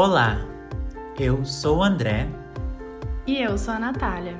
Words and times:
Olá, 0.00 0.38
eu 1.18 1.44
sou 1.44 1.78
o 1.78 1.82
André. 1.82 2.28
E 3.26 3.42
eu 3.42 3.58
sou 3.58 3.74
a 3.74 3.80
Natália. 3.80 4.38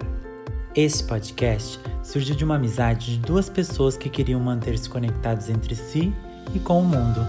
Esse 0.73 1.03
podcast 1.03 1.81
surgiu 2.01 2.37
de 2.37 2.45
uma 2.45 2.55
amizade 2.55 3.17
de 3.17 3.19
duas 3.19 3.51
pessoas 3.51 3.97
que 3.97 4.09
queriam 4.09 4.39
manter-se 4.39 4.89
conectados 4.89 5.51
entre 5.51 5.75
si 5.75 6.15
e 6.55 6.61
com 6.61 6.79
o 6.79 6.85
mundo. 6.85 7.27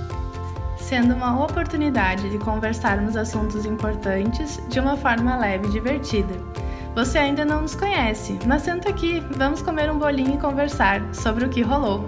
Sendo 0.78 1.16
uma 1.16 1.44
oportunidade 1.44 2.30
de 2.30 2.38
conversarmos 2.38 3.18
assuntos 3.18 3.66
importantes 3.66 4.62
de 4.70 4.80
uma 4.80 4.96
forma 4.96 5.36
leve 5.36 5.68
e 5.68 5.72
divertida. 5.72 6.36
Você 6.94 7.18
ainda 7.18 7.44
não 7.44 7.64
nos 7.64 7.74
conhece, 7.74 8.38
mas 8.46 8.62
senta 8.62 8.90
aqui, 8.90 9.22
vamos 9.38 9.64
comer 9.64 9.90
um 9.90 9.98
bolinho 9.98 10.36
e 10.36 10.38
conversar 10.38 11.02
sobre 11.16 11.46
o 11.46 11.50
que 11.50 11.64
rolou. 11.64 12.06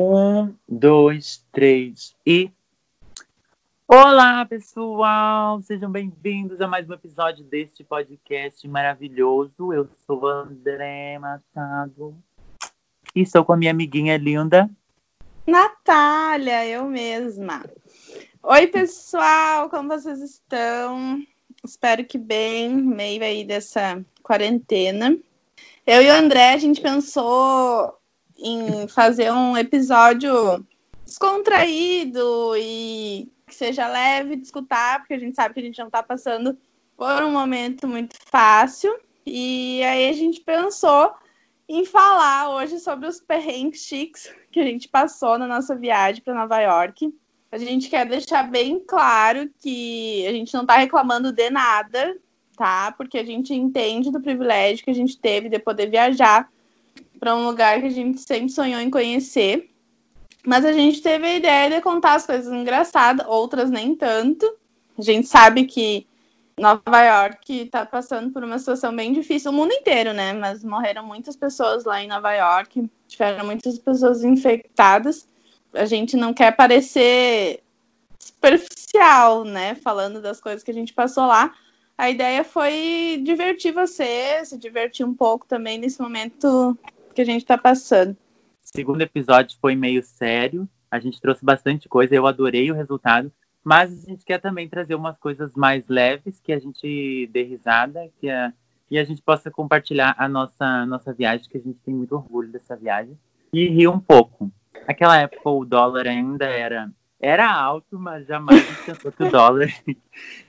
Um, 0.00 0.54
dois, 0.68 1.44
três 1.50 2.14
e. 2.24 2.52
Olá, 3.88 4.46
pessoal! 4.46 5.60
Sejam 5.60 5.90
bem-vindos 5.90 6.60
a 6.60 6.68
mais 6.68 6.88
um 6.88 6.92
episódio 6.92 7.44
deste 7.44 7.82
podcast 7.82 8.68
maravilhoso. 8.68 9.72
Eu 9.72 9.88
sou 10.06 10.24
André 10.24 11.18
Machado 11.18 12.16
e 13.12 13.22
estou 13.22 13.44
com 13.44 13.54
a 13.54 13.56
minha 13.56 13.72
amiguinha 13.72 14.16
linda. 14.16 14.70
Natália, 15.44 16.64
eu 16.64 16.84
mesma. 16.84 17.64
Oi, 18.40 18.68
pessoal, 18.68 19.68
como 19.68 19.88
vocês 19.88 20.20
estão? 20.20 21.20
Espero 21.64 22.04
que 22.04 22.18
bem, 22.18 22.70
meio 22.70 23.24
aí 23.24 23.44
dessa 23.44 24.00
quarentena. 24.22 25.18
Eu 25.84 26.02
e 26.02 26.08
o 26.08 26.14
André, 26.14 26.52
a 26.52 26.58
gente 26.58 26.80
pensou 26.80 27.97
em 28.38 28.86
fazer 28.86 29.32
um 29.32 29.56
episódio 29.56 30.64
descontraído 31.04 32.54
e 32.56 33.28
que 33.46 33.54
seja 33.54 33.88
leve 33.88 34.36
de 34.36 34.42
escutar, 34.42 35.00
porque 35.00 35.14
a 35.14 35.18
gente 35.18 35.34
sabe 35.34 35.54
que 35.54 35.60
a 35.60 35.62
gente 35.62 35.78
não 35.78 35.86
está 35.86 36.02
passando 36.02 36.56
por 36.96 37.22
um 37.22 37.32
momento 37.32 37.88
muito 37.88 38.16
fácil. 38.30 38.94
E 39.26 39.82
aí 39.82 40.08
a 40.08 40.12
gente 40.12 40.40
pensou 40.40 41.12
em 41.68 41.84
falar 41.84 42.50
hoje 42.50 42.78
sobre 42.78 43.06
os 43.06 43.20
perrengues 43.20 43.82
chiques 43.82 44.32
que 44.50 44.60
a 44.60 44.64
gente 44.64 44.88
passou 44.88 45.38
na 45.38 45.46
nossa 45.46 45.74
viagem 45.74 46.22
para 46.22 46.34
Nova 46.34 46.60
York. 46.60 47.12
A 47.50 47.58
gente 47.58 47.88
quer 47.88 48.06
deixar 48.06 48.50
bem 48.50 48.78
claro 48.78 49.50
que 49.60 50.26
a 50.26 50.32
gente 50.32 50.52
não 50.52 50.62
está 50.62 50.76
reclamando 50.76 51.32
de 51.32 51.50
nada, 51.50 52.16
tá? 52.56 52.92
Porque 52.92 53.18
a 53.18 53.24
gente 53.24 53.54
entende 53.54 54.10
do 54.10 54.20
privilégio 54.20 54.84
que 54.84 54.90
a 54.90 54.94
gente 54.94 55.18
teve 55.18 55.48
de 55.48 55.58
poder 55.58 55.90
viajar 55.90 56.50
para 57.18 57.34
um 57.34 57.46
lugar 57.46 57.80
que 57.80 57.86
a 57.86 57.90
gente 57.90 58.20
sempre 58.20 58.50
sonhou 58.50 58.80
em 58.80 58.90
conhecer. 58.90 59.70
Mas 60.46 60.64
a 60.64 60.72
gente 60.72 61.02
teve 61.02 61.26
a 61.26 61.34
ideia 61.34 61.70
de 61.70 61.80
contar 61.80 62.14
as 62.14 62.26
coisas 62.26 62.52
engraçadas, 62.52 63.26
outras 63.26 63.70
nem 63.70 63.94
tanto. 63.94 64.46
A 64.96 65.02
gente 65.02 65.26
sabe 65.26 65.64
que 65.64 66.06
Nova 66.58 67.02
York 67.02 67.62
está 67.62 67.86
passando 67.86 68.30
por 68.32 68.42
uma 68.42 68.58
situação 68.58 68.94
bem 68.94 69.12
difícil, 69.12 69.50
o 69.50 69.54
mundo 69.54 69.72
inteiro, 69.72 70.12
né? 70.12 70.32
Mas 70.32 70.64
morreram 70.64 71.04
muitas 71.04 71.36
pessoas 71.36 71.84
lá 71.84 72.02
em 72.02 72.08
Nova 72.08 72.32
York, 72.32 72.90
tiveram 73.06 73.46
muitas 73.46 73.78
pessoas 73.78 74.24
infectadas. 74.24 75.26
A 75.72 75.84
gente 75.84 76.16
não 76.16 76.34
quer 76.34 76.56
parecer 76.56 77.62
superficial, 78.18 79.44
né? 79.44 79.74
Falando 79.76 80.20
das 80.20 80.40
coisas 80.40 80.62
que 80.62 80.70
a 80.70 80.74
gente 80.74 80.92
passou 80.92 81.26
lá. 81.26 81.54
A 81.96 82.10
ideia 82.10 82.44
foi 82.44 83.20
divertir 83.24 83.72
você, 83.72 84.44
se 84.44 84.56
divertir 84.56 85.04
um 85.04 85.14
pouco 85.14 85.46
também 85.46 85.78
nesse 85.78 86.00
momento 86.00 86.78
que 87.18 87.22
a 87.22 87.24
gente 87.24 87.42
está 87.42 87.58
passando. 87.58 88.16
Segundo 88.62 89.00
episódio 89.00 89.58
foi 89.60 89.74
meio 89.74 90.04
sério, 90.04 90.68
a 90.88 91.00
gente 91.00 91.20
trouxe 91.20 91.44
bastante 91.44 91.88
coisa, 91.88 92.14
eu 92.14 92.28
adorei 92.28 92.70
o 92.70 92.74
resultado, 92.76 93.32
mas 93.64 93.90
a 93.90 94.06
gente 94.08 94.24
quer 94.24 94.40
também 94.40 94.68
trazer 94.68 94.94
umas 94.94 95.18
coisas 95.18 95.52
mais 95.56 95.82
leves, 95.88 96.40
que 96.40 96.52
a 96.52 96.60
gente 96.60 97.28
dê 97.32 97.42
risada, 97.42 98.08
que 98.20 98.30
a, 98.30 98.52
e 98.88 98.96
a 98.96 99.02
gente 99.02 99.20
possa 99.20 99.50
compartilhar 99.50 100.14
a 100.16 100.28
nossa, 100.28 100.86
nossa 100.86 101.12
viagem, 101.12 101.48
que 101.48 101.58
a 101.58 101.60
gente 101.60 101.80
tem 101.80 101.92
muito 101.92 102.14
orgulho 102.14 102.52
dessa 102.52 102.76
viagem, 102.76 103.18
e 103.52 103.66
rir 103.66 103.88
um 103.88 103.98
pouco. 103.98 104.48
Naquela 104.86 105.18
época 105.18 105.50
o 105.50 105.64
dólar 105.64 106.06
ainda 106.06 106.44
era 106.44 106.88
era 107.20 107.52
alto, 107.52 107.98
mas 107.98 108.28
jamais 108.28 108.64
pensou 108.86 109.10
que 109.10 109.24
o 109.24 109.28
dólar 109.28 109.68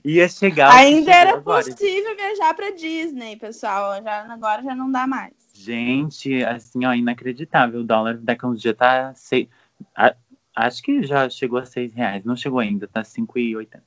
ia 0.06 0.30
chegar. 0.30 0.72
Ainda 0.72 1.12
era 1.12 1.34
agora. 1.34 1.66
possível 1.66 2.16
viajar 2.16 2.54
para 2.54 2.70
Disney, 2.76 3.38
pessoal. 3.38 4.04
Já, 4.04 4.32
agora 4.32 4.62
já 4.62 4.76
não 4.76 4.92
dá 4.92 5.08
mais. 5.08 5.34
Gente, 5.59 6.42
assim, 6.46 6.86
ó, 6.86 6.94
inacreditável. 6.94 7.81
O 7.81 7.84
dólar 7.84 8.18
daqui 8.18 8.46
a 8.46 8.47
uns 8.47 8.62
dias 8.62 8.78
tá. 8.78 9.14
Seis, 9.14 9.50
a, 9.94 10.16
acho 10.56 10.81
que 10.81 11.03
já 11.03 11.30
chegou 11.30 11.59
a 11.59 11.66
seis 11.66 11.94
reais. 11.94 12.24
Não 12.24 12.36
chegou 12.36 12.59
ainda, 12.59 12.88
tá 12.88 13.02
5,80. 13.02 13.81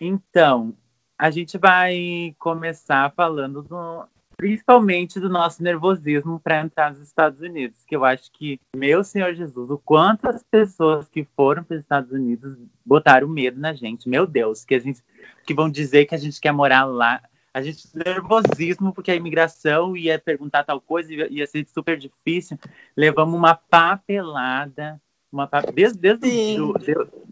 Então, 0.00 0.74
a 1.18 1.30
gente 1.30 1.58
vai 1.58 2.34
começar 2.38 3.12
falando 3.14 3.62
do, 3.62 4.06
principalmente 4.38 5.20
do 5.20 5.28
nosso 5.28 5.62
nervosismo 5.62 6.40
para 6.40 6.62
entrar 6.62 6.90
nos 6.90 7.00
Estados 7.00 7.40
Unidos, 7.40 7.84
que 7.86 7.94
eu 7.94 8.02
acho 8.02 8.32
que, 8.32 8.58
meu 8.74 9.04
Senhor 9.04 9.34
Jesus, 9.34 9.70
o 9.70 9.76
quanto 9.78 10.26
as 10.28 10.42
pessoas 10.42 11.10
que 11.10 11.24
foram 11.36 11.62
para 11.62 11.74
os 11.74 11.82
Estados 11.82 12.10
Unidos 12.10 12.56
botaram 12.84 13.28
medo 13.28 13.60
na 13.60 13.74
gente, 13.74 14.08
meu 14.08 14.26
Deus, 14.26 14.64
que 14.64 14.74
a 14.74 14.78
gente 14.78 15.02
que 15.46 15.52
vão 15.52 15.70
dizer 15.70 16.06
que 16.06 16.14
a 16.14 16.18
gente 16.18 16.40
quer 16.40 16.52
morar 16.52 16.84
lá 16.84 17.22
a 17.56 17.62
gente 17.62 17.88
nervosismo 17.94 18.92
porque 18.92 19.10
a 19.10 19.14
imigração 19.14 19.96
ia 19.96 20.18
perguntar 20.18 20.62
tal 20.62 20.78
coisa, 20.78 21.10
ia, 21.10 21.26
ia 21.32 21.46
ser 21.46 21.66
super 21.66 21.96
difícil. 21.96 22.58
Levamos 22.94 23.34
uma 23.34 23.54
papelada, 23.54 25.00
uma 25.32 25.48
desde, 25.72 25.98
desde, 25.98 26.56
do, 26.58 26.74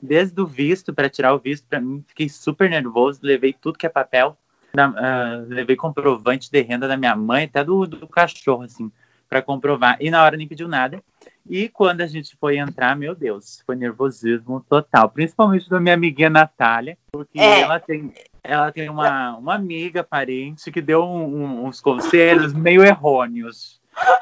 desde 0.03 0.41
o 0.41 0.47
visto, 0.47 0.95
para 0.95 1.11
tirar 1.11 1.35
o 1.35 1.39
visto, 1.39 1.67
para 1.69 1.79
mim, 1.79 2.03
fiquei 2.09 2.27
super 2.31 2.71
nervoso, 2.71 3.21
levei 3.23 3.53
tudo 3.53 3.77
que 3.77 3.85
é 3.85 3.91
papel, 3.91 4.35
na, 4.75 4.89
uh, 4.89 5.47
levei 5.47 5.77
comprovante 5.77 6.51
de 6.51 6.63
renda 6.63 6.89
da 6.89 6.97
minha 6.97 7.15
mãe, 7.15 7.45
até 7.45 7.63
do, 7.63 7.87
do 7.87 8.09
cachorro, 8.09 8.63
assim, 8.63 8.91
para 9.29 9.43
comprovar. 9.43 9.99
E 10.01 10.11
na 10.11 10.25
hora 10.25 10.39
nem 10.39 10.49
pediu 10.49 10.67
nada. 10.67 11.03
E 11.49 11.69
quando 11.69 12.01
a 12.01 12.07
gente 12.07 12.37
foi 12.37 12.57
entrar, 12.57 12.97
meu 12.97 13.15
Deus, 13.15 13.63
foi 13.67 13.77
nervosismo 13.77 14.65
total. 14.69 15.11
Principalmente 15.11 15.69
da 15.69 15.79
minha 15.79 15.95
amiguinha 15.95 16.31
Natália, 16.31 16.97
porque 17.13 17.39
é. 17.39 17.61
ela 17.61 17.79
tem, 17.79 18.13
ela 18.43 18.73
tem 18.73 18.89
uma, 18.89 19.37
uma 19.37 19.55
amiga 19.55 20.03
parente 20.03 20.73
que 20.73 20.81
deu 20.81 21.05
um, 21.05 21.43
um, 21.43 21.67
uns 21.67 21.81
conselhos 21.81 22.55
meio 22.55 22.83
errôneos. 22.83 23.81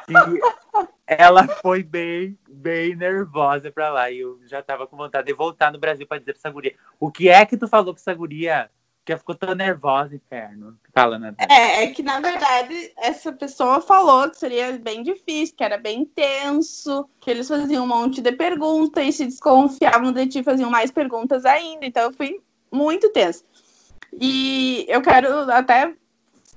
E 0.09 0.15
ela 1.07 1.47
foi 1.47 1.83
bem, 1.83 2.37
bem 2.49 2.97
nervosa 2.97 3.71
para 3.71 3.91
lá. 3.91 4.11
E 4.11 4.19
eu 4.21 4.41
já 4.47 4.61
tava 4.61 4.87
com 4.87 4.97
vontade 4.97 5.27
de 5.27 5.33
voltar 5.33 5.73
no 5.73 5.79
Brasil 5.79 6.07
para 6.07 6.19
dizer 6.19 6.33
pra 6.33 6.41
essa 6.41 6.51
guria. 6.51 6.75
O 6.99 7.11
que 7.11 7.29
é 7.29 7.47
que 7.47 7.57
tu 7.57 7.69
falou 7.69 7.95
pra 7.95 8.01
essa 8.01 8.15
guria? 8.15 8.69
Que 9.05 9.17
ficou 9.17 9.35
tão 9.35 9.55
nervosa, 9.55 10.15
inferno. 10.15 10.79
Fala, 10.95 11.19
né? 11.19 11.35
É, 11.39 11.85
é 11.85 11.87
que 11.89 12.03
na 12.03 12.21
verdade 12.21 12.93
essa 12.97 13.33
pessoa 13.33 13.81
falou 13.81 14.31
que 14.31 14.39
seria 14.39 14.79
bem 14.79 15.03
difícil, 15.03 15.57
que 15.57 15.65
era 15.65 15.77
bem 15.77 16.05
tenso, 16.05 17.09
que 17.21 17.31
eles 17.31 17.49
faziam 17.49 17.85
um 17.85 17.89
monte 17.89 18.21
de 18.21 18.33
perguntas 18.33 19.05
e 19.05 19.13
se 19.13 19.25
desconfiavam 19.25 20.13
de 20.13 20.27
ti, 20.27 20.43
faziam 20.43 20.71
mais 20.71 20.91
perguntas 20.91 21.45
ainda. 21.45 21.85
Então 21.85 22.05
eu 22.05 22.13
fui 22.13 22.41
muito 22.71 23.09
tenso. 23.11 23.45
E 24.13 24.85
eu 24.89 25.01
quero 25.03 25.51
até 25.51 25.95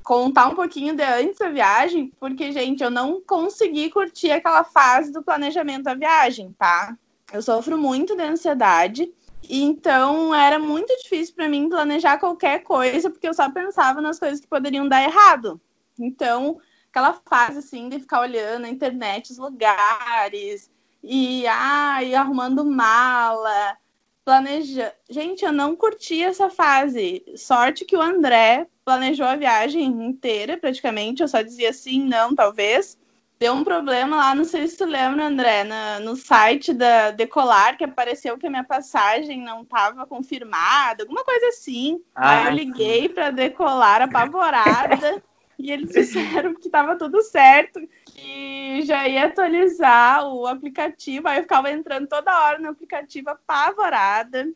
contar 0.03 0.47
um 0.47 0.55
pouquinho 0.55 0.95
de 0.95 1.03
antes 1.03 1.39
da 1.39 1.49
viagem, 1.49 2.11
porque, 2.19 2.51
gente, 2.51 2.83
eu 2.83 2.91
não 2.91 3.19
consegui 3.21 3.89
curtir 3.89 4.31
aquela 4.31 4.63
fase 4.63 5.11
do 5.11 5.23
planejamento 5.23 5.83
da 5.83 5.95
viagem, 5.95 6.53
tá? 6.59 6.95
Eu 7.33 7.41
sofro 7.41 7.75
muito 7.77 8.15
de 8.15 8.21
ansiedade. 8.21 9.11
Então 9.49 10.33
era 10.33 10.59
muito 10.59 10.95
difícil 11.01 11.35
para 11.35 11.49
mim 11.49 11.69
planejar 11.69 12.17
qualquer 12.17 12.63
coisa, 12.63 13.09
porque 13.09 13.27
eu 13.27 13.33
só 13.33 13.49
pensava 13.49 14.01
nas 14.01 14.19
coisas 14.19 14.39
que 14.39 14.47
poderiam 14.47 14.87
dar 14.87 15.03
errado. 15.03 15.59
Então, 15.99 16.59
aquela 16.89 17.13
fase 17.13 17.59
assim 17.59 17.89
de 17.89 17.99
ficar 17.99 18.21
olhando 18.21 18.63
na 18.63 18.69
internet 18.69 19.31
os 19.31 19.37
lugares 19.37 20.69
e 21.03 21.45
ai, 21.47 22.15
arrumando 22.15 22.65
mala, 22.65 23.77
planejando. 24.23 24.91
Gente, 25.09 25.45
eu 25.45 25.51
não 25.51 25.75
curti 25.75 26.23
essa 26.23 26.49
fase. 26.49 27.23
Sorte 27.35 27.85
que 27.85 27.95
o 27.95 28.01
André 28.01 28.67
planejou 28.83 29.25
a 29.25 29.35
viagem 29.35 29.85
inteira, 29.85 30.57
praticamente. 30.57 31.21
Eu 31.21 31.27
só 31.27 31.41
dizia 31.41 31.71
sim, 31.71 32.03
não, 32.03 32.33
talvez 32.33 32.97
deu 33.39 33.53
um 33.53 33.63
problema 33.63 34.15
lá, 34.17 34.35
não 34.35 34.45
sei 34.45 34.67
se 34.67 34.77
tu 34.77 34.85
lembra, 34.85 35.25
André, 35.25 35.63
na, 35.63 35.99
no 35.99 36.15
site 36.15 36.73
da 36.73 37.11
Decolar, 37.11 37.77
que 37.77 37.83
apareceu 37.83 38.37
que 38.37 38.47
a 38.47 38.49
minha 38.49 38.63
passagem 38.63 39.41
não 39.41 39.63
estava 39.63 40.05
confirmada, 40.05 41.03
alguma 41.03 41.23
coisa 41.23 41.47
assim. 41.47 42.01
Ah, 42.15 42.31
Aí 42.31 42.45
eu 42.45 42.51
liguei 42.51 43.09
para 43.09 43.31
Decolar 43.31 44.01
apavorada 44.01 45.21
e 45.59 45.71
eles 45.71 45.91
disseram 45.91 46.53
que 46.55 46.67
estava 46.67 46.97
tudo 46.97 47.21
certo, 47.21 47.79
que 48.05 48.81
já 48.83 49.07
ia 49.07 49.25
atualizar 49.25 50.25
o 50.27 50.47
aplicativo. 50.47 51.27
Aí 51.27 51.37
eu 51.39 51.43
ficava 51.43 51.71
entrando 51.71 52.07
toda 52.07 52.45
hora 52.45 52.59
no 52.59 52.69
aplicativo 52.69 53.29
apavorada. 53.29 54.47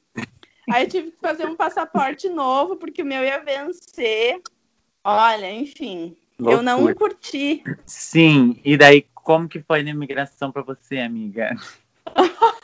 Aí 0.70 0.86
eu 0.86 0.90
tive 0.90 1.12
que 1.12 1.20
fazer 1.20 1.48
um 1.48 1.56
passaporte 1.56 2.30
novo, 2.30 2.78
porque 2.78 3.02
o 3.02 3.06
meu 3.06 3.24
ia 3.24 3.40
vencer. 3.40 4.42
Olha, 5.04 5.52
enfim, 5.52 6.16
Loucura. 6.40 6.58
Eu 6.58 6.64
não 6.64 6.94
curti. 6.94 7.64
Sim, 7.86 8.60
e 8.64 8.78
daí 8.78 9.06
como 9.14 9.48
que 9.48 9.62
foi 9.62 9.84
na 9.84 9.90
imigração 9.90 10.52
para 10.52 10.62
você, 10.62 11.00
amiga? 11.00 11.56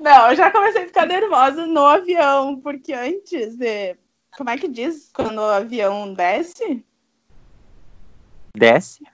Não, 0.00 0.30
eu 0.30 0.36
já 0.36 0.50
comecei 0.50 0.84
a 0.84 0.86
ficar 0.86 1.04
nervosa 1.04 1.66
no 1.66 1.84
avião, 1.84 2.58
porque 2.58 2.94
antes 2.94 3.54
de. 3.54 3.94
Como 4.34 4.48
é 4.48 4.56
que 4.56 4.66
diz 4.66 5.10
quando 5.12 5.36
o 5.36 5.44
avião 5.44 6.14
desce? 6.14 6.82
Desce? 8.56 9.04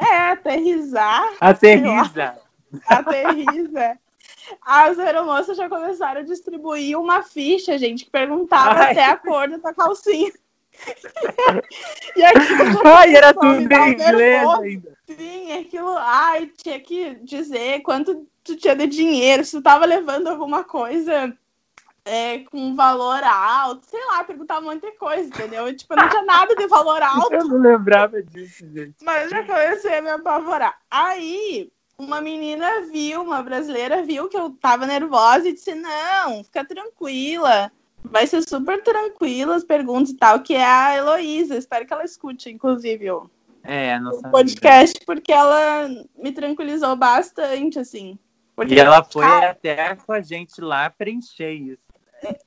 É, 0.00 0.30
aterrizar. 0.30 1.30
Aterriza. 1.38 2.38
Aterriza. 2.88 3.98
As 4.62 4.98
aeromoças 4.98 5.56
já 5.56 5.68
começaram 5.68 6.22
a 6.22 6.24
distribuir 6.24 6.98
uma 6.98 7.22
ficha, 7.22 7.76
gente, 7.76 8.06
que 8.06 8.10
perguntava 8.10 8.80
Ai. 8.80 8.92
até 8.92 9.04
a 9.04 9.16
cor 9.16 9.48
da 9.48 9.58
tua 9.58 9.74
calcinha. 9.74 10.32
E 12.16 12.24
aquilo 12.24 12.86
Ai, 12.86 13.16
era 13.16 13.32
tudo 13.34 13.54
em 13.54 13.92
inglês 13.92 14.48
ainda. 14.48 14.98
Sim, 15.06 15.52
aquilo, 15.52 15.94
ai, 15.98 16.50
tinha 16.56 16.80
que 16.80 17.16
dizer 17.22 17.80
quanto 17.82 18.26
tu 18.42 18.56
tinha 18.56 18.74
de 18.74 18.86
dinheiro, 18.86 19.44
se 19.44 19.52
tu 19.52 19.62
tava 19.62 19.84
levando 19.84 20.28
alguma 20.28 20.64
coisa 20.64 21.36
é, 22.04 22.40
com 22.40 22.74
valor 22.74 23.22
alto, 23.24 23.86
sei 23.86 24.04
lá, 24.06 24.22
perguntava 24.24 24.60
um 24.60 24.70
monte 24.70 24.82
de 24.82 24.92
coisa, 24.92 25.26
entendeu? 25.26 25.66
E, 25.68 25.74
tipo, 25.74 25.96
não 25.96 26.08
tinha 26.08 26.22
nada 26.22 26.54
de 26.54 26.66
valor 26.66 27.02
alto, 27.02 27.32
Eu 27.34 27.48
não 27.48 27.58
lembrava 27.58 28.22
disso, 28.22 28.66
gente. 28.70 28.94
mas 29.02 29.30
já 29.30 29.44
comecei 29.44 29.98
a 29.98 30.02
me 30.02 30.10
apavorar. 30.10 30.78
Aí, 30.90 31.72
uma 31.98 32.20
menina 32.20 32.82
viu, 32.82 33.22
uma 33.22 33.42
brasileira 33.42 34.02
viu 34.02 34.28
que 34.28 34.36
eu 34.36 34.50
tava 34.50 34.86
nervosa 34.86 35.48
e 35.48 35.54
disse, 35.54 35.74
não, 35.74 36.44
fica 36.44 36.64
tranquila. 36.64 37.72
Vai 38.04 38.26
ser 38.26 38.42
super 38.46 38.82
tranquila 38.82 39.56
as 39.56 39.64
perguntas 39.64 40.10
e 40.10 40.16
tal, 40.16 40.40
que 40.40 40.54
é 40.54 40.64
a 40.64 40.96
Heloísa. 40.96 41.56
Espero 41.56 41.86
que 41.86 41.92
ela 41.92 42.04
escute, 42.04 42.50
inclusive, 42.50 43.10
o 43.10 43.30
É, 43.62 43.98
o 43.98 44.30
podcast, 44.30 45.00
porque 45.06 45.32
ela 45.32 45.88
me 46.16 46.30
tranquilizou 46.30 46.94
bastante, 46.94 47.78
assim. 47.78 48.18
Porque, 48.54 48.74
E 48.74 48.78
ela 48.78 49.02
foi 49.02 49.24
cara, 49.24 49.50
até 49.50 49.96
com 49.96 50.12
a 50.12 50.20
gente 50.20 50.60
lá 50.60 50.88
preencher 50.90 51.52
isso. 51.52 51.82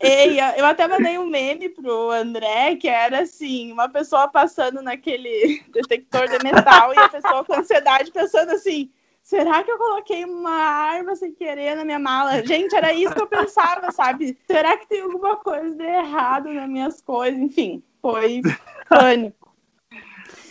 e 0.02 0.40
eu 0.58 0.66
até 0.66 0.88
mandei 0.88 1.18
um 1.18 1.28
meme 1.28 1.70
pro 1.70 2.12
André, 2.12 2.76
que 2.76 2.88
era 2.88 3.22
assim, 3.22 3.72
uma 3.72 3.90
pessoa 3.90 4.28
passando 4.28 4.82
naquele 4.82 5.64
detector 5.72 6.28
de 6.30 6.44
metal 6.44 6.94
e 6.94 7.00
a 7.00 7.10
pessoa 7.10 7.44
com 7.44 7.54
ansiedade 7.54 8.12
pensando 8.12 8.52
assim, 8.52 8.90
será 9.28 9.62
que 9.62 9.70
eu 9.70 9.78
coloquei 9.78 10.24
uma 10.24 10.50
arma 10.50 11.14
sem 11.14 11.34
querer 11.34 11.76
na 11.76 11.84
minha 11.84 12.00
mala? 12.00 12.42
Gente, 12.46 12.74
era 12.74 12.94
isso 12.94 13.14
que 13.14 13.22
eu 13.22 13.28
pensava, 13.28 13.92
sabe? 13.92 14.38
Será 14.48 14.78
que 14.78 14.88
tem 14.88 15.02
alguma 15.02 15.36
coisa 15.36 15.70
de 15.76 15.84
errado 15.84 16.54
nas 16.54 16.70
minhas 16.70 17.02
coisas? 17.02 17.38
Enfim, 17.38 17.84
foi 18.02 18.42
pânico. 18.88 19.54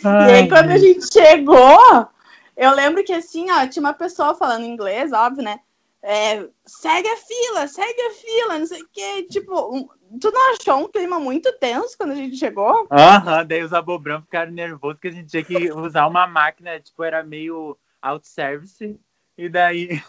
E 0.03 0.31
aí, 0.31 0.47
quando 0.47 0.69
a 0.69 0.77
gente 0.77 1.11
chegou, 1.11 2.07
eu 2.55 2.71
lembro 2.71 3.03
que 3.03 3.13
assim, 3.13 3.49
ó, 3.49 3.65
tinha 3.67 3.81
uma 3.81 3.93
pessoa 3.93 4.35
falando 4.35 4.63
inglês, 4.65 5.11
óbvio, 5.11 5.43
né? 5.43 5.59
É, 6.03 6.47
segue 6.63 7.07
a 7.09 7.17
fila, 7.17 7.67
segue 7.67 7.99
a 7.99 8.11
fila, 8.11 8.59
não 8.59 8.65
sei 8.67 8.81
o 8.83 8.87
quê. 8.93 9.23
Tipo, 9.23 9.75
um- 9.75 9.89
tu 10.19 10.31
não 10.31 10.53
achou 10.53 10.77
um 10.77 10.87
clima 10.87 11.19
muito 11.19 11.51
tenso 11.53 11.97
quando 11.97 12.11
a 12.11 12.15
gente 12.15 12.37
chegou? 12.37 12.85
Aham, 12.91 13.43
daí 13.43 13.63
os 13.63 13.73
abobrão 13.73 14.21
ficaram 14.21 14.51
nervosos 14.51 14.99
que 15.01 15.07
a 15.07 15.11
gente 15.11 15.29
tinha 15.29 15.43
que 15.43 15.71
usar 15.73 16.05
uma 16.05 16.27
máquina, 16.27 16.79
tipo, 16.79 17.03
era 17.03 17.23
meio 17.23 17.75
out-service. 18.01 18.99
E 19.37 19.49
daí 19.49 20.01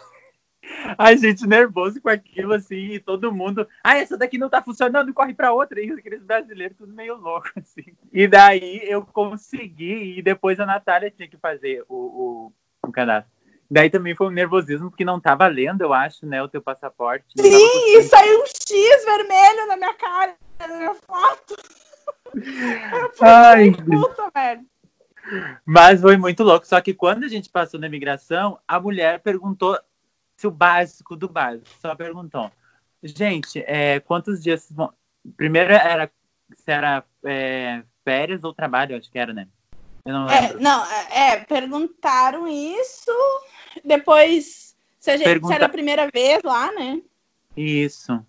a 0.97 1.15
gente 1.15 1.47
nervoso 1.47 2.01
com 2.01 2.09
aquilo, 2.09 2.53
assim, 2.53 2.93
e 2.93 2.99
todo 2.99 3.31
mundo. 3.31 3.67
Ah, 3.83 3.97
essa 3.97 4.17
daqui 4.17 4.37
não 4.37 4.49
tá 4.49 4.61
funcionando, 4.61 5.13
corre 5.13 5.33
pra 5.33 5.53
outra. 5.53 5.81
E 5.81 5.91
aqueles 5.91 6.23
brasileiros 6.23 6.77
tudo 6.77 6.93
meio 6.93 7.15
louco, 7.15 7.49
assim. 7.57 7.95
E 8.11 8.27
daí 8.27 8.81
eu 8.83 9.05
consegui, 9.05 10.17
e 10.17 10.21
depois 10.21 10.59
a 10.59 10.65
Natália 10.65 11.11
tinha 11.11 11.27
que 11.27 11.37
fazer 11.37 11.83
o, 11.87 11.95
o, 11.95 12.53
o 12.87 12.91
cadastro. 12.91 13.31
Daí 13.71 13.89
também 13.89 14.15
foi 14.15 14.27
um 14.27 14.31
nervosismo, 14.31 14.89
porque 14.89 15.05
não 15.05 15.19
tava 15.19 15.45
lendo, 15.45 15.81
eu 15.81 15.93
acho, 15.93 16.25
né, 16.25 16.41
o 16.41 16.47
teu 16.47 16.59
passaporte. 16.59 17.25
Sim, 17.37 17.97
e 17.97 18.03
saiu 18.03 18.41
um 18.41 18.45
X 18.47 19.05
vermelho 19.05 19.67
na 19.67 19.77
minha 19.77 19.93
cara, 19.93 20.35
na 20.59 20.67
minha 20.75 20.95
foto. 20.95 21.55
Eu 22.33 23.11
Ai, 23.21 23.71
puta 23.71 24.31
merda. 24.35 24.63
Mas 25.65 26.01
foi 26.01 26.17
muito 26.17 26.43
louco. 26.43 26.65
Só 26.67 26.79
que 26.81 26.93
quando 26.93 27.23
a 27.23 27.27
gente 27.27 27.49
passou 27.49 27.79
na 27.79 27.87
imigração, 27.87 28.59
a 28.67 28.79
mulher 28.79 29.19
perguntou 29.19 29.77
se 30.37 30.47
o 30.47 30.51
básico 30.51 31.15
do 31.15 31.27
básico. 31.29 31.67
Só 31.81 31.93
perguntou. 31.95 32.51
Gente, 33.03 33.63
é, 33.67 33.99
quantos 33.99 34.41
dias 34.41 34.67
vão. 34.71 34.91
Primeiro 35.37 35.71
era 35.73 36.09
se 36.55 36.71
era 36.71 37.03
é, 37.25 37.83
férias 38.03 38.43
ou 38.43 38.53
trabalho, 38.53 38.97
acho 38.97 39.11
que 39.11 39.19
era, 39.19 39.31
né? 39.33 39.47
Eu 40.03 40.13
não 40.13 40.29
É, 40.29 40.41
lembro. 40.41 40.61
não, 40.61 40.85
é, 40.85 41.33
é, 41.33 41.35
perguntaram 41.41 42.47
isso, 42.47 43.11
depois, 43.85 44.75
se, 44.99 45.11
a 45.11 45.17
gente, 45.17 45.25
se 45.25 45.29
Pergunta- 45.31 45.53
era 45.55 45.65
a 45.67 45.69
primeira 45.69 46.09
vez 46.11 46.41
lá, 46.43 46.71
né? 46.71 47.01
Isso. 47.55 48.25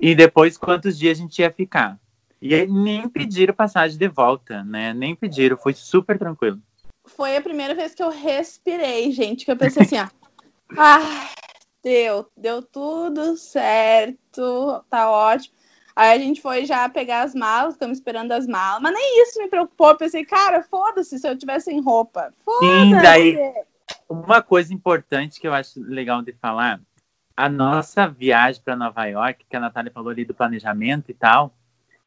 E 0.00 0.14
depois 0.14 0.58
quantos 0.58 0.98
dias 0.98 1.16
a 1.16 1.20
gente 1.22 1.38
ia 1.40 1.50
ficar. 1.50 1.98
E 2.44 2.54
aí 2.54 2.66
nem 2.66 3.08
pediram 3.08 3.54
passagem 3.54 3.96
de 3.96 4.06
volta, 4.06 4.62
né? 4.64 4.92
Nem 4.92 5.16
pediram, 5.16 5.56
foi 5.56 5.72
super 5.72 6.18
tranquilo. 6.18 6.60
Foi 7.06 7.34
a 7.38 7.40
primeira 7.40 7.74
vez 7.74 7.94
que 7.94 8.02
eu 8.02 8.10
respirei, 8.10 9.10
gente, 9.12 9.46
que 9.46 9.50
eu 9.50 9.56
pensei 9.56 9.82
assim, 9.82 9.98
ó. 9.98 10.06
Ah, 10.76 11.30
deu, 11.82 12.28
deu 12.36 12.60
tudo 12.60 13.34
certo, 13.38 14.84
tá 14.90 15.10
ótimo. 15.10 15.54
Aí 15.96 16.10
a 16.10 16.18
gente 16.18 16.42
foi 16.42 16.66
já 16.66 16.86
pegar 16.86 17.22
as 17.22 17.34
malas, 17.34 17.74
ficamos 17.74 17.96
esperando 17.96 18.32
as 18.32 18.46
malas, 18.46 18.82
mas 18.82 18.92
nem 18.92 19.22
isso 19.22 19.38
me 19.38 19.48
preocupou. 19.48 19.88
Eu 19.88 19.96
pensei, 19.96 20.22
cara, 20.26 20.62
foda-se 20.64 21.18
se 21.18 21.26
eu 21.26 21.38
tivesse 21.38 21.66
sem 21.66 21.80
roupa. 21.80 22.34
Sim, 22.60 22.90
Foda-se. 22.90 23.02
daí 23.02 23.38
Uma 24.06 24.42
coisa 24.42 24.74
importante 24.74 25.40
que 25.40 25.48
eu 25.48 25.54
acho 25.54 25.80
legal 25.80 26.20
de 26.20 26.34
falar, 26.34 26.78
a 27.34 27.48
nossa 27.48 28.06
viagem 28.06 28.60
para 28.62 28.76
Nova 28.76 29.06
York, 29.06 29.46
que 29.48 29.56
a 29.56 29.60
Natália 29.60 29.92
falou 29.92 30.10
ali 30.10 30.26
do 30.26 30.34
planejamento 30.34 31.10
e 31.10 31.14
tal, 31.14 31.54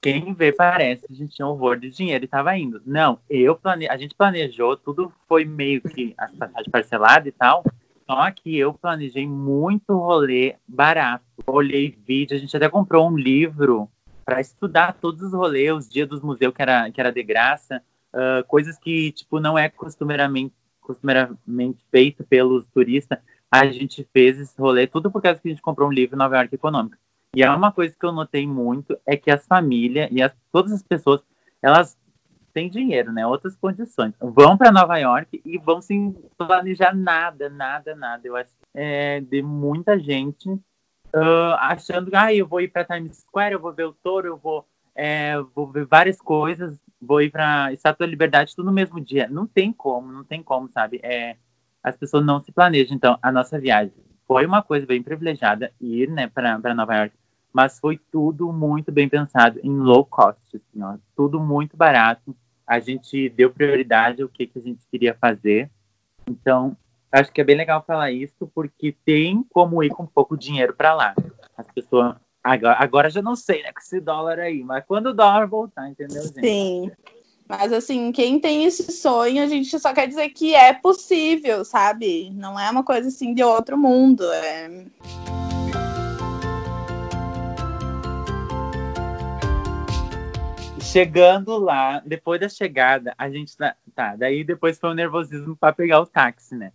quem 0.01 0.33
vê 0.33 0.51
parece 0.51 1.07
que 1.07 1.13
a 1.13 1.15
gente 1.15 1.35
tinha 1.35 1.47
um 1.47 1.51
horror 1.51 1.77
de 1.77 1.89
dinheiro 1.89 2.23
e 2.23 2.25
estava 2.25 2.57
indo. 2.57 2.81
Não, 2.85 3.19
eu 3.29 3.55
plane... 3.55 3.87
a 3.87 3.97
gente 3.97 4.15
planejou, 4.15 4.77
tudo 4.77 5.11
foi 5.27 5.45
meio 5.45 5.81
que 5.81 6.13
as 6.17 6.31
passagens 6.33 6.71
parceladas 6.71 7.27
e 7.27 7.31
tal, 7.31 7.63
só 8.05 8.31
que 8.31 8.57
eu 8.57 8.73
planejei 8.73 9.27
muito 9.27 9.93
rolê 9.93 10.55
barato. 10.67 11.25
Olhei 11.45 11.97
vídeo, 12.05 12.35
a 12.35 12.39
gente 12.39 12.55
até 12.55 12.69
comprou 12.69 13.09
um 13.09 13.17
livro 13.17 13.89
para 14.23 14.41
estudar 14.41 14.93
todos 14.93 15.21
os 15.21 15.33
rolês, 15.33 15.73
os 15.73 15.89
dias 15.89 16.07
dos 16.07 16.21
museus 16.21 16.53
que 16.53 16.61
era, 16.61 16.91
que 16.91 16.99
era 16.99 17.11
de 17.11 17.23
graça, 17.23 17.81
ah, 18.13 18.43
coisas 18.47 18.77
que, 18.77 19.11
tipo, 19.11 19.39
não 19.39 19.57
é 19.57 19.69
costumeiramente 19.69 20.53
costumeiramente 20.81 21.85
feito 21.91 22.23
pelos 22.23 22.65
turistas, 22.69 23.19
a 23.51 23.67
gente 23.67 24.07
fez 24.13 24.39
esse 24.39 24.57
rolê 24.57 24.87
tudo 24.87 25.11
por 25.11 25.21
causa 25.21 25.39
que 25.41 25.49
a 25.49 25.51
gente 25.51 25.61
comprou 25.61 25.89
um 25.89 25.91
livro 25.91 26.15
Nova 26.15 26.37
York 26.37 26.55
Econômica. 26.55 26.97
E 27.37 27.43
é 27.43 27.51
uma 27.51 27.71
coisa 27.71 27.95
que 27.95 28.03
eu 28.03 28.11
notei 28.11 28.47
muito 28.47 28.97
é 29.05 29.15
que 29.15 29.29
as 29.29 29.45
famílias 29.45 30.09
e 30.11 30.23
as, 30.23 30.35
todas 30.51 30.71
as 30.71 30.81
pessoas, 30.81 31.21
elas 31.61 31.95
têm 32.51 32.67
dinheiro, 32.67 33.13
né? 33.13 33.27
Outras 33.27 33.55
condições. 33.55 34.15
Vão 34.19 34.57
para 34.57 34.71
Nova 34.71 34.97
York 34.97 35.39
e 35.45 35.55
vão 35.59 35.79
sem 35.79 36.15
planejar 36.35 36.95
nada, 36.95 37.47
nada, 37.47 37.95
nada. 37.95 38.27
Eu 38.27 38.35
acho 38.35 38.49
é, 38.73 39.21
de 39.21 39.43
muita 39.43 39.99
gente 39.99 40.49
ah, 41.13 41.73
achando 41.73 42.09
ah, 42.15 42.33
eu 42.33 42.47
vou 42.47 42.59
ir 42.59 42.69
para 42.69 42.85
Times 42.85 43.17
Square, 43.17 43.53
eu 43.53 43.59
vou 43.59 43.71
ver 43.71 43.85
o 43.85 43.93
touro, 43.93 44.29
eu 44.29 44.37
vou, 44.37 44.67
é, 44.95 45.39
vou 45.53 45.71
ver 45.71 45.85
várias 45.85 46.19
coisas, 46.19 46.75
vou 46.99 47.21
ir 47.21 47.29
para 47.29 47.71
Estátua 47.71 48.07
da 48.07 48.09
Liberdade 48.09 48.55
tudo 48.55 48.65
no 48.65 48.71
mesmo 48.71 48.99
dia. 48.99 49.27
Não 49.29 49.45
tem 49.45 49.71
como, 49.71 50.11
não 50.11 50.23
tem 50.23 50.41
como, 50.41 50.67
sabe? 50.69 50.99
É, 51.03 51.37
as 51.83 51.95
pessoas 51.95 52.25
não 52.25 52.43
se 52.43 52.51
planejam. 52.51 52.95
Então, 52.95 53.15
a 53.21 53.31
nossa 53.31 53.59
viagem 53.59 53.93
foi 54.25 54.43
uma 54.43 54.63
coisa 54.63 54.87
bem 54.87 55.03
privilegiada 55.03 55.71
ir, 55.79 56.09
né, 56.09 56.25
para 56.25 56.73
Nova 56.73 56.95
York, 56.95 57.15
mas 57.53 57.79
foi 57.79 57.99
tudo 58.11 58.51
muito 58.51 58.91
bem 58.91 59.09
pensado 59.09 59.59
em 59.63 59.71
low 59.77 60.05
cost, 60.05 60.39
assim, 60.55 60.81
ó, 60.81 60.97
tudo 61.15 61.39
muito 61.39 61.75
barato. 61.75 62.35
A 62.65 62.79
gente 62.79 63.29
deu 63.29 63.49
prioridade 63.49 64.21
ao 64.21 64.29
que, 64.29 64.45
que 64.45 64.59
a 64.59 64.61
gente 64.61 64.85
queria 64.91 65.15
fazer. 65.15 65.71
Então, 66.27 66.75
acho 67.11 67.31
que 67.31 67.41
é 67.41 67.43
bem 67.43 67.55
legal 67.55 67.83
falar 67.85 68.11
isso, 68.11 68.49
porque 68.53 68.95
tem 69.05 69.43
como 69.49 69.81
ir 69.81 69.89
com 69.89 70.05
pouco 70.05 70.37
dinheiro 70.37 70.73
para 70.75 70.93
lá. 70.93 71.15
As 71.57 71.67
pessoas 71.67 72.15
agora, 72.43 72.77
agora 72.79 73.09
já 73.09 73.21
não 73.21 73.35
sei, 73.35 73.63
né, 73.63 73.71
com 73.71 73.79
esse 73.79 73.99
dólar 73.99 74.39
aí, 74.39 74.63
mas 74.63 74.83
quando 74.85 75.07
o 75.07 75.13
dólar 75.13 75.47
voltar, 75.47 75.89
entendeu, 75.89 76.21
gente? 76.23 76.41
Sim. 76.41 76.91
Mas 77.47 77.71
assim, 77.71 78.11
quem 78.11 78.39
tem 78.39 78.65
esse 78.65 78.91
sonho, 78.91 79.41
a 79.41 79.47
gente 79.47 79.79
só 79.79 79.93
quer 79.93 80.07
dizer 80.07 80.29
que 80.29 80.53
é 80.53 80.73
possível, 80.73 81.63
sabe? 81.63 82.29
Não 82.31 82.59
é 82.59 82.69
uma 82.69 82.83
coisa 82.83 83.07
assim 83.07 83.33
de 83.33 83.41
outro 83.41 83.77
mundo. 83.77 84.23
É... 84.33 84.85
Chegando 90.97 91.59
lá, 91.59 92.01
depois 92.03 92.41
da 92.41 92.49
chegada, 92.49 93.13
a 93.19 93.29
gente 93.29 93.55
tá, 93.55 93.75
tá 93.93 94.15
daí 94.15 94.43
depois 94.43 94.79
foi 94.79 94.89
o 94.89 94.95
nervosismo 94.95 95.55
para 95.55 95.71
pegar 95.71 96.01
o 96.01 96.07
táxi, 96.07 96.55
né? 96.55 96.71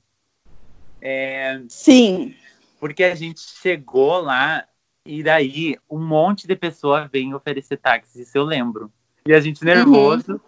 É, 1.01 1.61
Sim. 1.69 2.33
porque 2.79 3.03
a 3.03 3.17
gente 3.17 3.41
chegou 3.41 4.21
lá 4.21 4.65
e 5.05 5.25
daí 5.25 5.77
um 5.91 5.99
monte 5.99 6.47
de 6.47 6.55
pessoa 6.55 7.11
vem 7.13 7.35
oferecer 7.35 7.79
táxi, 7.79 8.23
isso 8.23 8.39
eu 8.39 8.45
lembro. 8.45 8.93
E 9.27 9.35
a 9.35 9.41
gente 9.41 9.65
nervoso. 9.65 10.41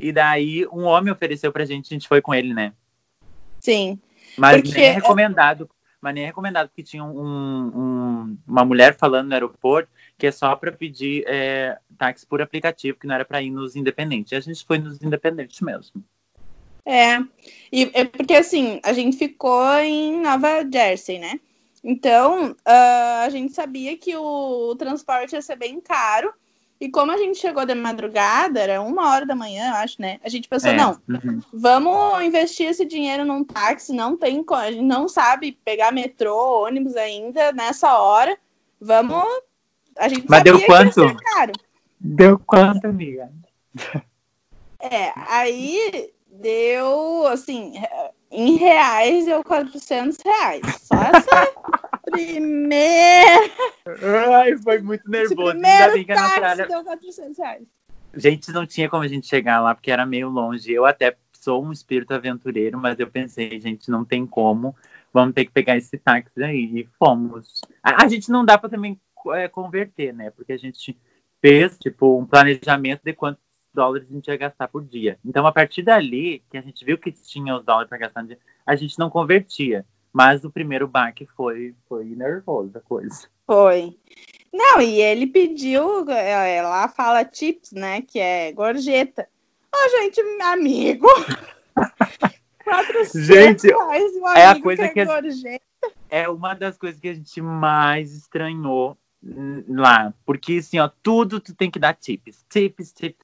E 0.00 0.10
daí 0.10 0.66
um 0.72 0.82
homem 0.82 1.12
ofereceu 1.12 1.52
pra 1.52 1.64
gente, 1.64 1.86
a 1.86 1.94
gente 1.94 2.08
foi 2.08 2.20
com 2.20 2.34
ele, 2.34 2.52
né? 2.52 2.72
Sim. 3.60 4.00
Mas 4.36 4.62
Porque- 4.62 4.78
nem 4.78 4.88
é 4.88 4.90
recomendado. 4.90 5.70
mas 6.00 6.12
nem 6.12 6.26
recomendado, 6.26 6.70
porque 6.70 6.82
tinha 6.82 7.04
um, 7.04 7.70
um, 7.70 8.38
uma 8.44 8.64
mulher 8.64 8.96
falando 8.98 9.28
no 9.28 9.34
aeroporto 9.34 9.88
que 10.18 10.26
é 10.26 10.32
só 10.32 10.56
para 10.56 10.72
pedir 10.72 11.24
é, 11.26 11.78
táxi 11.98 12.26
por 12.26 12.40
aplicativo, 12.40 12.98
que 12.98 13.06
não 13.06 13.14
era 13.14 13.24
para 13.24 13.42
ir 13.42 13.50
nos 13.50 13.76
independentes. 13.76 14.32
E 14.32 14.36
a 14.36 14.40
gente 14.40 14.64
foi 14.64 14.78
nos 14.78 15.02
independentes 15.02 15.60
mesmo. 15.60 16.02
É, 16.84 17.18
e 17.72 17.90
é 17.92 18.04
porque 18.04 18.34
assim, 18.34 18.80
a 18.84 18.92
gente 18.92 19.16
ficou 19.16 19.68
em 19.78 20.20
Nova 20.20 20.64
Jersey, 20.70 21.18
né? 21.18 21.40
Então, 21.82 22.50
uh, 22.50 23.24
a 23.24 23.28
gente 23.30 23.52
sabia 23.52 23.96
que 23.96 24.16
o, 24.16 24.74
transporte 24.76 25.34
ia 25.34 25.42
ser 25.42 25.56
bem 25.56 25.80
caro. 25.80 26.32
E 26.80 26.90
como 26.90 27.10
a 27.10 27.16
gente 27.16 27.38
chegou 27.38 27.64
de 27.64 27.74
madrugada, 27.74 28.60
era 28.60 28.82
uma 28.82 29.10
hora 29.10 29.24
da 29.24 29.34
manhã, 29.34 29.70
eu 29.70 29.74
acho, 29.76 30.00
né? 30.00 30.18
A 30.22 30.28
gente 30.28 30.48
pensou, 30.48 30.72
é. 30.72 30.76
não, 30.76 31.00
uhum. 31.08 31.40
vamos 31.52 32.22
investir 32.22 32.66
esse 32.66 32.84
dinheiro 32.84 33.24
num 33.24 33.42
táxi, 33.44 33.94
não 33.94 34.16
tem 34.16 34.44
a 34.50 34.70
gente 34.70 34.82
não 34.82 35.08
sabe 35.08 35.58
pegar 35.64 35.90
metrô, 35.90 36.64
ônibus 36.66 36.94
ainda 36.96 37.50
nessa 37.52 37.98
hora. 37.98 38.36
Vamos. 38.80 39.24
A 39.96 40.08
gente 40.08 40.26
Mas 40.28 40.42
deu 40.42 40.64
quanto? 40.64 41.16
Deu 41.98 42.38
quanto, 42.38 42.86
amiga? 42.86 43.30
É, 44.80 45.12
aí 45.28 46.10
deu, 46.30 47.26
assim, 47.28 47.72
em 48.30 48.56
reais 48.56 49.24
deu 49.24 49.42
400 49.42 50.18
reais. 50.24 50.62
Só 50.82 50.94
essa 50.96 51.52
primeira. 52.10 53.50
Ai, 54.34 54.56
foi 54.58 54.80
muito 54.80 55.08
nervoso. 55.10 55.50
Ainda 55.50 55.92
bem 55.92 56.04
que 56.04 56.12
a 56.12 56.14
Natália... 56.16 56.66
deu 56.66 56.84
400 56.84 57.38
reais. 57.38 57.62
Gente, 58.14 58.50
não 58.52 58.66
tinha 58.66 58.88
como 58.88 59.02
a 59.02 59.08
gente 59.08 59.26
chegar 59.26 59.60
lá, 59.60 59.74
porque 59.74 59.90
era 59.90 60.06
meio 60.06 60.28
longe. 60.28 60.72
Eu 60.72 60.86
até 60.86 61.16
sou 61.32 61.64
um 61.64 61.72
espírito 61.72 62.12
aventureiro, 62.12 62.78
mas 62.78 62.98
eu 62.98 63.06
pensei, 63.06 63.60
gente, 63.60 63.90
não 63.90 64.04
tem 64.04 64.26
como. 64.26 64.74
Vamos 65.12 65.34
ter 65.34 65.44
que 65.44 65.50
pegar 65.52 65.76
esse 65.76 65.96
táxi 65.98 66.42
aí. 66.42 66.80
E 66.80 66.88
fomos. 66.98 67.60
A, 67.82 68.04
a 68.04 68.08
gente 68.08 68.30
não 68.30 68.44
dá 68.44 68.58
para 68.58 68.70
também 68.70 68.98
é, 69.34 69.48
converter, 69.48 70.12
né? 70.12 70.30
Porque 70.30 70.52
a 70.52 70.58
gente 70.58 70.96
fez, 71.40 71.78
tipo, 71.78 72.18
um 72.18 72.26
planejamento 72.26 73.02
de 73.04 73.12
quantos 73.12 73.42
dólares 73.72 74.08
a 74.10 74.12
gente 74.12 74.28
ia 74.28 74.36
gastar 74.36 74.68
por 74.68 74.84
dia. 74.84 75.18
Então, 75.24 75.46
a 75.46 75.52
partir 75.52 75.82
dali, 75.82 76.42
que 76.50 76.56
a 76.56 76.62
gente 76.62 76.84
viu 76.84 76.98
que 76.98 77.12
tinha 77.12 77.56
os 77.56 77.64
dólares 77.64 77.88
para 77.88 77.98
gastar 77.98 78.22
no 78.22 78.28
dia, 78.28 78.38
a 78.64 78.74
gente 78.74 78.98
não 78.98 79.10
convertia. 79.10 79.84
Mas 80.12 80.44
o 80.44 80.50
primeiro 80.50 80.88
baque 80.88 81.26
foi, 81.36 81.74
foi 81.86 82.04
nervoso 82.06 82.76
a 82.76 82.80
coisa. 82.80 83.28
Foi. 83.46 83.98
Não, 84.50 84.80
e 84.80 85.02
ele 85.02 85.26
pediu, 85.26 86.08
é, 86.10 86.62
lá 86.62 86.88
fala 86.88 87.24
tips, 87.24 87.72
né? 87.72 88.00
Que 88.00 88.18
é 88.18 88.50
gorjeta. 88.52 89.28
Ó, 89.74 89.78
oh, 89.78 89.88
gente, 89.90 90.20
amigo. 90.42 91.06
400 92.64 93.26
gente, 93.26 93.66
reais, 93.68 94.12
é 94.36 94.46
a 94.46 94.60
coisa 94.60 94.88
que, 94.88 94.94
que 94.94 95.60
é 96.08 96.28
uma 96.28 96.54
das 96.54 96.76
coisas 96.76 97.00
que 97.00 97.08
a 97.08 97.14
gente 97.14 97.40
mais 97.40 98.12
estranhou 98.12 98.98
lá, 99.22 100.12
porque 100.24 100.58
assim, 100.58 100.78
ó, 100.78 100.88
tudo 101.02 101.40
tu 101.40 101.54
tem 101.54 101.70
que 101.70 101.78
dar 101.78 101.94
tips, 101.94 102.44
tips, 102.48 102.92
tips. 102.92 103.18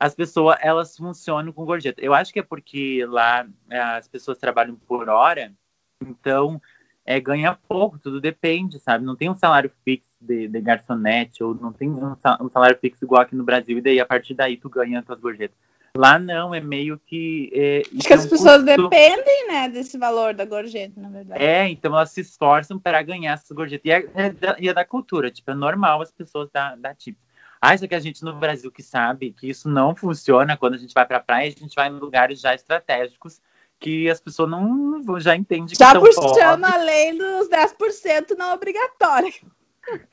As 0.00 0.14
pessoas, 0.14 0.56
elas 0.60 0.96
funcionam 0.96 1.52
com 1.52 1.64
gorjeta. 1.64 2.00
Eu 2.00 2.14
acho 2.14 2.32
que 2.32 2.38
é 2.38 2.42
porque 2.42 3.04
lá 3.06 3.48
é, 3.68 3.80
as 3.80 4.06
pessoas 4.06 4.38
trabalham 4.38 4.76
por 4.76 5.08
hora, 5.08 5.52
então, 6.00 6.60
é, 7.04 7.18
ganha 7.18 7.58
pouco, 7.66 7.98
tudo 7.98 8.20
depende, 8.20 8.78
sabe? 8.78 9.04
Não 9.04 9.16
tem 9.16 9.28
um 9.30 9.34
salário 9.34 9.72
fixo 9.84 10.06
de, 10.20 10.46
de 10.46 10.60
garçonete, 10.60 11.42
ou 11.42 11.54
não 11.54 11.72
tem 11.72 11.90
um, 11.90 12.14
salário 12.52 12.78
fixo 12.78 13.04
igual 13.04 13.22
aqui 13.22 13.34
no 13.34 13.44
Brasil, 13.44 13.78
e 13.78 13.80
daí 13.80 13.98
a 13.98 14.06
partir 14.06 14.34
daí 14.34 14.56
tu 14.56 14.68
ganha 14.68 15.00
as 15.00 15.04
tuas 15.04 15.18
gorjetas. 15.18 15.56
Lá 15.98 16.16
não, 16.16 16.54
é 16.54 16.60
meio 16.60 16.96
que. 16.96 17.50
É, 17.52 17.82
Acho 17.98 18.06
que 18.06 18.12
as 18.12 18.24
pessoas 18.24 18.62
custo... 18.62 18.88
dependem, 18.88 19.48
né, 19.48 19.68
desse 19.68 19.98
valor 19.98 20.32
da 20.32 20.44
gorjeta, 20.44 20.92
na 20.96 21.08
verdade. 21.08 21.42
É, 21.42 21.68
então 21.68 21.92
elas 21.92 22.12
se 22.12 22.20
esforçam 22.20 22.78
para 22.78 23.02
ganhar 23.02 23.32
essas 23.32 23.50
gorjetas. 23.50 23.84
E 23.84 23.90
é, 23.90 24.08
é, 24.14 24.30
da, 24.30 24.56
é 24.60 24.72
da 24.72 24.84
cultura, 24.84 25.28
tipo, 25.28 25.50
é 25.50 25.54
normal 25.54 26.00
as 26.00 26.12
pessoas 26.12 26.48
dar, 26.52 26.76
dar 26.76 26.94
tipo. 26.94 27.18
Ah, 27.60 27.76
que 27.76 27.92
a 27.92 27.98
gente 27.98 28.22
no 28.22 28.32
Brasil 28.32 28.70
que 28.70 28.80
sabe 28.80 29.32
que 29.32 29.50
isso 29.50 29.68
não 29.68 29.92
funciona 29.92 30.56
quando 30.56 30.74
a 30.74 30.78
gente 30.78 30.94
vai 30.94 31.04
para 31.04 31.18
praia, 31.18 31.48
a 31.48 31.58
gente 31.58 31.74
vai 31.74 31.88
em 31.88 31.98
lugares 31.98 32.40
já 32.40 32.54
estratégicos 32.54 33.40
que 33.80 34.08
as 34.08 34.20
pessoas 34.20 34.48
não 34.48 35.02
já 35.18 35.34
entendem 35.34 35.74
já 35.76 35.94
que 35.94 35.98
puxando 35.98 36.64
a 36.64 36.76
lei 36.76 37.18
dos 37.18 37.48
10% 37.48 38.38
não 38.38 38.54
obrigatória. 38.54 39.32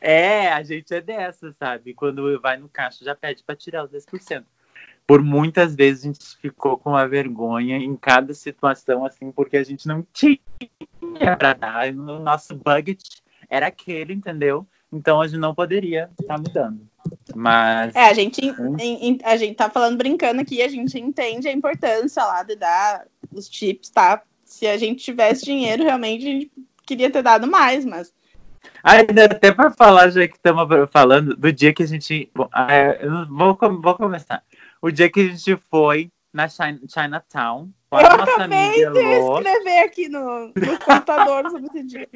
É, 0.01 0.51
a 0.51 0.63
gente 0.63 0.91
é 0.95 1.01
dessa, 1.01 1.51
sabe? 1.59 1.93
Quando 1.93 2.41
vai 2.41 2.57
no 2.57 2.67
caixa 2.67 3.05
já 3.05 3.13
pede 3.13 3.43
para 3.43 3.55
tirar 3.55 3.83
os 3.83 3.91
10%. 3.91 4.45
Por 5.07 5.21
muitas 5.21 5.75
vezes 5.75 6.03
a 6.03 6.07
gente 6.07 6.37
ficou 6.37 6.77
com 6.77 6.95
a 6.95 7.05
vergonha 7.05 7.77
em 7.77 7.95
cada 7.95 8.33
situação, 8.33 9.05
assim, 9.05 9.31
porque 9.31 9.57
a 9.57 9.63
gente 9.63 9.87
não 9.87 10.05
tinha 10.11 10.39
para 11.37 11.53
dar. 11.53 11.89
O 11.89 12.19
nosso 12.19 12.55
budget 12.55 13.21
era 13.49 13.67
aquele, 13.67 14.13
entendeu? 14.13 14.65
Então 14.91 15.21
a 15.21 15.27
gente 15.27 15.39
não 15.39 15.53
poderia 15.53 16.09
estar 16.19 16.37
mudando. 16.37 16.87
Mas. 17.35 17.95
É, 17.95 18.07
a 18.07 18.13
gente, 18.13 18.41
a 19.23 19.37
gente 19.37 19.55
tá 19.55 19.69
falando 19.69 19.97
brincando 19.97 20.41
aqui, 20.41 20.61
a 20.61 20.67
gente 20.67 20.99
entende 20.99 21.47
a 21.47 21.51
importância 21.51 22.23
lá 22.23 22.43
de 22.43 22.55
dar 22.55 23.05
os 23.31 23.47
chips, 23.47 23.89
tá? 23.89 24.21
Se 24.43 24.65
a 24.67 24.77
gente 24.77 25.03
tivesse 25.03 25.43
dinheiro, 25.43 25.83
realmente 25.83 26.27
a 26.27 26.31
gente 26.31 26.51
queria 26.85 27.11
ter 27.11 27.21
dado 27.21 27.47
mais, 27.47 27.83
mas. 27.85 28.13
Ainda 28.83 29.25
até 29.25 29.51
para 29.51 29.71
falar, 29.71 30.09
já 30.09 30.27
que 30.27 30.35
estamos 30.35 30.67
falando, 30.91 31.35
do 31.35 31.51
dia 31.51 31.73
que 31.73 31.83
a 31.83 31.87
gente. 31.87 32.29
Bom, 32.33 32.49
eu 32.99 33.27
vou, 33.27 33.57
vou 33.81 33.95
começar. 33.95 34.43
O 34.85 34.91
dia 34.91 35.09
que 35.09 35.19
a 35.19 35.23
gente 35.29 35.55
foi 35.67 36.11
na 36.31 36.47
China, 36.47 36.79
Chinatown. 36.87 37.71
Eu 37.91 37.97
acabei 37.97 38.71
de 38.71 38.85
Lô. 38.85 39.39
escrever 39.39 39.79
aqui 39.79 40.07
no, 40.07 40.49
no 40.49 40.79
computador 40.79 41.49
sobre 41.49 41.65
esse 41.65 41.83
dia. 41.87 42.07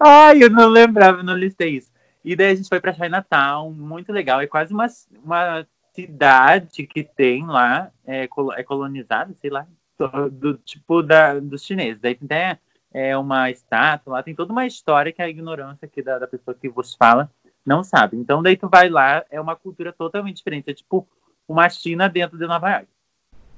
Ai, 0.00 0.42
eu 0.42 0.48
não 0.48 0.66
lembrava, 0.66 1.22
não 1.22 1.36
listei 1.36 1.76
isso. 1.76 1.92
E 2.24 2.34
daí 2.34 2.52
a 2.52 2.54
gente 2.54 2.70
foi 2.70 2.80
para 2.80 2.94
Chinatown, 2.94 3.70
muito 3.70 4.14
legal. 4.14 4.40
É 4.40 4.46
quase 4.46 4.72
uma, 4.72 4.86
uma 5.22 5.66
cidade 5.92 6.86
que 6.86 7.04
tem 7.04 7.44
lá, 7.46 7.90
é, 8.06 8.26
é 8.56 8.62
colonizada, 8.62 9.34
sei 9.38 9.50
lá, 9.50 9.66
do, 9.98 10.30
do 10.30 10.54
tipo 10.54 11.02
da, 11.02 11.38
dos 11.38 11.66
chineses. 11.66 12.00
Daí 12.00 12.14
tem 12.14 12.24
até 12.24 12.58
é, 12.94 13.14
uma 13.18 13.50
estátua 13.50 14.14
lá, 14.14 14.22
tem 14.22 14.34
toda 14.34 14.54
uma 14.54 14.66
história 14.66 15.12
que 15.12 15.20
a 15.20 15.28
ignorância 15.28 15.84
aqui 15.84 16.00
da, 16.00 16.18
da 16.18 16.26
pessoa 16.26 16.56
que 16.58 16.66
vos 16.66 16.94
fala 16.94 17.30
não 17.62 17.84
sabe. 17.84 18.16
Então 18.16 18.42
daí 18.42 18.56
tu 18.56 18.70
vai 18.70 18.88
lá, 18.88 19.22
é 19.30 19.38
uma 19.38 19.54
cultura 19.54 19.92
totalmente 19.92 20.38
diferente. 20.38 20.70
É 20.70 20.72
tipo 20.72 21.06
uma 21.48 21.68
China 21.68 22.08
dentro 22.08 22.38
de 22.38 22.46
Nova 22.46 22.70
York. 22.70 22.88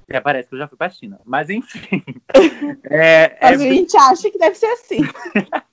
É, 0.09 0.21
parece 0.21 0.49
que 0.49 0.55
eu 0.55 0.59
já 0.59 0.69
fui 0.69 0.79
pra 0.79 0.89
China. 0.89 1.21
Mas 1.25 1.51
enfim. 1.51 2.03
é, 2.91 3.37
é... 3.41 3.47
A 3.47 3.57
gente 3.57 3.97
acha 3.97 4.31
que 4.31 4.39
deve 4.39 4.55
ser 4.55 4.67
assim. 4.67 5.01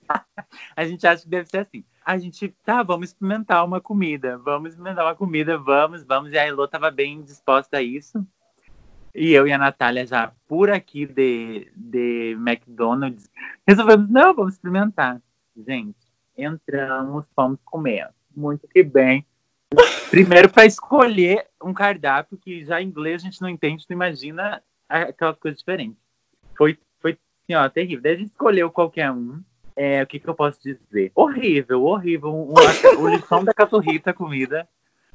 a 0.76 0.86
gente 0.86 1.08
acha 1.08 1.24
que 1.24 1.30
deve 1.30 1.50
ser 1.50 1.60
assim 1.60 1.84
a 2.06 2.20
gente, 2.20 2.50
tá, 2.64 2.84
vamos 2.84 3.10
experimentar 3.10 3.66
uma 3.66 3.82
comida, 3.82 4.38
vamos 4.38 4.70
experimentar 4.70 5.04
uma 5.04 5.16
comida, 5.16 5.58
vamos, 5.58 6.04
vamos. 6.04 6.32
E 6.32 6.38
a 6.38 6.48
Elô 6.48 6.68
tava 6.68 6.92
bem 6.92 7.24
disposta 7.24 7.78
a 7.78 7.82
isso. 7.82 8.24
E 9.14 9.32
eu 9.32 9.48
e 9.48 9.52
a 9.52 9.58
Natália 9.58 10.06
já 10.06 10.32
por 10.48 10.70
aqui 10.70 11.08
de, 11.08 11.72
de 11.76 12.38
McDonald's, 12.38 13.28
resolvemos, 13.68 14.08
não, 14.08 14.36
vamos 14.36 14.54
experimentar. 14.54 15.20
Gente, 15.58 15.98
entramos, 16.38 17.26
fomos 17.36 17.60
comer. 17.66 18.10
Muito 18.36 18.68
que 18.68 18.84
bem. 18.84 19.26
Primeiro 20.10 20.50
para 20.50 20.66
escolher 20.66 21.46
um 21.64 21.74
cardápio 21.74 22.38
que 22.38 22.64
já 22.64 22.82
em 22.82 22.88
inglês 22.88 23.22
a 23.22 23.26
gente 23.26 23.42
não 23.42 23.50
entende, 23.50 23.86
não 23.90 23.96
imagina 23.96 24.62
aquela 24.88 25.34
coisa 25.34 25.58
diferente. 25.58 25.98
Foi, 26.58 26.78
foi 27.00 27.12
assim, 27.44 27.56
ó, 27.56 27.68
terrível. 27.70 28.02
Daí 28.02 28.14
a 28.14 28.18
gente 28.18 28.32
escolheu 28.32 28.72
qualquer 28.72 29.12
um. 29.12 29.42
É, 29.76 30.02
o 30.02 30.08
que, 30.08 30.20
que 30.20 30.28
eu 30.28 30.36
posso 30.36 30.60
dizer? 30.64 31.12
Horrível, 31.14 31.84
horrível. 31.84 32.34
Um, 32.34 32.54
o 33.02 33.10
lição 33.10 33.44
da 33.44 33.54
caturrita 33.54 34.14
comida. 34.14 34.68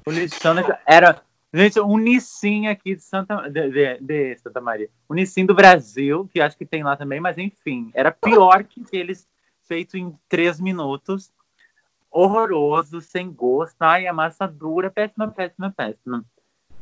O 0.07 0.11
lição 0.11 0.55
da, 0.55 0.79
era. 0.87 1.23
Gente, 1.53 1.81
um 1.81 1.99
Nissin 1.99 2.69
aqui 2.69 2.95
de 2.95 3.03
Santa, 3.03 3.49
de, 3.51 3.71
de, 3.71 3.99
de, 4.01 4.37
Santa 4.37 4.61
Maria. 4.61 4.89
O 5.09 5.15
Nissin 5.15 5.45
do 5.45 5.55
Brasil, 5.55 6.29
que 6.33 6.41
acho 6.41 6.57
que 6.57 6.65
tem 6.65 6.85
lá 6.85 6.97
também, 6.97 7.19
mas 7.19 7.39
enfim, 7.39 7.91
era 7.93 8.13
pior 8.13 8.63
que 8.63 8.85
eles 8.93 9.27
feito 9.71 9.97
em 9.97 10.13
três 10.29 10.61
minutos. 10.61 11.33
Horroroso, 12.11 13.01
sem 13.01 13.33
gosto. 13.33 13.77
Ai, 13.81 14.07
a 14.07 14.13
massa 14.13 14.47
dura, 14.47 14.91
péssima, 14.91 15.29
péssima, 15.29 15.73
péssima. 15.77 16.25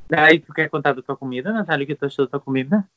Daí, 0.09 0.41
tu 0.41 0.55
quer 0.55 0.71
contar 0.71 0.95
da 0.95 1.03
tua 1.03 1.17
comida, 1.17 1.53
Natália? 1.53 1.85
O 1.85 1.87
que 1.87 1.95
tu 1.95 2.07
achou 2.07 2.25
da 2.25 2.31
tua 2.31 2.41
comida? 2.41 2.89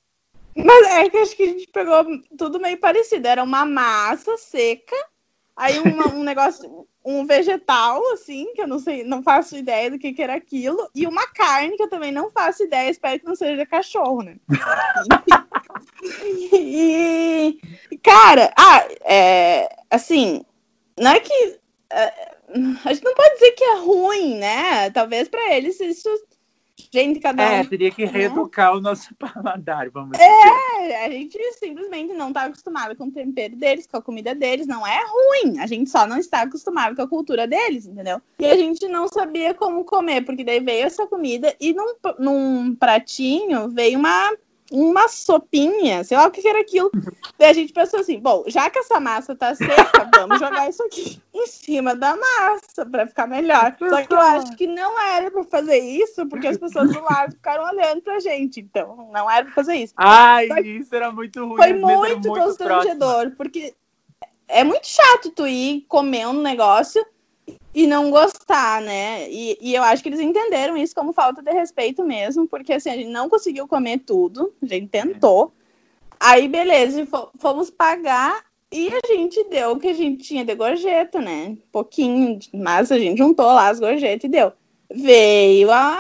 Mas 0.56 0.88
é 0.88 1.10
que 1.10 1.18
acho 1.18 1.36
que 1.36 1.44
a 1.44 1.48
gente 1.48 1.68
pegou 1.68 2.06
tudo 2.38 2.60
meio 2.60 2.78
parecido. 2.78 3.28
Era 3.28 3.44
uma 3.44 3.66
massa 3.66 4.38
seca, 4.38 4.96
aí 5.56 5.80
uma, 5.80 6.08
um 6.08 6.24
negócio, 6.24 6.88
um 7.04 7.26
vegetal, 7.26 8.02
assim, 8.14 8.54
que 8.54 8.62
eu 8.62 8.68
não 8.68 8.80
sei, 8.80 9.04
não 9.04 9.24
faço 9.24 9.58
ideia 9.58 9.90
do 9.90 10.00
que, 10.00 10.14
que 10.14 10.22
era 10.22 10.36
aquilo, 10.36 10.90
e 10.94 11.08
uma 11.08 11.26
carne 11.28 11.76
que 11.76 11.84
eu 11.84 11.90
também 11.90 12.12
não 12.12 12.32
faço 12.32 12.64
ideia, 12.64 12.90
espero 12.90 13.20
que 13.20 13.26
não 13.26 13.36
seja 13.36 13.66
cachorro, 13.66 14.22
né? 14.22 14.38
e, 16.54 17.60
cara, 18.04 18.54
ah, 18.58 18.88
é, 19.02 19.70
assim, 19.90 20.44
não 21.00 21.12
é 21.12 21.20
que. 21.20 21.61
É, 21.94 22.36
a 22.86 22.94
gente 22.94 23.04
não 23.04 23.14
pode 23.14 23.34
dizer 23.36 23.52
que 23.52 23.64
é 23.64 23.78
ruim, 23.80 24.36
né? 24.36 24.90
Talvez 24.92 25.28
para 25.28 25.56
eles 25.56 25.80
isso 25.80 26.10
Gente, 26.92 27.20
cada 27.20 27.44
É, 27.44 27.62
um. 27.62 27.66
teria 27.66 27.92
que 27.92 28.06
né? 28.06 28.12
reeducar 28.12 28.74
o 28.76 28.82
nosso 28.82 29.14
paladar, 29.20 29.90
vamos 29.90 30.12
dizer. 30.12 30.24
É, 30.24 31.06
a 31.06 31.10
gente 31.10 31.38
simplesmente 31.54 32.14
não 32.14 32.34
tá 32.34 32.44
acostumado 32.44 32.96
com 32.96 33.06
o 33.06 33.12
tempero 33.12 33.56
deles, 33.56 33.86
com 33.86 33.98
a 33.98 34.02
comida 34.02 34.34
deles. 34.34 34.66
Não 34.66 34.86
é 34.88 35.00
ruim. 35.06 35.60
A 35.60 35.68
gente 35.68 35.90
só 35.90 36.08
não 36.08 36.18
está 36.18 36.42
acostumado 36.42 36.96
com 36.96 37.02
a 37.02 37.08
cultura 37.08 37.46
deles, 37.46 37.86
entendeu? 37.86 38.22
E 38.40 38.46
a 38.46 38.56
gente 38.56 38.88
não 38.88 39.08
sabia 39.08 39.54
como 39.54 39.84
comer, 39.86 40.24
porque 40.24 40.44
daí 40.44 40.60
veio 40.60 40.86
essa 40.86 41.06
comida 41.06 41.56
e 41.60 41.74
num, 41.74 41.94
num 42.20 42.76
pratinho 42.76 43.70
veio 43.70 44.00
uma, 44.00 44.32
uma 44.72 45.10
sopinha, 45.10 46.04
sei 46.04 46.18
lá 46.18 46.26
o 46.28 46.32
que 46.32 46.48
era 46.48 46.62
aquilo. 46.62 46.90
Daí 47.38 47.50
a 47.50 47.54
gente 47.54 47.74
pensou 47.74 48.00
assim: 48.00 48.20
bom, 48.20 48.46
já 48.48 48.70
que 48.70 48.80
essa 48.80 49.00
massa 49.00 49.36
tá 49.36 49.54
seca, 49.54 50.10
vamos 50.16 50.40
jogar 50.40 50.70
isso 50.70 50.82
aqui 50.84 51.22
em 51.34 51.46
cima 51.46 51.94
da 51.94 52.16
massa 52.16 52.86
pra 52.86 53.06
ficar 53.06 53.28
melhor. 53.28 53.76
Só 53.78 54.04
que 54.04 54.14
eu 54.14 54.22
acho 54.22 54.56
que 54.56 54.68
não 54.68 55.00
era 55.00 55.30
pra 55.30 55.44
fazer 55.44 55.78
isso, 55.80 56.26
porque 56.28 56.48
as 56.48 56.58
pessoas 56.58 56.92
do 56.92 57.02
lado 57.04 57.34
ficaram 57.36 57.66
olhando 57.66 58.02
pra 58.02 58.20
gente. 58.20 58.62
Então, 58.62 59.10
não 59.12 59.30
era 59.30 59.46
pra 59.46 59.54
fazer 59.54 59.76
isso. 59.76 59.94
Ai, 59.98 60.48
isso 60.62 60.96
era 60.96 61.12
muito 61.12 61.46
ruim. 61.46 61.58
Foi 61.58 61.74
muito 61.74 62.32
próximas. 62.32 62.46
constrangedor, 62.46 63.32
porque 63.36 63.76
é 64.48 64.64
muito 64.64 64.88
chato 64.88 65.32
tu 65.32 65.46
ir 65.46 65.86
comer 65.88 66.28
um 66.28 66.42
negócio 66.42 67.06
e 67.74 67.88
não 67.88 68.12
gostar, 68.12 68.82
né? 68.82 69.30
E, 69.30 69.58
e 69.62 69.74
eu 69.74 69.84
acho 69.84 70.04
que 70.04 70.10
eles 70.10 70.20
entenderam 70.20 70.76
isso 70.76 70.94
como 70.94 71.14
falta 71.14 71.42
de 71.42 71.52
respeito 71.52 72.04
mesmo, 72.04 72.48
porque 72.48 72.74
assim, 72.74 72.90
a 72.90 72.96
gente 72.96 73.10
não 73.10 73.30
conseguiu 73.30 73.68
comer 73.68 74.00
tudo, 74.00 74.54
a 74.62 74.66
gente 74.66 74.88
tentou. 74.88 75.52
Aí, 76.20 76.48
beleza, 76.48 77.06
fo- 77.06 77.32
fomos 77.40 77.70
pagar 77.72 78.44
e 78.72 78.90
a 78.90 79.08
gente 79.08 79.44
deu 79.46 79.72
o 79.72 79.80
que 79.80 79.88
a 79.88 79.94
gente 79.94 80.24
tinha 80.24 80.46
de 80.46 80.54
gorjeta, 80.54 81.20
né? 81.20 81.58
Pouquinho, 81.72 82.38
mas 82.54 82.92
a 82.92 83.00
gente 83.00 83.18
juntou 83.18 83.48
lá 83.48 83.70
as 83.70 83.80
gorjetas 83.80 84.26
e 84.26 84.28
deu. 84.28 84.52
Veio 84.94 85.72
a 85.72 85.98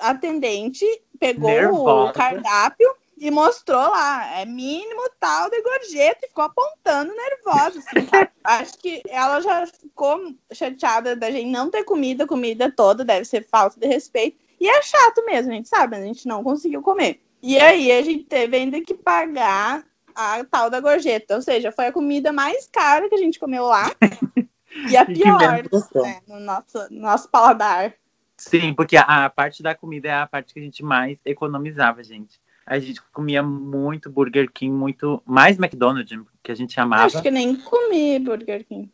atendente, 0.00 0.84
pegou 1.18 1.50
o 1.50 1.54
Nervosa. 1.54 2.12
cardápio 2.12 2.88
e 3.22 3.30
mostrou 3.30 3.78
lá, 3.78 4.40
é 4.40 4.44
mínimo 4.44 5.08
tal 5.20 5.48
de 5.48 5.62
gorjeta 5.62 6.24
e 6.24 6.28
ficou 6.28 6.42
apontando 6.42 7.14
nervosa, 7.14 7.78
assim? 7.78 8.08
Acho 8.42 8.76
que 8.78 9.00
ela 9.08 9.40
já 9.40 9.64
ficou 9.64 10.34
chateada 10.52 11.14
da 11.14 11.30
gente 11.30 11.48
não 11.48 11.70
ter 11.70 11.84
comido 11.84 12.22
a 12.22 12.26
comida 12.26 12.68
toda, 12.68 13.04
deve 13.04 13.24
ser 13.24 13.46
falta 13.48 13.78
de 13.78 13.86
respeito. 13.86 14.38
E 14.60 14.68
é 14.68 14.82
chato 14.82 15.24
mesmo, 15.24 15.52
a 15.52 15.54
gente 15.54 15.68
sabe, 15.68 15.94
a 15.94 16.00
gente 16.00 16.26
não 16.26 16.42
conseguiu 16.42 16.82
comer. 16.82 17.22
E 17.40 17.60
aí 17.60 17.92
a 17.92 18.02
gente 18.02 18.24
teve 18.24 18.56
ainda 18.56 18.80
que 18.80 18.92
pagar 18.92 19.84
a 20.16 20.44
tal 20.44 20.68
da 20.68 20.80
gorjeta, 20.80 21.36
ou 21.36 21.42
seja, 21.42 21.70
foi 21.70 21.86
a 21.86 21.92
comida 21.92 22.32
mais 22.32 22.66
cara 22.66 23.08
que 23.08 23.14
a 23.14 23.18
gente 23.18 23.38
comeu 23.38 23.64
lá. 23.64 23.88
E 24.88 24.96
a 24.96 25.04
pior, 25.04 25.38
né, 25.38 26.22
no 26.26 26.40
nosso, 26.40 26.78
no 26.90 27.02
nosso 27.02 27.28
paladar. 27.28 27.92
Sim, 28.38 28.72
porque 28.72 28.96
a, 28.96 29.26
a 29.26 29.28
parte 29.28 29.62
da 29.62 29.74
comida 29.74 30.08
é 30.08 30.14
a 30.14 30.26
parte 30.26 30.54
que 30.54 30.60
a 30.60 30.62
gente 30.62 30.82
mais 30.82 31.18
economizava, 31.26 32.02
gente. 32.02 32.40
A 32.66 32.78
gente 32.78 33.02
comia 33.12 33.42
muito 33.42 34.10
Burger 34.10 34.50
King, 34.50 34.72
muito 34.72 35.22
mais 35.26 35.58
McDonald's, 35.58 36.18
que 36.42 36.52
a 36.52 36.54
gente 36.54 36.78
amava. 36.78 37.04
Acho 37.04 37.22
que 37.22 37.30
nem 37.30 37.56
comi 37.56 38.18
Burger 38.18 38.64
King. 38.64 38.90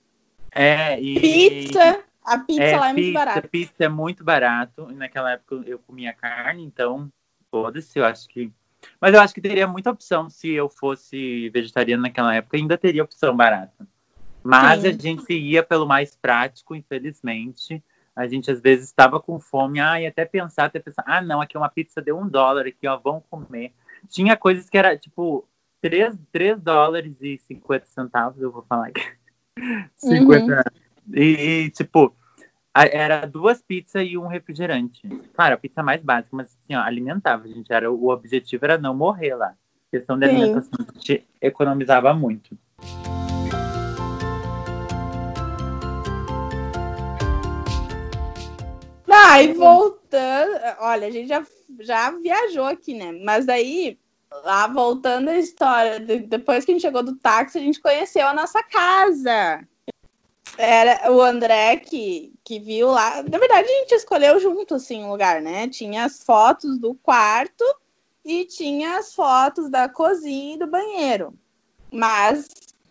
É, 0.50 1.00
e 1.00 1.20
Pizza, 1.20 2.02
a 2.24 2.38
pizza 2.38 2.62
é, 2.62 2.78
lá 2.78 2.90
é 2.90 2.92
muito 2.92 3.04
pizza, 3.04 3.18
barata. 3.18 3.48
Pizza 3.48 3.84
é 3.84 3.88
muito 3.88 4.24
barato. 4.24 4.88
E 4.90 4.94
naquela 4.94 5.32
época 5.32 5.62
eu 5.66 5.78
comia 5.78 6.12
carne, 6.12 6.64
então 6.64 7.10
foda-se, 7.50 7.98
eu 7.98 8.04
acho 8.04 8.28
que. 8.28 8.52
Mas 9.00 9.14
eu 9.14 9.20
acho 9.20 9.34
que 9.34 9.40
teria 9.40 9.66
muita 9.66 9.90
opção 9.90 10.30
se 10.30 10.50
eu 10.50 10.68
fosse 10.68 11.48
vegetariano 11.50 12.02
naquela 12.02 12.34
época, 12.34 12.56
ainda 12.56 12.78
teria 12.78 13.02
opção 13.02 13.36
barata. 13.36 13.86
Mas 14.42 14.82
Sim. 14.82 14.88
a 14.88 14.92
gente 14.92 15.32
ia 15.32 15.62
pelo 15.62 15.86
mais 15.86 16.16
prático, 16.16 16.74
infelizmente. 16.74 17.82
A 18.18 18.26
gente 18.26 18.50
às 18.50 18.60
vezes 18.60 18.86
estava 18.86 19.20
com 19.20 19.38
fome, 19.38 19.78
ah, 19.80 20.00
e 20.00 20.06
até 20.06 20.24
pensar, 20.24 20.64
até 20.64 20.80
pensar, 20.80 21.04
ah, 21.06 21.22
não, 21.22 21.40
aqui 21.40 21.56
uma 21.56 21.68
pizza 21.68 22.02
deu 22.02 22.18
um 22.18 22.28
dólar 22.28 22.66
aqui, 22.66 22.86
ó, 22.88 22.96
vamos 22.96 23.22
comer. 23.30 23.72
Tinha 24.08 24.36
coisas 24.36 24.68
que 24.68 24.76
era 24.76 24.96
tipo 24.98 25.46
3, 25.80 26.18
3 26.32 26.60
dólares 26.60 27.14
e 27.20 27.38
50 27.38 27.86
centavos, 27.86 28.42
eu 28.42 28.50
vou 28.50 28.62
falar 28.62 28.88
aqui. 28.88 29.02
50. 29.96 30.64
E, 31.14 31.64
e, 31.66 31.70
tipo, 31.70 32.14
a- 32.74 32.86
era 32.86 33.24
duas 33.26 33.62
pizzas 33.62 34.06
e 34.06 34.18
um 34.18 34.26
refrigerante. 34.26 35.08
Claro, 35.32 35.54
a 35.54 35.58
pizza 35.58 35.82
mais 35.82 36.02
básica, 36.02 36.36
mas 36.36 36.46
assim, 36.48 36.74
ó, 36.74 36.80
alimentava, 36.80 37.44
a 37.44 37.48
gente. 37.48 37.72
Era, 37.72 37.90
o 37.90 38.08
objetivo 38.08 38.64
era 38.64 38.78
não 38.78 38.94
morrer 38.94 39.34
lá. 39.34 39.54
questão 39.90 40.18
de 40.18 40.26
Sim. 40.26 40.32
alimentação, 40.32 40.78
a 40.80 40.92
gente 40.92 41.26
economizava 41.40 42.12
muito. 42.12 42.58
Ah, 49.38 49.42
e 49.42 49.52
voltando, 49.52 50.60
olha, 50.80 51.06
a 51.06 51.10
gente 51.10 51.28
já, 51.28 51.46
já 51.80 52.10
viajou 52.10 52.64
aqui, 52.64 52.94
né? 52.94 53.12
Mas 53.24 53.46
daí, 53.46 53.98
lá 54.44 54.66
voltando 54.66 55.28
a 55.28 55.38
história, 55.38 56.00
de- 56.00 56.20
depois 56.20 56.64
que 56.64 56.72
a 56.72 56.74
gente 56.74 56.82
chegou 56.82 57.02
do 57.02 57.16
táxi, 57.16 57.58
a 57.58 57.60
gente 57.60 57.80
conheceu 57.80 58.26
a 58.26 58.34
nossa 58.34 58.62
casa. 58.62 59.66
Era 60.56 61.12
o 61.12 61.20
André 61.22 61.76
que, 61.76 62.32
que 62.42 62.58
viu 62.58 62.88
lá. 62.88 63.22
Na 63.22 63.38
verdade, 63.38 63.68
a 63.68 63.78
gente 63.80 63.92
escolheu 63.92 64.40
junto, 64.40 64.74
assim, 64.74 65.04
o 65.04 65.10
lugar, 65.10 65.40
né? 65.40 65.68
Tinha 65.68 66.04
as 66.04 66.22
fotos 66.22 66.78
do 66.78 66.94
quarto 66.94 67.64
e 68.24 68.44
tinha 68.44 68.98
as 68.98 69.14
fotos 69.14 69.70
da 69.70 69.88
cozinha 69.88 70.54
e 70.54 70.58
do 70.58 70.66
banheiro. 70.66 71.32
Mas 71.92 72.48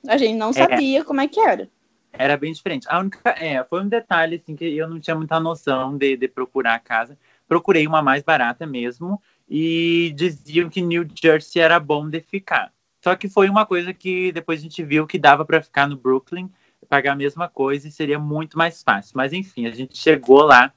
a 0.07 0.17
gente 0.17 0.35
não 0.35 0.53
sabia 0.53 1.03
como 1.03 1.19
é 1.19 1.27
que 1.27 1.39
era. 1.39 1.69
Era 2.17 2.35
bem 2.37 2.51
diferente. 2.51 2.87
A 2.89 2.99
única, 2.99 3.29
é, 3.37 3.63
foi 3.63 3.81
um 3.81 3.87
detalhe 3.87 4.35
assim 4.35 4.55
que 4.55 4.65
eu 4.65 4.87
não 4.87 4.99
tinha 4.99 5.15
muita 5.15 5.39
noção 5.39 5.97
de, 5.97 6.17
de 6.17 6.27
procurar 6.27 6.75
a 6.75 6.79
casa. 6.79 7.17
Procurei 7.47 7.85
uma 7.87 8.01
mais 8.01 8.23
barata 8.23 8.65
mesmo 8.65 9.21
e 9.47 10.13
diziam 10.15 10.69
que 10.69 10.81
New 10.81 11.07
Jersey 11.15 11.61
era 11.61 11.79
bom 11.79 12.09
de 12.09 12.19
ficar. 12.19 12.73
Só 13.03 13.15
que 13.15 13.29
foi 13.29 13.49
uma 13.49 13.65
coisa 13.65 13.93
que 13.93 14.31
depois 14.31 14.59
a 14.59 14.63
gente 14.63 14.83
viu 14.83 15.07
que 15.07 15.19
dava 15.19 15.45
para 15.45 15.61
ficar 15.61 15.87
no 15.87 15.95
Brooklyn, 15.95 16.51
pagar 16.89 17.13
a 17.13 17.15
mesma 17.15 17.47
coisa 17.47 17.87
e 17.87 17.91
seria 17.91 18.19
muito 18.19 18.57
mais 18.57 18.83
fácil. 18.83 19.13
Mas 19.15 19.31
enfim, 19.33 19.65
a 19.67 19.71
gente 19.71 19.97
chegou 19.97 20.41
lá. 20.41 20.73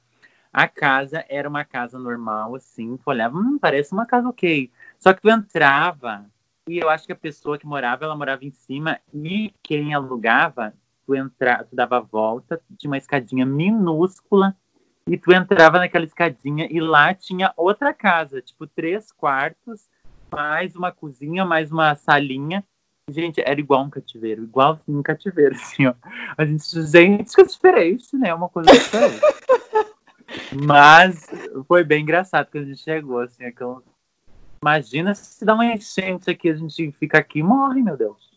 A 0.53 0.67
casa 0.67 1.23
era 1.29 1.47
uma 1.47 1.63
casa 1.63 1.97
normal, 1.97 2.55
assim, 2.55 2.97
tu 2.97 3.03
olhava, 3.09 3.37
hum, 3.37 3.57
parece 3.57 3.93
uma 3.93 4.05
casa 4.05 4.27
ok. 4.27 4.69
Só 4.99 5.13
que 5.13 5.21
tu 5.21 5.29
entrava, 5.29 6.25
e 6.67 6.77
eu 6.77 6.89
acho 6.89 7.05
que 7.05 7.13
a 7.13 7.15
pessoa 7.15 7.57
que 7.57 7.65
morava, 7.65 8.03
ela 8.03 8.17
morava 8.17 8.43
em 8.43 8.51
cima, 8.51 8.99
e 9.13 9.53
quem 9.63 9.93
alugava, 9.93 10.73
tu 11.11 11.15
entrava, 11.15 11.63
tu 11.65 11.75
dava 11.75 11.97
a 11.97 12.01
volta, 12.01 12.61
tinha 12.77 12.89
uma 12.89 12.97
escadinha 12.97 13.45
minúscula, 13.45 14.55
e 15.05 15.17
tu 15.17 15.33
entrava 15.33 15.79
naquela 15.79 16.05
escadinha, 16.05 16.67
e 16.71 16.79
lá 16.79 17.13
tinha 17.13 17.53
outra 17.57 17.93
casa, 17.93 18.41
tipo, 18.41 18.65
três 18.65 19.11
quartos, 19.11 19.89
mais 20.31 20.75
uma 20.75 20.91
cozinha, 20.91 21.43
mais 21.43 21.71
uma 21.71 21.93
salinha. 21.95 22.63
Gente, 23.09 23.41
era 23.41 23.59
igual 23.59 23.83
um 23.83 23.89
cativeiro, 23.89 24.43
igualzinho 24.43 24.99
um 24.99 25.03
cativeiro, 25.03 25.55
assim, 25.55 25.87
ó. 25.87 25.93
A 26.37 26.45
gente, 26.45 26.81
gente, 26.83 27.35
que 27.35 27.43
diferente, 27.43 28.15
né? 28.15 28.33
Uma 28.33 28.47
coisa 28.47 28.71
diferente. 28.71 29.19
Mas 30.65 31.27
foi 31.67 31.83
bem 31.83 32.03
engraçado 32.03 32.49
que 32.49 32.57
a 32.57 32.63
gente 32.63 32.79
chegou, 32.79 33.19
assim, 33.19 33.43
aquela... 33.43 33.81
Imagina 34.63 35.13
se 35.13 35.43
dá 35.43 35.55
uma 35.55 35.65
enchente 35.65 36.29
aqui, 36.29 36.47
a 36.47 36.55
gente 36.55 36.91
fica 36.93 37.17
aqui 37.17 37.39
e 37.39 37.43
morre, 37.43 37.81
meu 37.81 37.97
Deus. 37.97 38.31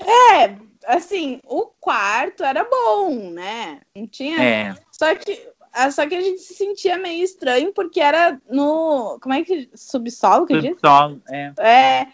É, 0.00 0.56
assim, 0.86 1.40
o 1.44 1.66
quarto 1.80 2.44
era 2.44 2.64
bom, 2.64 3.30
né? 3.30 3.80
Não 3.94 4.06
tinha. 4.06 4.42
É, 4.42 4.74
Só 4.90 5.14
que, 5.14 5.48
ah, 5.72 5.90
só 5.90 6.06
que 6.06 6.14
a 6.14 6.20
gente 6.20 6.40
se 6.40 6.54
sentia 6.54 6.98
meio 6.98 7.22
estranho 7.24 7.72
porque 7.72 8.00
era 8.00 8.40
no. 8.48 9.18
Como 9.20 9.34
é 9.34 9.42
que. 9.42 9.70
Subsolo 9.74 10.46
que 10.46 10.60
diz? 10.60 10.70
subsolo, 10.72 11.22
é. 11.30 11.52
É. 11.58 12.06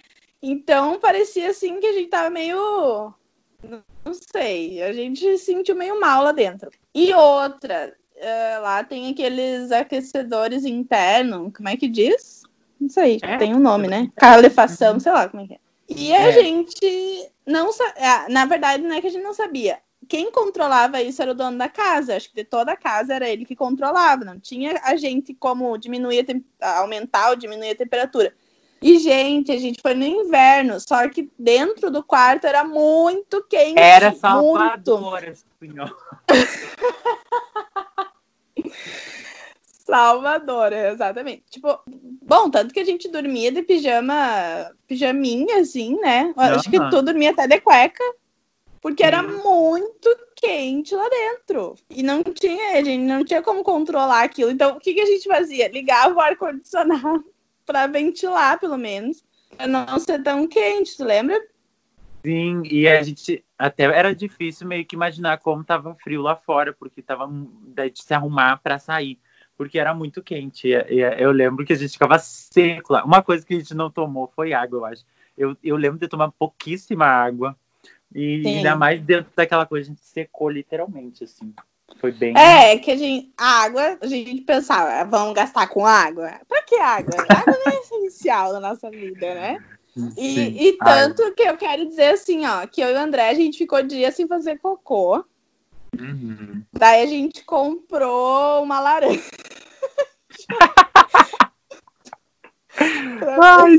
Então 0.43 1.01
parecia 1.01 1.51
assim 1.51 1.81
que 1.81 1.87
a 1.87 1.93
gente 1.93 2.09
tava 2.09 2.31
meio. 2.31 3.13
Não 4.05 4.15
sei. 4.33 4.83
A 4.83 4.93
gente 4.93 5.21
se 5.39 5.47
sentiu 5.47 5.75
meio 5.75 6.01
mal 6.01 6.23
lá 6.23 6.33
dentro. 6.33 6.71
E 6.95 7.13
outra, 7.13 7.93
eh, 8.17 8.59
lá 8.61 8.85
tem 8.85 9.11
aqueles 9.11 9.73
aquecedores 9.73 10.65
internos. 10.65 11.53
Como 11.57 11.69
é 11.69 11.77
que 11.77 11.89
diz? 11.89 12.43
Não 12.81 12.89
sei, 12.89 13.19
É. 13.23 13.37
tem 13.37 13.55
um 13.55 13.59
nome, 13.59 13.89
né? 13.89 14.09
Calefação, 14.17 15.01
sei 15.01 15.11
lá 15.11 15.29
como 15.29 15.43
é 15.43 15.47
que 15.49 15.55
é. 15.55 15.59
E 15.89 16.13
a 16.13 16.29
É. 16.29 16.33
gente 16.33 17.31
não 17.47 17.73
sabia. 17.73 18.29
Na 18.29 18.45
verdade, 18.45 18.83
não 18.83 18.95
é 18.95 19.01
que 19.01 19.07
a 19.07 19.11
gente 19.11 19.23
não 19.23 19.33
sabia. 19.35 19.79
Quem 20.09 20.31
controlava 20.31 21.03
isso 21.03 21.21
era 21.21 21.33
o 21.33 21.35
dono 21.35 21.59
da 21.59 21.69
casa. 21.69 22.17
Acho 22.17 22.29
que 22.31 22.37
de 22.37 22.45
toda 22.45 22.73
a 22.73 22.77
casa 22.77 23.15
era 23.15 23.29
ele 23.29 23.45
que 23.45 23.57
controlava. 23.57 24.25
Não 24.25 24.39
tinha 24.39 24.81
a 24.85 24.97
gente 24.97 25.35
como 25.35 25.77
diminuir, 25.77 26.25
aumentar 26.61 27.31
ou 27.31 27.37
diminuir 27.37 27.71
a 27.71 27.77
temperatura. 27.77 28.35
E, 28.81 28.99
gente, 29.01 29.51
a 29.51 29.59
gente 29.59 29.81
foi 29.83 29.93
no 29.95 30.05
inverno, 30.05 30.79
só 30.79 31.09
que 31.09 31.29
dentro 31.37 31.91
do 31.91 32.01
quarto 32.03 32.47
era 32.47 32.63
muito 32.63 33.43
quente. 33.49 33.79
Era 33.81 34.11
muito. 34.11 34.21
Salvador, 34.21 35.25
assim, 35.25 35.75
ó. 35.81 35.89
Salvador, 39.89 40.71
exatamente. 40.71 41.45
Tipo, 41.49 41.81
bom, 42.23 42.51
tanto 42.51 42.75
que 42.75 42.81
a 42.81 42.85
gente 42.85 43.09
dormia 43.09 43.51
de 43.51 43.63
pijama, 43.63 44.71
pijaminha, 44.87 45.61
assim, 45.61 45.99
né? 45.99 46.35
Eu 46.37 46.43
Acho 46.43 46.71
que 46.71 46.79
tu 46.91 47.01
dormia 47.01 47.31
até 47.31 47.47
de 47.47 47.59
cueca, 47.59 48.05
porque 48.83 49.03
era 49.03 49.23
muito 49.23 50.15
quente 50.37 50.95
lá 50.95 51.09
dentro. 51.09 51.75
E 51.89 52.03
não 52.03 52.23
tinha, 52.23 52.79
a 52.79 52.85
gente 52.85 53.03
não 53.03 53.25
tinha 53.25 53.41
como 53.41 53.65
controlar 53.65 54.25
aquilo. 54.25 54.51
Então, 54.51 54.77
o 54.77 54.79
que, 54.79 54.93
que 54.93 55.01
a 55.01 55.07
gente 55.07 55.27
fazia? 55.27 55.69
Ligava 55.69 56.15
o 56.15 56.21
ar-condicionado 56.21 57.25
para 57.65 57.87
ventilar, 57.87 58.61
pelo 58.61 58.77
menos, 58.77 59.25
para 59.57 59.67
não 59.67 59.99
ser 59.99 60.23
tão 60.23 60.47
quente, 60.47 60.99
tu 60.99 61.05
lembra? 61.05 61.41
Sim, 62.23 62.61
e 62.67 62.87
a 62.87 63.03
gente 63.03 63.43
até 63.59 63.85
era 63.85 64.15
difícil 64.15 64.67
meio 64.67 64.85
que 64.85 64.95
imaginar 64.95 65.39
como 65.39 65.65
tava 65.65 65.95
frio 65.95 66.21
lá 66.21 66.37
fora, 66.37 66.75
porque 66.75 67.01
tava 67.01 67.27
de 67.27 68.03
se 68.03 68.13
arrumar 68.13 68.59
para 68.59 68.79
sair, 68.79 69.19
porque 69.59 69.77
era 69.77 69.93
muito 69.93 70.23
quente. 70.23 70.69
E, 70.69 71.01
eu 71.19 71.33
lembro 71.33 71.67
que 71.67 71.73
a 71.73 71.77
gente 71.77 71.93
ficava 71.93 72.17
seco 72.21 72.93
lá. 72.93 73.05
Uma 73.05 73.21
coisa 73.21 73.45
que 73.45 73.55
a 73.55 73.59
gente 73.59 73.75
não 73.75 73.91
tomou 73.91 74.31
foi 74.35 74.53
água, 74.53 74.79
eu 74.79 74.85
acho. 74.85 75.05
Eu, 75.37 75.57
eu 75.63 75.77
lembro 75.77 75.99
de 75.99 76.07
tomar 76.07 76.31
pouquíssima 76.31 77.05
água. 77.05 77.57
E 78.15 78.43
Sim. 78.43 78.57
ainda 78.57 78.77
mais 78.77 79.03
dentro 79.03 79.31
daquela 79.35 79.67
coisa, 79.67 79.87
a 79.87 79.91
gente 79.91 80.05
secou 80.05 80.49
literalmente, 80.49 81.25
assim. 81.25 81.53
Foi 81.97 82.13
bem. 82.13 82.39
É, 82.39 82.79
que 82.79 82.93
a 82.93 82.97
gente. 82.97 83.33
A 83.37 83.65
água, 83.65 83.99
a 84.01 84.07
gente 84.07 84.41
pensava, 84.43 85.05
vamos 85.05 85.35
gastar 85.35 85.67
com 85.67 85.85
água? 85.85 86.41
Pra 86.49 86.63
que 86.63 86.77
água? 86.77 87.17
água 87.29 87.59
não 87.59 87.73
é 87.73 87.77
essencial 87.81 88.53
na 88.53 88.61
nossa 88.61 88.89
vida, 88.89 89.35
né? 89.35 89.59
E, 90.17 90.69
e, 90.69 90.79
tanto 90.79 91.35
que 91.35 91.43
eu 91.43 91.57
quero 91.57 91.85
dizer 91.89 92.13
assim, 92.13 92.47
ó, 92.47 92.65
que 92.69 92.81
eu 92.81 92.91
e 92.91 92.95
o 92.95 92.99
André, 92.99 93.31
a 93.31 93.35
gente 93.35 93.59
ficou 93.59 93.83
dia 93.83 94.13
sem 94.13 94.29
fazer 94.29 94.59
cocô. 94.59 95.25
Uhum. 95.99 96.63
Daí 96.73 97.03
a 97.03 97.07
gente 97.07 97.45
comprou 97.45 98.63
uma 98.63 98.81
laranja. 98.81 99.21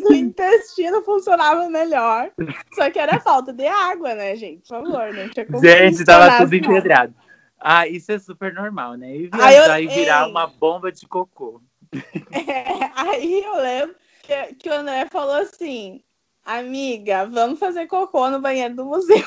o 0.09 0.13
intestino 0.13 1.01
funcionava 1.03 1.69
melhor. 1.69 2.31
Só 2.73 2.89
que 2.89 2.99
era 2.99 3.19
falta 3.19 3.53
de 3.53 3.67
água, 3.67 4.15
né, 4.15 4.35
gente? 4.35 4.67
Por 4.67 4.83
favor, 4.83 5.13
não 5.13 5.29
tinha 5.29 5.45
como 5.45 5.61
Gente, 5.61 6.03
tava 6.03 6.37
tudo 6.37 6.55
empedrado. 6.55 7.13
Ah, 7.59 7.87
isso 7.87 8.11
é 8.11 8.19
super 8.19 8.53
normal, 8.53 8.95
né? 8.95 9.15
E 9.15 9.27
viajar 9.27 9.81
e 9.81 9.87
virar 9.87 10.27
uma 10.27 10.47
bomba 10.47 10.91
de 10.91 11.07
cocô. 11.07 11.61
É, 12.31 12.91
aí 12.95 13.43
eu 13.43 13.55
lembro 13.55 13.95
que, 14.21 14.55
que 14.59 14.69
o 14.69 14.73
André 14.73 15.07
falou 15.11 15.37
assim: 15.37 16.03
Amiga, 16.45 17.25
vamos 17.25 17.57
fazer 17.57 17.87
cocô 17.87 18.29
no 18.29 18.39
banheiro 18.39 18.75
do 18.75 18.85
museu. 18.85 19.25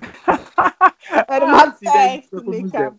Era 1.28 1.44
uma 1.44 1.62
ah, 1.62 1.70
técnica. 1.72 2.94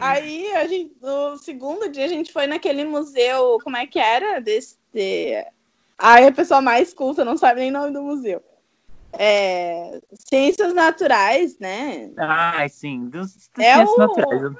Aí, 0.00 0.52
a 0.54 0.66
gente, 0.66 0.96
no 1.00 1.36
segundo 1.36 1.88
dia, 1.88 2.04
a 2.04 2.08
gente 2.08 2.32
foi 2.32 2.46
naquele 2.46 2.84
museu. 2.84 3.58
Como 3.62 3.76
é 3.76 3.86
que 3.86 3.98
era? 3.98 4.40
Desse. 4.40 4.76
De... 4.92 5.44
Aí 5.98 6.26
a 6.26 6.32
pessoa 6.32 6.60
mais 6.60 6.92
culta 6.92 7.24
não 7.24 7.36
sabe 7.36 7.60
nem 7.60 7.70
o 7.70 7.72
nome 7.72 7.92
do 7.92 8.02
museu. 8.02 8.42
É, 9.12 10.00
ciências 10.12 10.74
naturais, 10.74 11.58
né? 11.58 12.10
Ah, 12.18 12.66
sim. 12.68 13.08
Dos, 13.08 13.32
dos 13.34 13.50
é 13.58 13.74
ciências 13.74 13.90
o... 13.90 13.98
naturais. 13.98 14.42
Eu, 14.42 14.56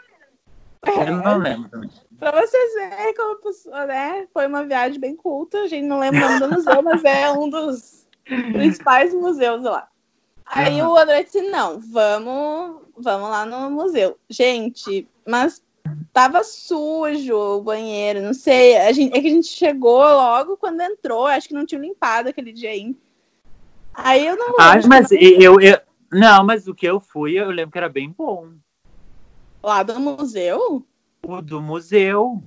é, 0.86 1.10
não 1.10 1.38
lembro 1.38 1.68
também. 1.68 1.90
Pra 2.18 2.30
vocês 2.30 2.74
verem 2.74 3.14
como 3.14 3.36
pessoa, 3.36 3.86
né? 3.86 4.28
Foi 4.32 4.46
uma 4.46 4.64
viagem 4.64 5.00
bem 5.00 5.16
culta. 5.16 5.62
A 5.62 5.66
gente 5.66 5.86
não 5.86 5.98
lembra 5.98 6.26
o 6.26 6.28
nome 6.28 6.40
do 6.40 6.50
museu, 6.50 6.82
mas 6.82 7.04
é 7.04 7.30
um 7.32 7.48
dos 7.48 8.06
principais 8.24 9.12
museus 9.12 9.62
lá. 9.62 9.88
Aí 10.46 10.82
uhum. 10.82 10.90
o 10.90 10.96
André 10.96 11.24
disse: 11.24 11.40
não, 11.42 11.80
vamos, 11.80 12.82
vamos 12.96 13.30
lá 13.30 13.46
no 13.46 13.70
museu. 13.70 14.18
Gente, 14.28 15.08
mas 15.26 15.62
tava 16.12 16.44
sujo 16.44 17.34
o 17.34 17.62
banheiro, 17.62 18.22
não 18.22 18.34
sei. 18.34 18.76
A 18.76 18.92
gente, 18.92 19.16
é 19.16 19.20
que 19.20 19.28
a 19.28 19.30
gente 19.30 19.48
chegou 19.48 20.00
logo 20.00 20.56
quando 20.56 20.80
entrou, 20.80 21.26
acho 21.26 21.48
que 21.48 21.54
não 21.54 21.66
tinha 21.66 21.80
limpado 21.80 22.28
aquele 22.28 22.52
dia 22.52 22.70
ainda. 22.70 22.98
Aí 23.94 24.26
eu 24.26 24.36
não 24.36 24.54
Ah, 24.58 24.74
mas 24.88 25.10
eu, 25.12 25.60
eu. 25.60 25.78
Não, 26.12 26.44
mas 26.44 26.66
o 26.66 26.74
que 26.74 26.86
eu 26.86 27.00
fui, 27.00 27.34
eu 27.38 27.50
lembro 27.50 27.72
que 27.72 27.78
era 27.78 27.88
bem 27.88 28.10
bom. 28.10 28.50
Lá 29.62 29.82
do 29.82 29.98
museu? 29.98 30.84
O 31.22 31.40
do 31.40 31.60
museu. 31.60 32.42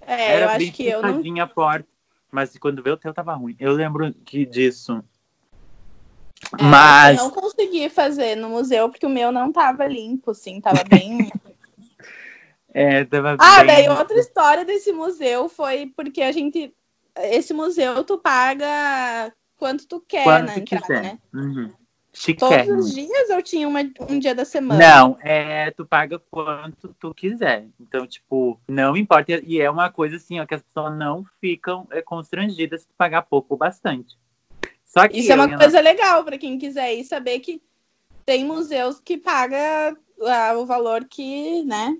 É, 0.00 0.34
era 0.34 0.44
eu 0.44 0.48
acho 0.50 0.72
que 0.72 0.86
eu 0.86 1.02
não. 1.02 1.42
a 1.42 1.46
porta. 1.46 1.88
Mas 2.30 2.56
quando 2.58 2.82
veio 2.82 2.94
o 2.94 2.98
teu 2.98 3.12
tava 3.12 3.34
ruim. 3.34 3.56
Eu 3.58 3.72
lembro 3.72 4.12
que 4.24 4.44
disso. 4.46 5.02
É, 6.58 6.62
Mas. 6.62 7.18
Eu 7.18 7.24
não 7.24 7.30
consegui 7.30 7.88
fazer 7.88 8.36
no 8.36 8.48
museu 8.48 8.88
porque 8.88 9.06
o 9.06 9.10
meu 9.10 9.30
não 9.30 9.52
tava 9.52 9.86
limpo, 9.86 10.30
assim, 10.30 10.60
tava 10.60 10.82
bem. 10.84 11.30
é, 12.72 13.04
tava 13.04 13.36
ah, 13.38 13.58
bem... 13.58 13.66
daí 13.66 13.88
outra 13.88 14.18
história 14.18 14.64
desse 14.64 14.92
museu 14.92 15.48
foi 15.48 15.92
porque 15.94 16.22
a 16.22 16.32
gente. 16.32 16.74
Esse 17.16 17.52
museu 17.52 18.02
tu 18.04 18.18
paga 18.18 19.32
quanto 19.56 19.86
tu 19.86 20.00
quer 20.00 20.24
quanto 20.24 20.46
na 20.46 20.58
entrada, 20.58 20.86
quiser. 20.86 21.02
né? 21.02 21.18
Uhum. 21.34 21.72
Todos 22.38 22.86
os 22.86 22.94
dias 22.94 23.30
eu 23.30 23.40
tinha 23.40 23.68
uma, 23.68 23.80
um 24.08 24.18
dia 24.18 24.34
da 24.34 24.44
semana? 24.44 24.80
Não, 24.80 25.18
é, 25.20 25.70
tu 25.70 25.86
paga 25.86 26.18
quanto 26.30 26.94
tu 26.98 27.14
quiser. 27.14 27.68
Então, 27.78 28.04
tipo, 28.04 28.60
não 28.68 28.96
importa. 28.96 29.40
E 29.44 29.60
é 29.60 29.70
uma 29.70 29.90
coisa 29.90 30.16
assim, 30.16 30.40
ó, 30.40 30.46
que 30.46 30.54
as 30.54 30.62
pessoas 30.62 30.96
não 30.96 31.24
ficam 31.40 31.86
é, 31.92 32.02
constrangidas 32.02 32.82
se 32.82 32.88
pagar 32.98 33.22
pouco 33.22 33.54
ou 33.54 33.58
bastante. 33.58 34.18
Isso 35.12 35.32
é 35.32 35.34
uma 35.34 35.56
coisa 35.56 35.80
legal 35.80 36.24
para 36.24 36.38
quem 36.38 36.58
quiser 36.58 36.94
ir 36.94 37.04
saber 37.04 37.40
que 37.40 37.62
tem 38.26 38.44
museus 38.44 39.00
que 39.00 39.16
paga 39.16 39.96
ah, 40.22 40.54
o 40.56 40.66
valor 40.66 41.04
que, 41.04 41.64
né, 41.64 41.96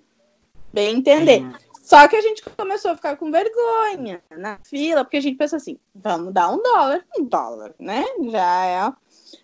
bem 0.72 0.96
entender. 0.96 1.40
Sim. 1.40 1.53
Só 1.90 2.07
que 2.07 2.14
a 2.14 2.20
gente 2.20 2.42
começou 2.57 2.92
a 2.92 2.96
ficar 2.96 3.16
com 3.16 3.33
vergonha 3.33 4.22
na 4.38 4.61
fila, 4.64 5.05
porque 5.05 5.16
a 5.16 5.20
gente 5.20 5.37
pensa 5.37 5.57
assim, 5.57 5.76
vamos 5.92 6.33
dar 6.33 6.48
um 6.48 6.62
dólar, 6.62 7.05
um 7.18 7.24
dólar, 7.24 7.74
né? 7.81 8.05
Já 8.31 8.66
é. 8.66 8.92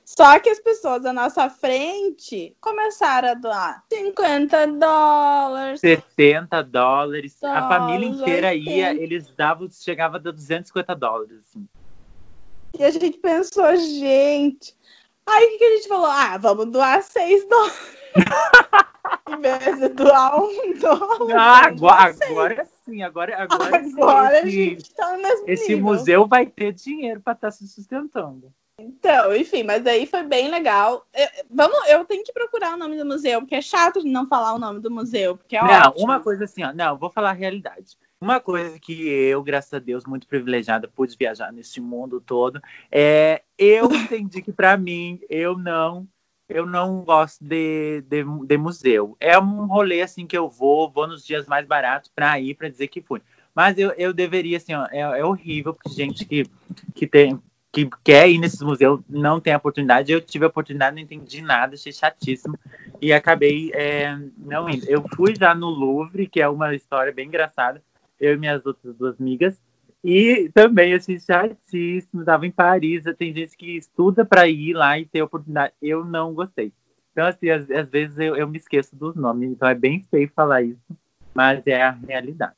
Só 0.04 0.38
que 0.38 0.48
as 0.48 0.60
pessoas 0.60 1.04
à 1.04 1.12
nossa 1.12 1.50
frente 1.50 2.56
começaram 2.60 3.30
a 3.30 3.34
doar 3.34 3.84
50 3.92 4.66
dólares, 4.68 5.80
70 5.80 6.62
dólares. 6.62 7.36
dólares 7.40 7.42
a 7.42 7.68
família 7.68 8.08
inteira 8.08 8.48
80. 8.50 8.70
ia, 8.70 8.94
eles 8.94 9.28
davam, 9.36 9.68
chegava 9.68 10.16
a 10.18 10.20
250 10.20 10.94
dólares, 10.94 11.40
assim. 11.40 11.66
E 12.78 12.84
a 12.84 12.90
gente 12.90 13.18
pensou, 13.18 13.74
gente. 13.76 14.74
Aí 15.26 15.54
o 15.54 15.58
que, 15.58 15.64
a 15.64 15.76
gente 15.76 15.88
falou? 15.88 16.06
Ah, 16.06 16.36
vamos 16.38 16.66
doar 16.66 17.02
6 17.02 17.48
dólares. 17.48 17.96
em 19.28 19.40
vez 19.40 19.78
de 19.78 19.88
doar 19.88 20.40
um 20.40 20.78
dólar. 20.78 21.36
Ah, 21.36 21.66
agora, 21.66 22.16
agora 22.28 22.68
sim, 22.84 23.02
agora, 23.02 23.42
agora, 23.42 23.76
agora 23.76 24.42
sim, 24.42 24.48
esse, 24.48 24.60
a 24.60 24.68
gente 24.70 24.94
tá 24.94 25.16
no 25.16 25.22
mesmo 25.22 25.44
Esse 25.48 25.68
nível. 25.74 25.84
museu 25.84 26.26
vai 26.26 26.46
ter 26.46 26.72
dinheiro 26.72 27.20
para 27.20 27.32
estar 27.32 27.48
tá 27.48 27.50
se 27.50 27.66
sustentando. 27.66 28.52
Então, 28.78 29.34
enfim, 29.34 29.62
mas 29.62 29.86
aí 29.86 30.06
foi 30.06 30.22
bem 30.22 30.50
legal. 30.50 31.06
Eu, 31.14 31.28
vamos, 31.50 31.88
eu 31.88 32.04
tenho 32.04 32.22
que 32.22 32.32
procurar 32.32 32.74
o 32.74 32.76
nome 32.76 32.96
do 32.96 33.06
museu, 33.06 33.40
porque 33.40 33.54
é 33.54 33.62
chato 33.62 34.02
de 34.02 34.08
não 34.08 34.28
falar 34.28 34.54
o 34.54 34.58
nome 34.58 34.80
do 34.80 34.90
museu, 34.90 35.36
porque 35.36 35.56
é 35.56 35.62
Não, 35.62 35.88
ótimo. 35.88 36.04
uma 36.04 36.20
coisa 36.20 36.44
assim, 36.44 36.62
ó, 36.62 36.72
não, 36.72 36.96
vou 36.96 37.10
falar 37.10 37.30
a 37.30 37.34
realidade. 37.34 37.96
Uma 38.18 38.40
coisa 38.40 38.78
que 38.80 39.06
eu, 39.06 39.42
graças 39.42 39.74
a 39.74 39.78
Deus, 39.78 40.06
muito 40.06 40.26
privilegiada, 40.26 40.88
pude 40.88 41.14
viajar 41.18 41.52
nesse 41.52 41.80
mundo 41.80 42.18
todo, 42.18 42.60
é 42.90 43.42
eu 43.58 43.88
entendi 43.94 44.40
que 44.40 44.52
para 44.52 44.76
mim 44.76 45.20
eu 45.28 45.56
não 45.58 46.08
eu 46.48 46.64
não 46.64 47.02
gosto 47.02 47.44
de, 47.44 48.02
de, 48.02 48.24
de, 48.46 48.56
museu. 48.56 49.16
É 49.20 49.38
um 49.38 49.66
rolê 49.66 50.00
assim 50.00 50.26
que 50.26 50.38
eu 50.38 50.48
vou, 50.48 50.90
vou 50.90 51.06
nos 51.06 51.26
dias 51.26 51.46
mais 51.46 51.66
baratos 51.66 52.10
para 52.14 52.38
ir 52.40 52.54
para 52.54 52.68
dizer 52.68 52.86
que 52.88 53.02
fui. 53.02 53.20
Mas 53.54 53.76
eu, 53.78 53.90
eu 53.92 54.12
deveria 54.12 54.56
assim, 54.56 54.72
ó, 54.74 54.86
é, 54.90 55.00
é 55.00 55.24
horrível 55.24 55.74
porque 55.74 55.90
gente 55.90 56.24
que, 56.24 56.44
que 56.94 57.06
tem 57.06 57.40
que 57.72 57.90
quer 58.02 58.30
ir 58.30 58.38
nesses 58.38 58.62
museus 58.62 59.00
não 59.08 59.40
tem 59.40 59.52
a 59.52 59.58
oportunidade. 59.58 60.10
Eu 60.10 60.20
tive 60.20 60.46
a 60.46 60.48
oportunidade, 60.48 60.96
não 60.96 61.02
entendi 61.02 61.42
nada, 61.42 61.74
achei 61.74 61.92
chatíssimo 61.92 62.58
e 63.02 63.12
acabei 63.12 63.70
é, 63.74 64.16
não 64.38 64.70
indo. 64.70 64.86
Eu 64.88 65.04
fui 65.14 65.34
já 65.34 65.54
no 65.54 65.68
Louvre, 65.68 66.26
que 66.26 66.40
é 66.40 66.48
uma 66.48 66.74
história 66.74 67.12
bem 67.12 67.26
engraçada 67.26 67.82
eu 68.20 68.34
e 68.34 68.36
minhas 68.36 68.64
outras 68.64 68.94
duas 68.96 69.20
amigas. 69.20 69.60
E 70.04 70.50
também, 70.54 70.94
assim, 70.94 71.18
chatíssimo, 71.18 72.20
estava 72.20 72.46
em 72.46 72.50
Paris. 72.50 73.04
Tem 73.18 73.34
gente 73.34 73.56
que 73.56 73.76
estuda 73.76 74.24
para 74.24 74.48
ir 74.48 74.72
lá 74.72 74.98
e 74.98 75.04
ter 75.04 75.22
oportunidade. 75.22 75.72
Eu 75.82 76.04
não 76.04 76.32
gostei. 76.32 76.72
Então, 77.12 77.26
assim, 77.26 77.50
às, 77.50 77.68
às 77.70 77.88
vezes 77.88 78.18
eu, 78.18 78.36
eu 78.36 78.46
me 78.46 78.58
esqueço 78.58 78.94
dos 78.94 79.16
nomes. 79.16 79.50
Então 79.50 79.68
é 79.68 79.74
bem 79.74 80.04
feio 80.10 80.30
falar 80.34 80.62
isso, 80.62 80.78
mas 81.34 81.66
é 81.66 81.82
a 81.82 81.90
realidade. 81.90 82.54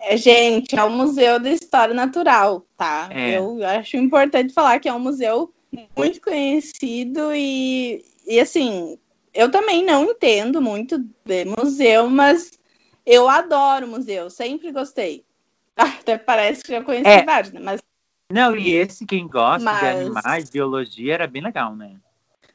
É, 0.00 0.16
gente, 0.16 0.78
é 0.78 0.82
o 0.84 0.90
Museu 0.90 1.38
de 1.38 1.50
História 1.50 1.94
Natural, 1.94 2.64
tá? 2.76 3.08
É. 3.12 3.38
Eu 3.38 3.64
acho 3.66 3.96
importante 3.96 4.52
falar 4.52 4.78
que 4.78 4.88
é 4.88 4.94
um 4.94 5.00
museu 5.00 5.52
muito 5.96 6.20
conhecido 6.20 7.32
e, 7.34 8.04
e 8.26 8.40
assim, 8.40 8.98
eu 9.34 9.50
também 9.50 9.84
não 9.84 10.04
entendo 10.04 10.60
muito 10.60 10.98
de 11.24 11.44
museu, 11.44 12.08
mas 12.08 12.57
eu 13.08 13.28
adoro 13.28 13.88
museu, 13.88 14.28
sempre 14.28 14.70
gostei. 14.70 15.24
Até 15.74 16.18
parece 16.18 16.62
que 16.62 16.72
já 16.72 16.84
conheci 16.84 17.08
é. 17.08 17.24
vários, 17.24 17.52
né? 17.52 17.60
Mas. 17.60 17.80
Não, 18.30 18.54
e 18.54 18.74
esse, 18.74 19.06
quem 19.06 19.26
gosta 19.26 19.64
Mas... 19.64 19.80
de 19.80 19.86
animais, 19.86 20.50
biologia, 20.50 21.14
era 21.14 21.26
bem 21.26 21.42
legal, 21.42 21.74
né? 21.74 21.96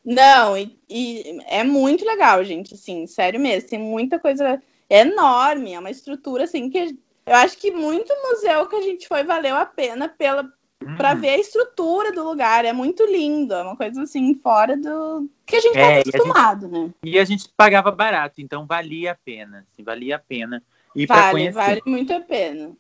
Não, 0.06 0.56
e, 0.56 0.78
e, 0.88 1.39
é 1.48 1.63
muito 1.63 2.06
legal, 2.06 2.44
gente, 2.44 2.76
assim, 2.76 3.08
sério 3.08 3.39
mesmo. 3.39 3.70
Tem 3.70 3.80
muita 3.80 4.20
coisa 4.20 4.62
é 4.89 5.00
enorme, 5.00 5.74
é 5.74 5.80
uma 5.80 5.89
estrutura, 5.89 6.44
assim, 6.44 6.70
que 6.70 6.96
eu 7.26 7.36
acho 7.36 7.58
que 7.58 7.72
muito 7.72 8.13
museu 8.22 8.68
que 8.68 8.76
a 8.76 8.82
gente 8.82 9.08
foi 9.08 9.24
valeu 9.24 9.56
a 9.56 9.66
pena 9.66 10.08
pela, 10.10 10.52
hum. 10.88 10.96
para 10.96 11.13
ver 11.13 11.30
a 11.30 11.39
estrutura 11.39 12.12
do 12.12 12.24
lugar. 12.24 12.65
É 12.65 12.74
muito 12.74 13.06
lindo, 13.06 13.54
é 13.54 13.63
uma 13.63 13.76
coisa 13.76 14.02
assim, 14.04 14.36
fora 14.36 14.78
do 14.78 15.30
que 15.46 15.56
a 15.56 15.62
gente 15.62 15.78
é, 15.78 16.04
tá 16.04 16.10
acostumado, 16.10 16.62
gente, 16.67 16.88
né? 16.88 16.93
E 17.04 17.19
a 17.19 17.26
gente 17.26 17.50
pagava 17.56 17.91
barato, 17.91 18.41
então 18.41 18.65
valia 18.65 19.12
a 19.12 19.15
pena, 19.15 19.65
assim, 19.72 19.84
valia 19.84 20.15
a 20.15 20.19
pena. 20.19 20.63
E 20.96 21.06
vale, 21.06 21.32
conhecer. 21.32 21.54
vale 21.54 21.82
muito 21.86 22.13
a 22.13 22.19
pena. 22.19 22.72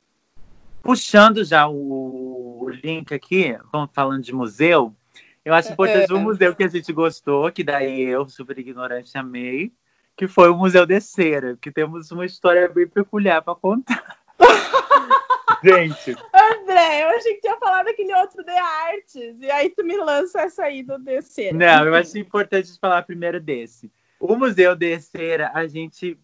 Puxando 0.81 1.43
já 1.43 1.67
o, 1.67 2.63
o 2.63 2.69
link 2.69 3.13
aqui, 3.13 3.57
vamos 3.71 3.89
falando 3.93 4.21
de 4.21 4.33
museu, 4.33 4.93
eu 5.45 5.53
acho 5.53 5.73
importante 5.73 6.11
é. 6.11 6.15
um 6.15 6.21
museu 6.23 6.55
que 6.55 6.63
a 6.63 6.67
gente 6.67 6.91
gostou, 6.93 7.51
que 7.51 7.63
daí 7.63 8.01
eu, 8.01 8.27
super 8.27 8.57
ignorante, 8.57 9.17
amei, 9.17 9.71
que 10.15 10.27
foi 10.27 10.49
o 10.49 10.55
Museu 10.55 10.85
de 10.85 10.99
Cera, 11.01 11.57
que 11.59 11.71
temos 11.71 12.11
uma 12.11 12.25
história 12.25 12.69
bem 12.69 12.87
peculiar 12.87 13.41
para 13.41 13.55
contar. 13.55 14.22
Gente. 15.63 16.11
André, 16.33 17.03
eu 17.03 17.09
achei 17.09 17.35
que 17.35 17.41
tinha 17.41 17.57
falado 17.57 17.87
aquele 17.87 18.13
outro 18.15 18.43
de 18.43 18.51
artes, 18.51 19.35
e 19.39 19.49
aí 19.49 19.69
tu 19.69 19.83
me 19.83 19.97
lança 19.97 20.41
essa 20.41 20.63
aí 20.65 20.83
do 20.83 20.97
de 20.97 21.21
Cera. 21.21 21.57
Não, 21.57 21.85
eu 21.87 21.95
acho 21.95 22.17
importante 22.17 22.77
falar 22.79 23.03
primeiro 23.03 23.39
desse. 23.39 23.91
O 24.19 24.35
Museu 24.35 24.75
de 24.75 24.99
Cera, 24.99 25.51
a 25.53 25.67
gente 25.67 26.17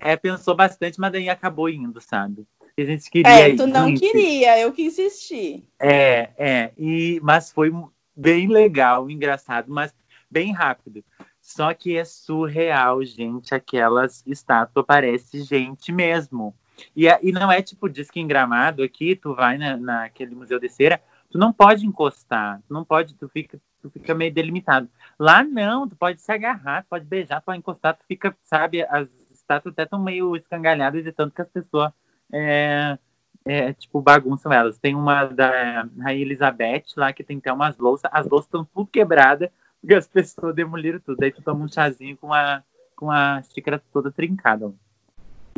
é, 0.00 0.16
pensou 0.16 0.54
bastante, 0.54 1.00
mas 1.00 1.12
daí 1.12 1.28
acabou 1.28 1.68
indo, 1.68 2.00
sabe? 2.00 2.46
A 2.78 2.84
gente 2.84 3.10
queria. 3.10 3.30
É, 3.30 3.56
tu 3.56 3.66
não 3.66 3.88
ir, 3.88 3.98
queria, 3.98 4.58
eu 4.58 4.70
que 4.72 4.82
insisti. 4.82 5.64
É, 5.80 6.30
é, 6.36 6.72
e, 6.76 7.18
mas 7.22 7.50
foi 7.50 7.72
bem 8.14 8.48
legal, 8.48 9.10
engraçado, 9.10 9.72
mas 9.72 9.94
bem 10.30 10.52
rápido. 10.52 11.02
Só 11.40 11.72
que 11.72 11.96
é 11.96 12.04
surreal, 12.04 13.04
gente. 13.04 13.54
Aquelas 13.54 14.22
estátuas 14.26 14.84
parece 14.84 15.42
gente 15.42 15.92
mesmo. 15.92 16.54
E, 16.94 17.06
e 17.22 17.32
não 17.32 17.50
é 17.50 17.62
tipo 17.62 17.88
disque 17.88 18.20
engramado 18.20 18.82
aqui, 18.82 19.16
tu 19.16 19.34
vai 19.34 19.58
na, 19.58 19.76
naquele 19.76 20.34
museu 20.34 20.58
de 20.58 20.68
cera, 20.68 21.00
tu 21.30 21.38
não 21.38 21.52
pode 21.52 21.86
encostar, 21.86 22.60
tu 22.66 22.72
não 22.72 22.84
pode, 22.84 23.14
tu 23.14 23.28
fica, 23.28 23.60
tu 23.82 23.90
fica 23.90 24.14
meio 24.14 24.32
delimitado. 24.32 24.88
Lá 25.18 25.42
não, 25.42 25.88
tu 25.88 25.96
pode 25.96 26.20
se 26.20 26.30
agarrar, 26.32 26.82
tu 26.82 26.88
pode 26.88 27.04
beijar, 27.04 27.40
tu 27.40 27.44
pode 27.44 27.58
encostar, 27.58 27.96
tu 27.96 28.04
fica, 28.06 28.36
sabe, 28.42 28.82
as 28.82 29.08
estátuas 29.30 29.72
até 29.72 29.84
estão 29.84 30.02
meio 30.02 30.36
escangalhadas 30.36 31.04
de 31.04 31.12
tanto 31.12 31.34
que 31.34 31.42
as 31.42 31.48
pessoas 31.48 31.92
é, 32.32 32.98
é, 33.44 33.72
tipo, 33.72 34.00
bagunçam 34.00 34.52
elas. 34.52 34.78
Tem 34.78 34.94
uma 34.94 35.24
da 35.24 35.88
Rainha 35.98 36.22
Elizabeth 36.22 36.84
lá 36.96 37.12
que 37.12 37.22
tem 37.22 37.38
até 37.38 37.52
umas 37.52 37.78
louças, 37.78 38.10
as 38.12 38.26
louças 38.28 38.46
estão 38.46 38.64
tudo 38.64 38.88
quebradas, 38.88 39.48
porque 39.80 39.94
as 39.94 40.06
pessoas 40.08 40.54
demoliram 40.54 40.98
tudo. 41.00 41.22
Aí 41.22 41.30
tu 41.30 41.42
toma 41.42 41.64
um 41.64 41.68
chazinho 41.68 42.16
com 42.16 42.32
a, 42.32 42.62
com 42.96 43.10
a 43.10 43.40
xícara 43.42 43.80
toda 43.92 44.10
trincada. 44.10 44.72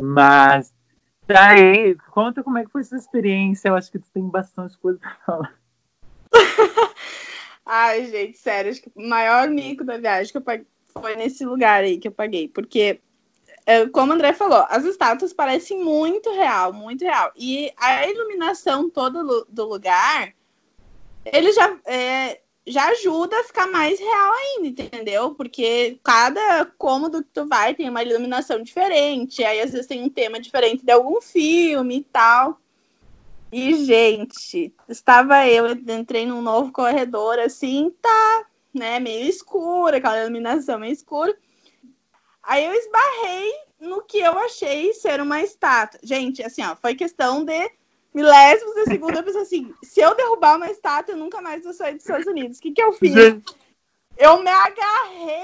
Mas, 0.01 0.73
daí, 1.33 1.95
conta 2.11 2.43
como 2.43 2.57
é 2.57 2.65
que 2.65 2.71
foi 2.71 2.81
essa 2.81 2.97
experiência. 2.97 3.69
Eu 3.69 3.75
acho 3.75 3.91
que 3.91 3.99
tu 3.99 4.09
tem 4.11 4.27
bastante 4.27 4.77
coisa 4.77 4.99
pra 4.99 5.15
falar. 5.25 5.53
Ai, 7.65 8.05
gente, 8.07 8.37
sério, 8.37 8.71
acho 8.71 8.81
que 8.81 8.91
o 8.95 9.07
maior 9.07 9.47
mico 9.47 9.83
da 9.83 9.97
viagem 9.97 10.31
que 10.31 10.37
eu 10.37 10.41
paguei 10.41 10.65
foi 10.91 11.15
nesse 11.15 11.45
lugar 11.45 11.83
aí 11.83 11.97
que 11.97 12.07
eu 12.07 12.11
paguei, 12.11 12.47
porque 12.47 12.99
é, 13.65 13.87
como 13.87 14.11
o 14.11 14.15
André 14.15 14.33
falou, 14.33 14.65
as 14.69 14.83
estátuas 14.83 15.31
parecem 15.31 15.83
muito 15.83 16.31
real, 16.31 16.73
muito 16.73 17.03
real. 17.03 17.31
E 17.35 17.71
a 17.77 18.07
iluminação 18.07 18.89
toda 18.89 19.23
do 19.47 19.65
lugar, 19.67 20.33
ele 21.23 21.51
já, 21.51 21.77
é, 21.85 22.41
já 22.69 22.87
ajuda 22.89 23.39
a 23.39 23.43
ficar 23.43 23.67
mais 23.67 23.99
real 23.99 24.33
ainda, 24.33 24.83
entendeu? 24.83 25.33
Porque 25.33 25.99
cada 26.03 26.65
cômodo 26.77 27.23
que 27.23 27.29
tu 27.33 27.47
vai 27.47 27.73
tem 27.73 27.89
uma 27.89 28.03
iluminação 28.03 28.61
diferente, 28.61 29.43
aí 29.43 29.59
às 29.59 29.71
vezes 29.71 29.87
tem 29.87 30.03
um 30.03 30.09
tema 30.09 30.39
diferente 30.39 30.85
de 30.85 30.91
algum 30.91 31.19
filme 31.19 31.97
e 31.97 32.03
tal. 32.03 32.59
E, 33.51 33.73
gente, 33.83 34.71
estava 34.87 35.47
eu, 35.47 35.71
entrei 35.71 36.25
num 36.25 36.41
novo 36.41 36.71
corredor 36.71 37.39
assim, 37.39 37.91
tá, 37.99 38.45
né, 38.71 38.99
meio 38.99 39.27
escuro, 39.27 39.95
aquela 39.95 40.21
iluminação 40.21 40.77
meio 40.79 40.93
escura. 40.93 41.35
Aí 42.43 42.65
eu 42.65 42.73
esbarrei 42.73 43.51
no 43.79 44.03
que 44.03 44.19
eu 44.19 44.37
achei 44.37 44.93
ser 44.93 45.19
uma 45.19 45.41
estátua. 45.41 45.99
Gente, 46.03 46.43
assim, 46.43 46.63
ó, 46.63 46.75
foi 46.75 46.93
questão 46.93 47.43
de 47.43 47.71
milésimos 48.13 48.75
de 48.75 48.83
segundo. 48.85 49.17
Eu 49.17 49.23
pensei 49.23 49.41
assim: 49.41 49.73
se 49.83 49.99
eu 49.99 50.15
derrubar 50.15 50.57
uma 50.57 50.69
estátua, 50.69 51.13
eu 51.13 51.17
nunca 51.17 51.41
mais 51.41 51.63
vou 51.63 51.73
sair 51.73 51.95
dos 51.95 52.03
Estados 52.03 52.27
Unidos. 52.27 52.57
O 52.57 52.61
que, 52.61 52.71
que 52.71 52.81
eu 52.81 52.93
fiz? 52.93 53.13
Gente. 53.13 53.55
Eu 54.17 54.41
me 54.43 54.49
agarrei 54.49 55.41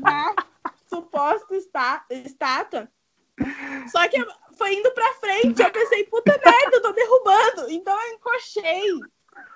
na 0.00 0.34
suposta 0.88 1.54
está, 1.54 2.04
estátua. 2.10 2.88
Só 3.88 4.08
que 4.08 4.24
foi 4.56 4.74
indo 4.74 4.90
pra 4.92 5.14
frente. 5.14 5.62
Eu 5.62 5.70
pensei, 5.70 6.04
puta 6.04 6.32
merda, 6.32 6.76
eu 6.76 6.82
tô 6.82 6.92
derrubando. 6.92 7.70
Então 7.70 7.94
eu 8.00 8.14
encochei 8.14 9.00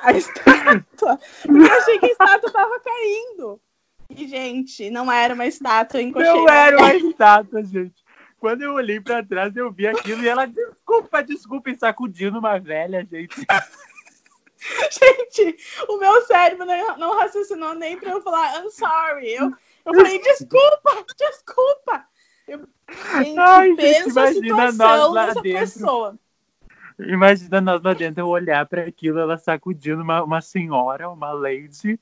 a 0.01 0.13
estátua. 0.13 1.19
Porque 1.43 1.59
eu 1.59 1.73
achei 1.73 1.99
que 1.99 2.07
a 2.07 2.11
estátua 2.11 2.53
tava 2.53 2.81
caindo. 2.81 3.61
E, 4.11 4.27
gente, 4.29 4.91
não 4.91 5.11
era 5.11 5.35
uma 5.35 5.47
estátua, 5.47 6.03
encochei. 6.03 6.29
Não 6.29 6.49
era 6.49 6.77
uma 6.77 6.95
estátua, 6.95 7.63
gente. 7.63 8.05
Quando 8.41 8.63
eu 8.63 8.73
olhei 8.73 8.99
pra 8.99 9.23
trás, 9.23 9.55
eu 9.55 9.71
vi 9.71 9.87
aquilo 9.87 10.23
e 10.23 10.29
ela, 10.29 10.47
desculpa, 10.47 11.23
desculpa, 11.23 11.71
e 11.71 11.77
sacudindo 11.77 12.39
uma 12.39 12.59
velha, 12.59 13.05
gente. 13.05 13.37
gente, 14.91 15.57
o 15.87 15.99
meu 15.99 16.23
cérebro 16.23 16.65
não, 16.65 16.97
não 16.97 17.19
raciocinou 17.19 17.75
nem 17.75 17.99
pra 17.99 18.13
eu 18.13 18.23
falar, 18.23 18.59
I'm 18.59 18.71
sorry. 18.71 19.35
Eu, 19.35 19.53
eu 19.85 19.95
falei, 19.95 20.19
desculpa, 20.23 21.05
desculpa. 21.19 22.07
Eu, 22.49 22.67
gente, 23.23 23.39
Ai, 23.39 23.75
penso 23.75 24.19
a 24.19 24.33
situação 24.33 25.13
dessa 25.13 25.43
dentro. 25.43 25.61
pessoa. 25.61 26.19
Imagina 26.99 27.61
nós 27.61 27.83
lá 27.83 27.93
dentro 27.93 28.23
eu 28.23 28.29
olhar 28.29 28.67
para 28.67 28.83
aquilo, 28.83 29.19
ela 29.19 29.37
sacudindo 29.37 30.03
uma, 30.03 30.23
uma 30.23 30.41
senhora, 30.41 31.11
uma 31.11 31.31
lady, 31.33 32.01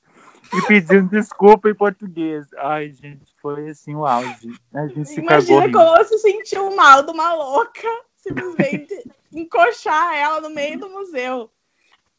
e 0.53 0.63
pedindo 0.67 1.11
desculpa 1.11 1.69
em 1.69 1.75
português. 1.75 2.47
Ai, 2.57 2.91
gente, 2.91 3.35
foi 3.41 3.71
assim 3.71 3.95
o 3.95 4.07
auge. 4.07 4.53
A 4.75 4.87
gente 4.87 5.09
se 5.09 5.21
Imagina 5.21 5.71
como 5.71 5.79
ela 5.79 6.05
se 6.05 6.19
sentiu 6.19 6.75
mal 6.75 7.03
de 7.03 7.11
uma 7.11 7.35
louca, 7.35 7.89
simplesmente 8.17 8.95
encoxar 9.33 10.15
ela 10.15 10.41
no 10.41 10.51
meio 10.51 10.79
do 10.79 10.89
museu. 10.89 11.51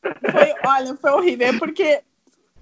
Foi, 0.01 0.53
olha, 0.65 0.95
foi 0.95 1.11
horrível, 1.11 1.59
porque, 1.59 2.01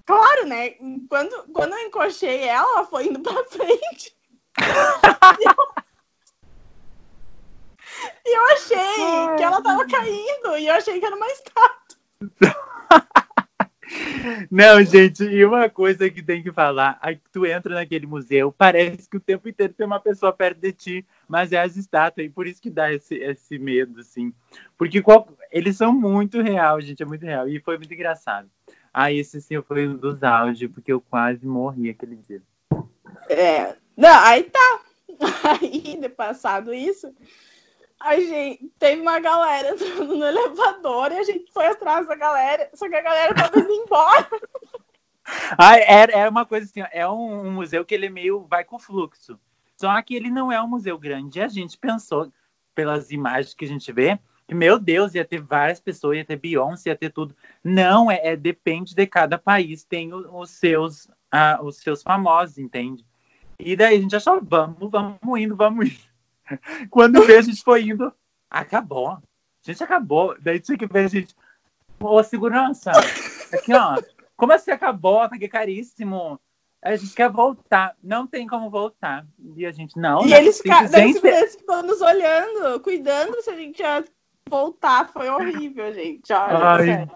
claro, 0.05 0.47
né? 0.47 0.71
Quando, 1.09 1.51
quando 1.53 1.73
eu 1.73 1.87
encoxei 1.87 2.43
ela, 2.43 2.67
ela 2.77 2.85
foi 2.85 3.07
indo 3.07 3.19
pra 3.19 3.43
frente. 3.45 4.15
e, 5.39 5.47
eu, 5.47 5.55
e 8.25 8.37
eu 8.37 8.45
achei 8.53 9.35
que 9.37 9.43
ela 9.43 9.61
tava 9.61 9.85
caindo, 9.85 10.57
e 10.57 10.67
eu 10.67 10.73
achei 10.73 10.99
que 10.99 11.05
era 11.05 11.15
uma 11.15 11.27
estátua. 11.27 11.97
Não, 14.49 14.83
gente, 14.83 15.23
e 15.23 15.43
uma 15.45 15.69
coisa 15.69 16.09
que 16.09 16.21
tem 16.21 16.41
que 16.41 16.51
falar, 16.51 16.97
aí 17.01 17.19
tu 17.31 17.45
entra 17.45 17.75
naquele 17.75 18.05
museu, 18.05 18.51
parece 18.51 19.09
que 19.09 19.17
o 19.17 19.21
tempo 19.21 19.47
inteiro 19.49 19.73
tem 19.73 19.85
uma 19.85 19.99
pessoa 19.99 20.31
perto 20.31 20.59
de 20.59 20.71
ti, 20.71 21.05
mas 21.27 21.51
é 21.51 21.59
as 21.59 21.75
estátuas, 21.75 22.27
e 22.27 22.29
por 22.29 22.47
isso 22.47 22.61
que 22.61 22.69
dá 22.69 22.91
esse, 22.91 23.15
esse 23.15 23.57
medo, 23.57 23.99
assim. 23.99 24.33
Porque 24.77 25.01
qual, 25.01 25.27
eles 25.51 25.77
são 25.77 25.93
muito 25.93 26.41
real, 26.41 26.79
gente, 26.81 27.03
é 27.03 27.05
muito 27.05 27.25
real, 27.25 27.47
e 27.47 27.59
foi 27.59 27.77
muito 27.77 27.93
engraçado. 27.93 28.49
Ah, 28.93 29.11
esse 29.11 29.41
sim 29.41 29.61
foi 29.61 29.87
um 29.87 29.95
dos 29.95 30.23
áudios, 30.23 30.71
porque 30.71 30.91
eu 30.91 30.99
quase 30.99 31.45
morri 31.45 31.89
aquele 31.89 32.15
dia. 32.15 32.41
É, 33.29 33.75
não, 33.95 34.19
aí 34.23 34.43
tá. 34.43 34.81
Aí, 35.61 36.09
passado 36.09 36.73
isso, 36.73 37.11
a 37.99 38.19
gente 38.19 38.71
teve 38.77 39.01
uma 39.01 39.19
galera 39.19 39.75
no 39.75 40.23
elevador 40.23 41.11
e 41.11 41.19
a 41.19 41.23
gente 41.23 41.51
foi 41.51 41.67
atrás 41.67 42.07
da 42.07 42.15
galera, 42.15 42.69
só 42.73 42.87
que 42.87 42.95
a 42.95 43.01
galera 43.01 43.33
tava 43.33 43.59
indo 43.59 43.71
embora. 43.71 44.27
Ah, 45.57 45.77
é, 45.77 46.29
uma 46.29 46.45
coisa 46.45 46.65
assim, 46.65 46.81
é 46.89 47.05
um, 47.05 47.47
um, 47.47 47.51
museu 47.51 47.83
que 47.83 47.93
ele 47.93 48.09
meio 48.09 48.45
vai 48.49 48.63
com 48.63 48.79
fluxo. 48.79 49.37
Só 49.75 50.01
que 50.01 50.15
ele 50.15 50.31
não 50.31 50.49
é 50.49 50.61
um 50.61 50.69
museu 50.69 50.97
grande. 50.97 51.39
E 51.39 51.41
a 51.41 51.49
gente 51.49 51.77
pensou, 51.77 52.31
pelas 52.73 53.11
imagens 53.11 53.53
que 53.53 53.65
a 53.65 53.67
gente 53.67 53.91
vê, 53.91 54.17
que, 54.47 54.55
meu 54.55 54.79
Deus, 54.79 55.13
ia 55.15 55.25
ter 55.25 55.41
várias 55.41 55.81
pessoas, 55.81 56.15
ia 56.15 56.23
ter 56.23 56.37
Beyoncé, 56.37 56.89
ia 56.89 56.95
ter 56.95 57.11
tudo. 57.11 57.35
Não, 57.61 58.09
é, 58.09 58.19
é 58.23 58.35
depende 58.37 58.95
de 58.95 59.05
cada 59.05 59.37
país, 59.37 59.83
tem 59.83 60.13
os, 60.13 60.25
os 60.31 60.49
seus, 60.51 61.09
ah, 61.29 61.59
os 61.61 61.75
seus 61.75 62.01
famosos, 62.01 62.57
entende? 62.57 63.05
E 63.59 63.75
daí 63.75 63.97
a 63.97 64.01
gente 64.01 64.15
achou, 64.15 64.39
vamos, 64.41 64.89
vamos 64.89 65.39
indo, 65.39 65.57
vamos 65.57 65.87
indo. 65.87 66.16
Quando 66.89 67.23
vê, 67.23 67.37
a 67.37 67.41
gente 67.41 67.63
foi 67.63 67.83
indo. 67.83 68.11
Acabou. 68.49 69.09
A 69.09 69.21
gente 69.63 69.83
acabou. 69.83 70.35
Daí 70.39 70.59
tinha 70.59 70.77
que 70.77 70.87
ver 70.87 71.05
a 71.05 71.07
gente. 71.07 71.35
Ô, 71.99 72.21
segurança. 72.23 72.91
Aqui, 73.53 73.73
ó. 73.73 74.01
Como 74.35 74.53
assim 74.53 74.71
acabou? 74.71 75.27
Paguei 75.29 75.47
caríssimo. 75.47 76.39
A 76.81 76.95
gente 76.95 77.13
quer 77.13 77.29
voltar. 77.29 77.95
Não 78.03 78.27
tem 78.27 78.47
como 78.47 78.69
voltar. 78.69 79.25
E 79.55 79.65
a 79.65 79.71
gente, 79.71 79.97
não. 79.97 80.25
E 80.25 80.29
não, 80.29 80.37
eles 80.37 80.61
ficaram 80.61 80.87
gente... 80.87 81.21
nos 81.83 82.01
olhando, 82.01 82.79
cuidando 82.81 83.41
se 83.41 83.49
a 83.49 83.55
gente 83.55 83.79
ia 83.79 84.05
voltar. 84.47 85.09
Foi 85.09 85.27
horrível, 85.29 85.91
gente. 85.93 86.31
Olha, 86.31 86.99
Ai, 86.99 87.07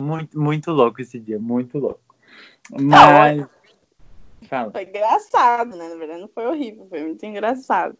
muito, 0.00 0.38
muito 0.38 0.70
louco 0.72 1.00
esse 1.00 1.18
dia. 1.18 1.38
Muito 1.38 1.78
louco. 1.78 2.00
Mas. 2.70 3.46
Não, 4.50 4.70
foi 4.72 4.82
engraçado, 4.82 5.76
né? 5.76 5.88
Na 5.88 5.96
verdade, 5.96 6.20
não 6.20 6.28
foi 6.28 6.46
horrível. 6.46 6.86
Foi 6.88 7.02
muito 7.02 7.24
engraçado. 7.24 7.96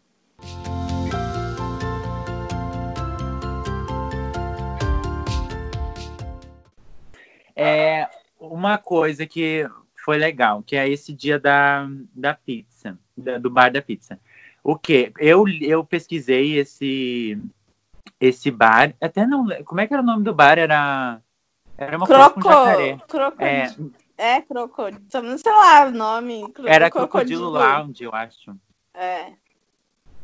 É 7.61 8.09
uma 8.39 8.77
coisa 8.77 9.25
que 9.25 9.69
foi 10.03 10.17
legal, 10.17 10.63
que 10.63 10.75
é 10.75 10.89
esse 10.89 11.13
dia 11.13 11.39
da, 11.39 11.87
da 12.13 12.33
pizza, 12.33 12.97
da, 13.15 13.37
do 13.37 13.49
bar 13.49 13.71
da 13.71 13.81
pizza. 13.81 14.19
O 14.63 14.75
que? 14.75 15.11
Eu, 15.19 15.47
eu 15.61 15.83
pesquisei 15.83 16.57
esse 16.57 17.39
esse 18.19 18.51
bar, 18.51 18.93
até 19.01 19.25
não, 19.25 19.47
como 19.65 19.81
é 19.81 19.87
que 19.87 19.93
era 19.93 20.03
o 20.03 20.05
nome 20.05 20.23
do 20.23 20.33
bar? 20.33 20.57
Era 20.57 21.21
era 21.77 21.97
uma 21.97 22.05
Croco, 22.05 22.39
coisa 22.39 22.97
com. 22.97 23.07
Crocodilo. 23.07 23.93
É, 24.17 24.35
é 24.35 24.41
crocodilo. 24.41 25.03
Sei 25.09 25.51
lá 25.51 25.87
o 25.87 25.91
nome. 25.91 26.43
Era 26.67 26.91
Crocodilo 26.91 27.49
Lounge, 27.49 28.03
eu 28.03 28.13
acho. 28.13 28.55
É. 28.93 29.33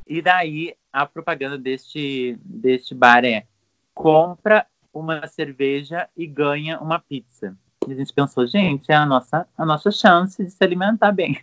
E 0.06 0.22
daí 0.22 0.76
a 0.94 1.06
propaganda 1.06 1.58
deste, 1.58 2.38
deste 2.44 2.94
bar 2.94 3.26
é 3.26 3.46
compra 3.94 4.68
uma 5.00 5.26
cerveja 5.28 6.10
e 6.16 6.26
ganha 6.26 6.80
uma 6.80 7.00
pizza. 7.00 7.56
E 7.88 7.92
a 7.92 7.96
gente 7.96 8.14
pensou, 8.14 8.46
gente, 8.46 8.92
é 8.92 8.96
a 8.96 9.06
nossa, 9.06 9.48
a 9.58 9.66
nossa 9.66 9.92
chance 9.92 10.44
de 10.44 10.52
se 10.52 10.64
alimentar 10.64 11.12
bem. 11.12 11.40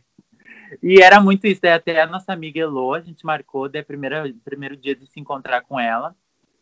E 0.83 1.01
era 1.01 1.21
muito 1.21 1.47
isso. 1.47 1.61
Até 1.67 2.01
a 2.01 2.07
nossa 2.07 2.33
amiga 2.33 2.61
Elo, 2.61 2.95
a 2.95 3.01
gente 3.01 3.25
marcou, 3.25 3.69
daí 3.69 3.83
primeira, 3.83 4.33
primeiro 4.45 4.77
dia 4.77 4.95
de 4.95 5.07
se 5.07 5.21
encontrar 5.21 5.61
com 5.63 5.79
ela. 5.79 6.15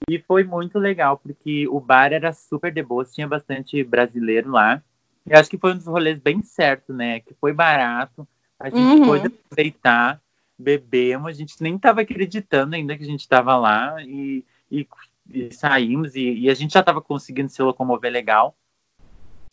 E 0.08 0.18
foi 0.18 0.44
muito 0.44 0.78
legal, 0.78 1.16
porque 1.16 1.66
o 1.68 1.80
bar 1.80 2.12
era 2.12 2.32
super 2.32 2.72
de 2.72 2.82
boa, 2.82 3.04
tinha 3.04 3.26
bastante 3.26 3.82
brasileiro 3.84 4.50
lá. 4.50 4.82
E 5.26 5.32
acho 5.32 5.48
que 5.48 5.58
foi 5.58 5.72
um 5.72 5.76
dos 5.76 5.86
rolês 5.86 6.18
bem 6.18 6.42
certo, 6.42 6.92
né? 6.92 7.20
Que 7.20 7.34
foi 7.34 7.52
barato, 7.52 8.26
a 8.58 8.68
gente 8.68 8.80
Uhum. 8.80 9.06
pôde 9.06 9.26
aproveitar, 9.28 10.20
bebemos, 10.58 11.28
a 11.28 11.32
gente 11.32 11.54
nem 11.60 11.76
estava 11.76 12.00
acreditando 12.00 12.74
ainda 12.74 12.96
que 12.96 13.02
a 13.04 13.06
gente 13.06 13.20
estava 13.20 13.56
lá 13.56 13.96
e, 14.02 14.44
e, 14.70 14.86
e 15.28 15.52
saímos 15.52 16.14
e, 16.14 16.40
e 16.40 16.50
a 16.50 16.54
gente 16.54 16.72
já 16.72 16.80
estava 16.80 17.00
conseguindo 17.00 17.48
se 17.48 17.62
locomover 17.62 18.12
legal. 18.12 18.56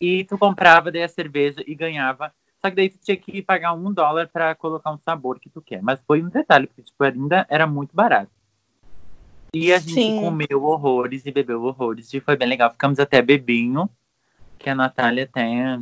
E 0.00 0.24
tu 0.24 0.38
comprava 0.38 0.90
daí 0.90 1.02
a 1.02 1.08
cerveja 1.08 1.62
e 1.66 1.74
ganhava. 1.74 2.32
Só 2.60 2.70
que 2.70 2.76
daí 2.76 2.88
tu 2.88 2.98
tinha 2.98 3.16
que 3.16 3.42
pagar 3.42 3.72
um 3.72 3.92
dólar 3.92 4.28
para 4.28 4.54
colocar 4.54 4.90
um 4.92 4.98
sabor 4.98 5.38
que 5.38 5.48
tu 5.48 5.60
quer. 5.60 5.82
Mas 5.82 6.00
foi 6.06 6.22
um 6.22 6.28
detalhe, 6.28 6.66
porque 6.66 6.82
tipo, 6.82 7.02
ainda 7.04 7.46
era 7.48 7.66
muito 7.66 7.94
barato. 7.94 8.30
E 9.54 9.72
a 9.72 9.78
gente 9.78 9.94
Sim. 9.94 10.20
comeu 10.20 10.64
horrores 10.64 11.26
e 11.26 11.32
bebeu 11.32 11.62
horrores. 11.62 12.12
E 12.14 12.20
foi 12.20 12.36
bem 12.36 12.48
legal. 12.48 12.70
Ficamos 12.70 12.98
até 12.98 13.20
bebinho. 13.20 13.88
Que 14.58 14.70
a 14.70 14.74
Natália 14.74 15.24
até 15.24 15.78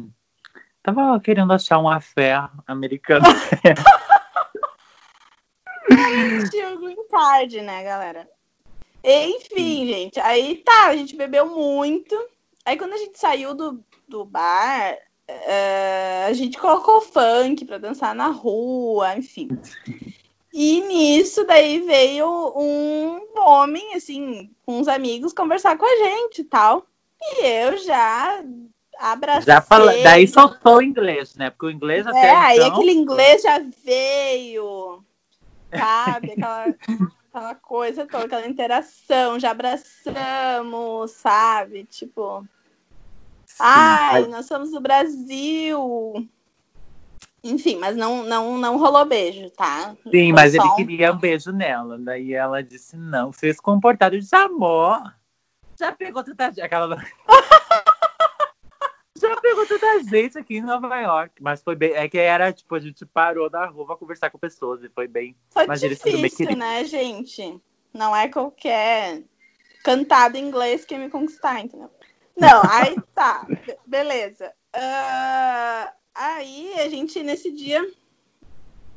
tava 0.83 1.19
querendo 1.21 1.53
achar 1.53 1.79
um 1.79 1.89
afé 1.89 2.41
americano. 2.67 3.27
Card, 7.11 7.61
né, 7.63 7.83
galera? 7.83 8.29
Enfim, 9.03 9.87
gente. 9.87 10.21
Aí 10.21 10.57
tá, 10.57 10.89
a 10.89 10.97
gente 10.97 11.17
bebeu 11.17 11.47
muito. 11.47 12.17
Aí 12.65 12.77
quando 12.77 12.93
a 12.93 12.99
gente 12.99 13.19
saiu 13.19 13.55
do, 13.55 13.83
do 14.07 14.25
bar, 14.25 14.97
eh, 15.27 16.27
a 16.27 16.33
gente 16.33 16.59
colocou 16.59 17.01
funk 17.01 17.65
pra 17.65 17.79
dançar 17.79 18.15
na 18.15 18.29
rua, 18.29 19.17
enfim. 19.17 19.49
E 20.53 20.81
nisso 20.83 21.45
daí 21.45 21.81
veio 21.81 22.27
um 22.57 23.21
homem, 23.37 23.95
assim, 23.95 24.51
com 24.65 24.81
uns 24.81 24.89
amigos 24.89 25.33
conversar 25.33 25.77
com 25.77 25.87
a 25.87 26.09
gente 26.09 26.41
e 26.41 26.45
tal. 26.45 26.87
E 27.21 27.47
eu 27.47 27.77
já 27.79 28.43
abracei. 28.99 29.53
Já 29.53 29.61
fala, 29.61 29.93
daí 30.03 30.27
soltou 30.27 30.77
o 30.77 30.83
inglês, 30.83 31.35
né? 31.37 31.51
Porque 31.51 31.67
o 31.67 31.71
inglês 31.71 32.07
até 32.07 32.27
É, 32.27 32.37
aí 32.37 32.59
então, 32.59 32.73
aquele 32.73 32.93
inglês 32.93 33.43
já 33.43 33.61
veio, 33.85 35.05
sabe? 35.71 36.33
Aquela, 36.33 36.75
aquela 37.29 37.55
coisa 37.55 38.07
toda, 38.07 38.25
aquela 38.25 38.47
interação, 38.47 39.39
já 39.39 39.51
abraçamos, 39.51 41.11
sabe? 41.13 41.85
Tipo, 41.85 42.47
ai, 43.59 44.27
nós 44.27 44.47
somos 44.47 44.71
do 44.71 44.81
Brasil. 44.81 46.29
Enfim, 47.45 47.77
mas 47.77 47.97
não, 47.97 48.25
não, 48.25 48.59
não 48.59 48.77
rolou 48.79 49.05
beijo, 49.05 49.49
tá? 49.51 49.95
Sim, 50.11 50.11
Foi 50.11 50.33
mas 50.33 50.55
ele 50.55 50.65
um- 50.65 50.75
queria 50.75 51.13
um 51.13 51.17
beijo 51.19 51.53
nela. 51.53 51.97
Daí 51.99 52.35
ela 52.35 52.63
disse 52.63 52.97
não, 52.97 53.33
fez 53.33 53.61
comportado. 53.61 54.17
Eu 54.17 54.21
disse, 54.21 54.35
amor, 54.35 55.01
já 55.79 55.93
pegou 55.93 56.23
tanta. 56.25 56.47
Aquela... 56.63 56.97
já 59.21 59.37
pegou 59.41 59.67
tanta 59.67 60.03
gente 60.05 60.39
aqui 60.39 60.57
em 60.59 60.63
Nova 60.63 60.95
York. 61.01 61.43
Mas 61.43 61.63
foi 61.63 61.75
bem. 61.75 61.93
É 61.93 62.09
que 62.09 62.19
era, 62.19 62.53
tipo, 62.53 62.75
a 62.75 62.81
gente 62.81 63.05
parou 63.07 63.49
na 63.51 63.67
rua 63.67 63.87
pra 63.87 63.97
conversar 63.97 64.31
com 64.31 64.39
pessoas 64.39 64.83
e 64.83 64.89
foi 64.89 65.07
bem. 65.09 65.37
Foi 65.51 65.67
Mas 65.67 65.81
bem 65.81 65.91
difícil, 65.91 66.37
querido. 66.39 66.57
né, 66.59 66.85
gente? 66.85 67.61
Não 67.93 68.15
é 68.15 68.29
qualquer 68.29 69.23
cantado 69.83 70.37
em 70.37 70.45
inglês 70.47 70.85
que 70.85 70.95
ia 70.95 71.01
me 71.01 71.11
conquistar, 71.11 71.61
entendeu? 71.61 71.91
Não, 72.37 72.63
aí 72.65 72.97
tá, 73.15 73.47
be- 73.49 73.79
beleza. 73.87 74.53
Ah, 74.73 75.93
aí 76.15 76.75
a 76.81 76.89
gente, 76.89 77.23
nesse 77.23 77.51
dia, 77.51 77.85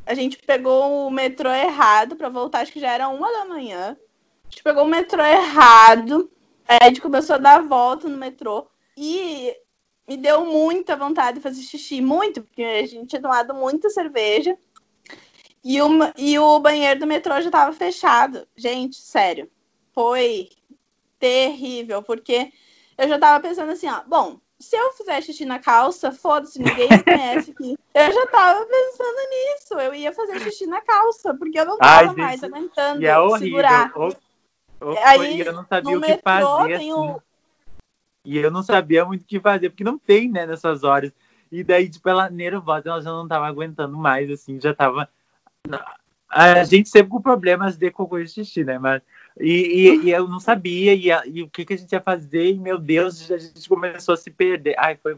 a 0.06 0.14
gente 0.14 0.38
pegou 0.38 1.08
o 1.08 1.12
metrô 1.12 1.50
errado 1.50 2.16
pra 2.16 2.30
voltar, 2.30 2.60
acho 2.60 2.74
que 2.74 2.80
já 2.80 2.92
era 2.92 3.08
uma 3.08 3.32
da 3.32 3.46
manhã. 3.46 3.98
A 4.46 4.50
gente 4.50 4.64
pegou 4.64 4.84
o 4.84 4.88
metrô 4.88 5.24
errado, 5.24 6.30
a 6.68 6.86
gente 6.86 7.00
começou 7.02 7.36
a 7.36 7.40
dar 7.40 7.60
a 7.60 7.62
volta 7.62 8.10
no 8.10 8.18
metrô 8.18 8.68
e 8.98 9.56
me 10.12 10.18
deu 10.18 10.46
muita 10.46 10.98
vontade 10.98 11.38
de 11.38 11.44
fazer 11.44 11.62
xixi, 11.62 12.02
muito, 12.02 12.42
porque 12.44 12.62
a 12.62 12.86
gente 12.86 13.08
tinha 13.08 13.22
tomado 13.22 13.54
muita 13.54 13.90
cerveja. 13.90 14.58
E 15.64 15.82
o, 15.82 15.88
e 16.18 16.38
o 16.38 16.60
banheiro 16.60 17.00
do 17.00 17.08
metrô 17.08 17.40
já 17.40 17.50
tava 17.50 17.72
fechado. 17.72 18.46
Gente, 18.56 18.98
sério. 18.98 19.50
Foi 19.94 20.50
terrível, 21.18 22.04
porque 22.04 22.52
eu 22.98 23.08
já 23.08 23.18
tava 23.18 23.40
pensando 23.42 23.72
assim, 23.72 23.88
ó, 23.88 24.02
bom, 24.06 24.38
se 24.60 24.76
eu 24.76 24.92
fizer 24.94 25.22
xixi 25.22 25.46
na 25.46 25.60
calça, 25.60 26.12
foda-se, 26.12 26.60
ninguém 26.60 26.90
me 26.90 27.04
conhece 27.04 27.52
aqui. 27.52 27.78
Eu 27.94 28.10
já 28.14 28.26
tava 28.28 28.66
pensando 28.66 29.18
nisso, 29.30 29.74
eu 29.74 29.94
ia 29.94 30.14
fazer 30.14 30.40
xixi 30.40 30.66
na 30.66 30.80
calça, 30.80 31.34
porque 31.34 31.60
eu 31.60 31.66
não 31.66 31.78
tava 31.78 32.14
mais 32.14 32.42
aguentando 32.42 33.02
E 33.02 33.06
é 33.06 33.20
horrível. 33.20 33.40
segurar. 33.50 33.92
Ou, 33.98 34.16
ou 34.80 34.98
Aí, 35.04 35.42
eu 35.42 35.52
não 35.52 35.66
sabia 35.66 35.98
o 35.98 36.02
que 36.02 36.08
metrô 36.08 36.22
fazer. 36.24 36.78
tem 36.78 36.90
assim. 36.90 36.94
o, 36.94 37.22
E 38.24 38.38
eu 38.38 38.52
não 38.52 38.62
sabia 38.62 39.04
muito 39.04 39.24
o 39.24 39.26
que 39.26 39.40
fazer, 39.40 39.70
porque 39.70 39.84
não 39.84 39.98
tem, 39.98 40.30
né, 40.30 40.46
nessas 40.46 40.84
horas. 40.84 41.12
E 41.52 41.64
daí, 41.64 41.90
tipo, 41.90 42.08
ela 42.08 42.30
nervosa, 42.30 42.90
ela 42.90 43.02
já 43.02 43.10
não 43.10 43.28
tava 43.28 43.48
aguentando 43.48 43.98
mais, 43.98 44.30
assim, 44.30 44.60
já 44.60 44.74
tava. 44.74 45.10
A 46.30 46.64
gente 46.64 46.88
sempre 46.88 47.10
com 47.10 47.22
problemas 47.22 47.76
de 47.76 47.92
cocô 47.92 48.18
e 48.18 48.28
xixi, 48.28 48.64
né? 48.64 48.80
Mas, 48.80 49.02
e, 49.40 49.52
e, 49.52 50.06
e 50.06 50.12
eu 50.12 50.28
não 50.28 50.40
sabia, 50.40 50.94
e, 50.94 51.08
e 51.30 51.44
o 51.44 51.50
que, 51.50 51.66
que 51.66 51.74
a 51.74 51.78
gente 51.78 51.92
ia 51.92 52.00
fazer, 52.00 52.52
e 52.52 52.58
meu 52.58 52.78
Deus, 52.78 53.30
a 53.30 53.38
gente 53.38 53.68
começou 53.68 54.14
a 54.14 54.18
se 54.18 54.32
perder. 54.32 54.76
Ai, 54.78 54.96
foi. 54.96 55.18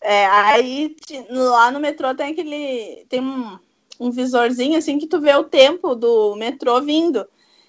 É, 0.00 0.26
aí 0.26 0.94
lá 1.30 1.70
no 1.72 1.80
metrô 1.80 2.14
tem 2.14 2.30
aquele. 2.30 3.04
Tem 3.08 3.20
um, 3.20 3.58
um 3.98 4.10
visorzinho 4.10 4.78
assim 4.78 4.98
que 4.98 5.08
tu 5.08 5.20
vê 5.20 5.34
o 5.34 5.44
tempo 5.44 5.94
do 5.96 6.36
metrô 6.36 6.80
vindo. 6.80 7.26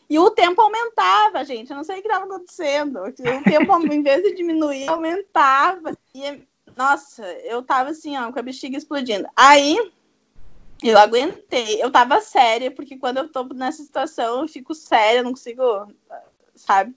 E 0.10 0.18
o 0.18 0.30
tempo 0.30 0.62
aumentava, 0.62 1.44
gente. 1.44 1.70
Eu 1.70 1.78
não 1.78 1.84
sei 1.84 2.00
o 2.00 2.02
que 2.02 2.08
estava 2.08 2.26
acontecendo. 2.26 3.00
O 3.04 3.12
tempo, 3.12 3.78
em 3.94 4.02
vez 4.02 4.24
de 4.24 4.36
diminuir, 4.36 4.88
aumentava. 4.88 5.98
E, 6.16 6.42
nossa, 6.76 7.26
eu 7.44 7.62
tava 7.62 7.90
assim, 7.90 8.18
ó, 8.18 8.32
com 8.32 8.40
a 8.40 8.44
bexiga 8.44 8.78
explodindo. 8.78 9.28
Aí 9.36 9.92
eu 10.82 10.98
aguentei. 10.98 11.84
Eu 11.84 11.92
tava 11.92 12.22
séria, 12.22 12.72
porque 12.72 12.98
quando 12.98 13.18
eu 13.18 13.30
tô 13.30 13.44
nessa 13.46 13.84
situação, 13.84 14.42
eu 14.42 14.48
fico 14.48 14.74
séria, 14.74 15.24
não 15.24 15.32
consigo, 15.32 15.64
sabe? 16.56 16.96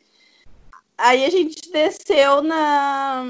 Aí 0.96 1.24
a 1.24 1.30
gente 1.30 1.70
desceu 1.72 2.42
na, 2.42 3.24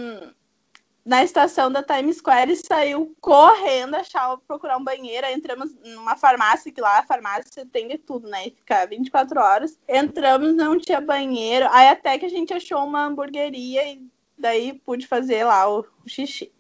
na 1.11 1.25
estação 1.25 1.73
da 1.73 1.83
Times 1.83 2.18
Square 2.18 2.53
e 2.53 2.57
saiu 2.57 3.12
correndo 3.20 3.96
achar, 3.96 4.37
procurar 4.46 4.77
um 4.77 4.85
banheiro. 4.85 5.27
Aí 5.27 5.35
entramos 5.35 5.75
numa 5.83 6.14
farmácia, 6.14 6.70
que 6.70 6.81
lá 6.81 7.01
a 7.01 7.03
farmácia 7.03 7.66
tem 7.66 7.88
de 7.88 7.99
tudo, 7.99 8.29
né? 8.29 8.46
E 8.46 8.51
fica 8.53 8.87
24 8.87 9.40
horas. 9.40 9.77
Entramos, 9.88 10.55
não 10.55 10.79
tinha 10.79 11.01
banheiro. 11.01 11.66
Aí 11.73 11.88
até 11.88 12.16
que 12.16 12.27
a 12.27 12.29
gente 12.29 12.55
achou 12.55 12.85
uma 12.85 13.07
hamburgueria 13.07 13.92
e 13.92 14.07
daí 14.38 14.73
pude 14.73 15.05
fazer 15.09 15.42
lá 15.42 15.68
o, 15.68 15.81
o 15.81 16.09
xixi. 16.09 16.53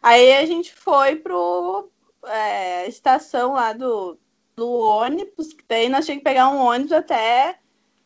Aí 0.00 0.34
a 0.34 0.46
gente 0.46 0.72
foi 0.72 1.16
pro 1.16 1.90
é, 2.26 2.86
estação 2.86 3.54
lá 3.54 3.72
do, 3.72 4.16
do 4.54 4.70
ônibus, 4.70 5.52
que 5.52 5.64
daí 5.66 5.88
nós 5.88 6.04
tínhamos 6.04 6.22
que 6.22 6.30
pegar 6.30 6.48
um 6.48 6.58
ônibus 6.58 6.92
até 6.92 7.58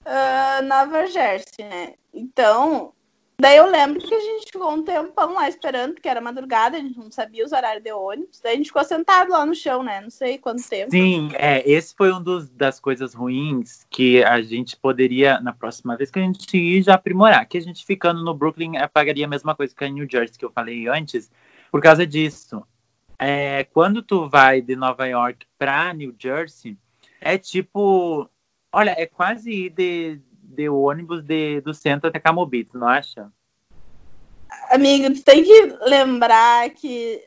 ah, 0.03 0.63
Nova 0.63 1.05
Jersey, 1.09 1.67
né? 1.67 1.93
Então, 2.11 2.95
Daí 3.39 3.57
eu 3.57 3.67
lembro 3.69 4.01
que 4.01 4.15
a 4.15 4.21
gente 4.21 4.53
ficou 4.53 4.73
um 4.73 4.83
tempão 4.83 5.35
lá 5.35 5.49
esperando, 5.49 5.95
porque 5.95 6.09
era 6.09 6.21
madrugada, 6.21 6.77
a 6.77 6.81
gente 6.81 6.99
não 6.99 7.11
sabia 7.11 7.45
os 7.45 7.51
horários 7.53 7.83
de 7.83 7.93
ônibus. 7.93 8.41
Daí 8.41 8.55
a 8.55 8.57
gente 8.57 8.67
ficou 8.67 8.85
sentado 8.85 9.33
lá 9.33 9.45
no 9.45 9.55
chão, 9.55 9.83
né? 9.83 10.01
Não 10.01 10.11
sei 10.11 10.39
quanto 10.39 10.67
tempo. 10.69 10.91
Sim, 10.91 11.31
é, 11.35 11.69
esse 11.69 11.95
foi 11.97 12.13
um 12.13 12.23
dos, 12.23 12.49
das 12.49 12.79
coisas 12.79 13.13
ruins 13.13 13.85
que 13.91 14.23
a 14.23 14.41
gente 14.41 14.77
poderia, 14.77 15.41
na 15.41 15.53
próxima 15.53 15.97
vez 15.97 16.11
que 16.11 16.19
a 16.21 16.23
gente 16.23 16.57
ir, 16.57 16.83
já 16.83 16.95
aprimorar. 16.95 17.45
Que 17.47 17.59
a 17.59 17.61
gente 17.61 17.85
ficando 17.85 18.23
no 18.25 18.35
Brooklyn 18.35 18.77
eh, 18.77 18.87
pagaria 18.87 19.27
a 19.27 19.29
mesma 19.29 19.55
coisa 19.55 19.75
que 19.75 19.85
a 19.85 19.89
New 19.89 20.09
Jersey, 20.09 20.39
que 20.39 20.45
eu 20.45 20.53
falei 20.53 20.87
antes, 20.87 21.31
por 21.73 21.83
causa 21.83 22.07
disso. 22.07 22.63
É, 23.19 23.65
quando 23.65 24.01
tu 24.01 24.29
vai 24.29 24.61
de 24.61 24.77
Nova 24.77 25.07
York 25.07 25.47
pra 25.59 25.93
New 25.93 26.15
Jersey, 26.19 26.79
é 27.21 27.37
tipo. 27.37 28.29
Olha, 28.73 28.95
é 28.97 29.07
quase 29.07 29.51
ir 29.51 29.71
de, 29.71 30.21
de 30.55 30.69
ônibus 30.69 31.23
de, 31.23 31.61
do 31.61 31.75
centro 31.75 32.09
até 32.09 32.19
Camobito, 32.21 32.79
não 32.79 32.89
acha? 32.89 33.31
Amigo, 34.71 35.13
tu 35.15 35.23
tem 35.23 35.43
que 35.45 35.67
lembrar 35.83 36.71
que 36.71 37.23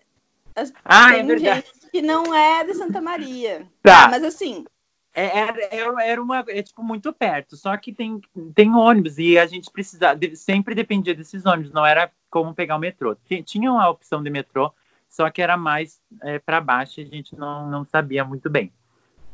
as, 0.55 0.73
Ah, 0.83 1.09
tem 1.09 1.29
é 1.31 1.37
gente 1.39 1.73
que 1.91 2.01
não 2.01 2.33
é 2.33 2.63
de 2.63 2.73
Santa 2.73 2.99
Maria. 3.01 3.67
Tá. 3.83 4.07
mas 4.09 4.23
assim, 4.23 4.65
É, 5.13 5.39
era, 5.39 5.67
era- 5.75 6.03
era 6.03 6.21
uma, 6.21 6.45
é 6.47 6.61
tipo 6.61 6.83
muito 6.83 7.11
perto, 7.11 7.57
só 7.57 7.75
que 7.77 7.91
tem, 7.91 8.21
tem 8.53 8.73
ônibus 8.75 9.17
e 9.17 9.37
a 9.37 9.47
gente 9.47 9.71
precisava, 9.71 10.15
de- 10.15 10.35
sempre 10.35 10.75
dependia 10.75 11.15
desses 11.15 11.43
ônibus, 11.45 11.71
não 11.71 11.83
era 11.85 12.11
como 12.29 12.53
pegar 12.53 12.75
o 12.75 12.79
metrô. 12.79 13.15
Ti- 13.15 13.41
Tinha 13.41 13.71
a 13.71 13.89
opção 13.89 14.21
de 14.21 14.29
metrô, 14.29 14.71
só 15.09 15.29
que 15.31 15.41
era 15.41 15.57
mais 15.57 15.99
é, 16.21 16.37
para 16.37 16.61
baixo 16.61 16.99
e 16.99 17.03
a 17.03 17.07
gente 17.07 17.35
não, 17.35 17.67
não 17.67 17.83
sabia 17.85 18.23
muito 18.23 18.47
bem. 18.49 18.71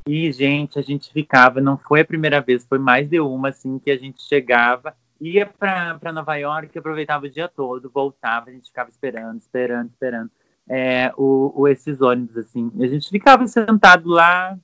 E, 0.08 0.32
gente, 0.32 0.78
a 0.78 0.82
gente 0.82 1.12
ficava, 1.12 1.62
não 1.62 1.78
foi 1.78 2.02
a 2.02 2.06
primeira 2.06 2.42
vez, 2.42 2.66
foi 2.66 2.78
mais 2.78 3.08
de 3.10 3.20
uma, 3.20 3.50
assim, 3.50 3.80
que 3.80 3.90
a 3.90 3.98
gente 3.98 4.22
chegava, 4.22 4.96
ia 5.20 5.46
para 5.46 6.12
Nova 6.12 6.36
York, 6.36 6.78
aproveitava 6.78 7.26
o 7.26 7.30
dia 7.30 7.48
todo, 7.48 7.90
voltava, 7.90 8.50
a 8.50 8.54
gente 8.54 8.68
ficava 8.68 8.90
esperando, 8.90 9.40
esperando, 9.40 9.90
esperando. 9.90 10.32
É, 10.68 11.12
o, 11.18 11.54
o- 11.56 11.68
esses 11.68 12.02
ônibus, 12.02 12.38
assim. 12.38 12.72
E 12.76 12.84
a 12.84 12.88
gente 12.88 13.10
ficava 13.10 13.46
sentado 13.48 14.10
lá, 14.10 14.58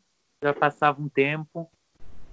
já 0.44 0.54
passava 0.54 1.02
um 1.02 1.10
tempo. 1.10 1.70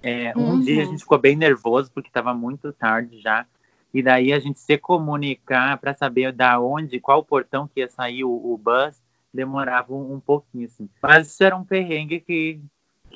É, 0.03 0.37
um 0.37 0.53
Uhum. 0.53 0.61
dia 0.61 0.83
a 0.83 0.87
gente 0.87 1.01
ficou 1.01 1.19
bem 1.19 1.37
nervoso, 1.37 1.91
porque 1.93 2.09
estava 2.09 2.33
muito 2.35 2.73
tarde 2.73 3.21
já. 3.21 3.47
E 3.93 4.03
daí 4.03 4.33
a 4.33 4.39
gente 4.39 4.59
se 4.61 4.77
comunicar 4.79 5.79
para 5.79 5.95
saber 5.95 6.33
da 6.33 6.61
onde, 6.61 7.01
qual 7.01 7.25
portão 7.25 7.67
que 7.67 7.81
ia 7.81 7.89
sair 7.89 8.25
o, 8.25 8.31
o 8.31 8.57
bus, 8.59 9.01
demorava 9.33 9.93
um, 9.95 10.15
um 10.15 10.21
pouquinho, 10.21 10.67
assim. 10.67 10.89
Mas 11.03 11.29
isso 11.29 11.43
era 11.43 11.57
um 11.57 11.65
perrengue 11.65 12.21
que, 12.21 12.61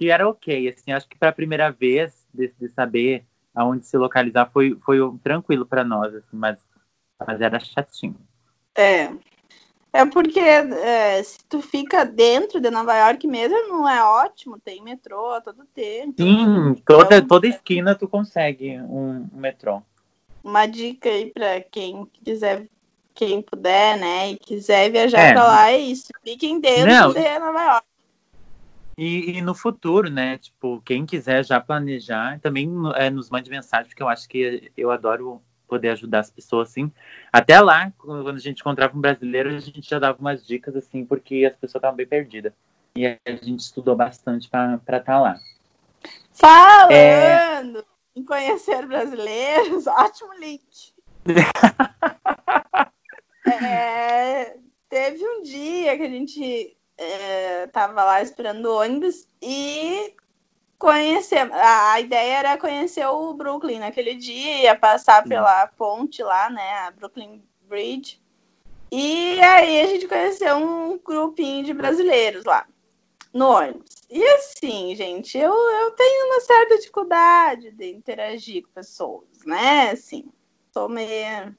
que 0.01 0.09
era 0.11 0.27
ok, 0.27 0.67
assim. 0.71 0.93
Acho 0.93 1.07
que 1.07 1.19
para 1.19 1.29
a 1.29 1.33
primeira 1.33 1.71
vez 1.71 2.27
de, 2.33 2.51
de 2.59 2.71
saber 2.71 3.23
aonde 3.55 3.85
se 3.85 3.99
localizar 3.99 4.49
foi, 4.51 4.75
foi 4.83 4.99
tranquilo 5.23 5.67
para 5.67 5.85
nós, 5.85 6.15
assim, 6.15 6.39
mas, 6.39 6.59
mas 7.27 7.39
era 7.39 7.61
chatinho. 7.61 8.17
é. 8.75 9.13
É 9.93 10.07
porque 10.07 10.39
é, 10.39 11.21
se 11.21 11.39
tu 11.49 11.61
fica 11.61 12.05
dentro 12.05 12.61
de 12.61 12.71
Nova 12.71 12.97
York 12.97 13.27
mesmo, 13.27 13.57
não 13.69 13.89
é 13.89 14.03
ótimo, 14.05 14.57
tem 14.61 14.81
metrô 14.81 15.33
a 15.33 15.41
todo 15.41 15.67
tempo. 15.75 16.15
Sim, 16.17 16.77
toda, 16.87 17.21
toda 17.21 17.49
esquina 17.49 17.97
tu 17.97 18.07
consegue 18.07 18.81
um, 18.83 19.29
um 19.35 19.37
metrô. 19.37 19.83
Uma 20.45 20.65
dica 20.67 21.09
aí 21.09 21.33
pra 21.33 21.61
quem 21.61 22.07
quiser, 22.25 22.69
quem 23.13 23.43
puder, 23.43 23.99
né, 23.99 24.31
e 24.31 24.39
quiser 24.39 24.93
viajar 24.93 25.19
É. 25.19 25.33
pra 25.33 25.43
lá, 25.43 25.73
é 25.73 25.79
isso. 25.79 26.07
Fiquem 26.23 26.61
dentro 26.61 26.87
Não. 26.87 27.13
de 27.13 27.39
Nova 27.41 27.61
York. 27.65 27.90
E, 29.01 29.39
e 29.39 29.41
no 29.41 29.55
futuro, 29.55 30.11
né? 30.11 30.37
Tipo, 30.37 30.79
quem 30.83 31.07
quiser 31.07 31.43
já 31.43 31.59
planejar, 31.59 32.39
também 32.41 32.71
é, 32.97 33.09
nos 33.09 33.31
mande 33.31 33.49
mensagem, 33.49 33.87
porque 33.87 34.03
eu 34.03 34.09
acho 34.11 34.29
que 34.29 34.71
eu 34.77 34.91
adoro 34.91 35.41
poder 35.67 35.89
ajudar 35.89 36.19
as 36.19 36.31
pessoas, 36.31 36.69
assim. 36.69 36.93
Até 37.33 37.59
lá, 37.63 37.91
quando 37.97 38.37
a 38.37 38.39
gente 38.39 38.61
encontrava 38.61 38.95
um 38.95 39.01
brasileiro, 39.01 39.49
a 39.49 39.59
gente 39.59 39.89
já 39.89 39.99
dava 39.99 40.19
umas 40.19 40.47
dicas, 40.47 40.77
assim, 40.77 41.03
porque 41.03 41.47
as 41.47 41.55
pessoas 41.55 41.77
estavam 41.77 41.97
bem 41.97 42.07
perdidas. 42.07 42.53
E 42.95 43.07
a 43.07 43.19
gente 43.43 43.61
estudou 43.61 43.97
bastante 43.97 44.51
para 44.51 44.99
estar 44.99 45.19
lá. 45.19 45.39
Falando 46.35 47.83
em 48.15 48.23
conhecer 48.23 48.87
brasileiros, 48.87 49.87
ótimo 49.89 50.35
link. 50.39 50.93
É, 53.63 54.57
teve 54.89 55.27
um 55.27 55.43
dia 55.43 55.97
que 55.97 56.03
a 56.03 56.09
gente 56.09 56.77
é, 57.01 57.67
tava 57.69 58.05
lá 58.05 58.23
esperando 58.23 58.67
o 58.67 58.77
ônibus 58.77 59.27
e 59.41 60.15
conhecer. 60.79 61.51
A, 61.53 61.93
a 61.93 62.01
ideia 62.01 62.39
era 62.39 62.59
conhecer 62.59 63.07
o 63.07 63.33
Brooklyn 63.33 63.79
naquele 63.79 64.15
dia, 64.15 64.77
passar 64.77 65.23
Sim. 65.23 65.31
pela 65.31 65.67
ponte 65.69 66.23
lá, 66.23 66.51
né? 66.51 66.79
A 66.81 66.91
Brooklyn 66.91 67.43
Bridge. 67.63 68.21
E 68.93 69.41
aí 69.41 69.81
a 69.81 69.87
gente 69.87 70.07
conheceu 70.07 70.57
um 70.57 70.99
grupinho 70.99 71.65
de 71.65 71.73
brasileiros 71.73 72.45
lá 72.45 72.67
no 73.33 73.49
ônibus. 73.49 73.91
E 74.11 74.23
assim, 74.23 74.95
gente, 74.95 75.39
eu, 75.39 75.55
eu 75.55 75.93
tenho 75.93 76.27
uma 76.27 76.41
certa 76.41 76.77
dificuldade 76.77 77.71
de 77.71 77.91
interagir 77.93 78.65
com 78.65 78.73
pessoas, 78.73 79.29
né? 79.47 79.93
Assim, 79.93 80.29
sou 80.73 80.89
meio. 80.89 81.57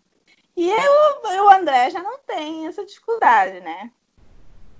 E 0.55 0.69
eu, 0.69 1.31
eu, 1.31 1.45
o 1.45 1.49
André 1.49 1.89
já 1.89 2.03
não 2.03 2.19
tem 2.19 2.67
essa 2.67 2.85
dificuldade, 2.85 3.61
né? 3.61 3.89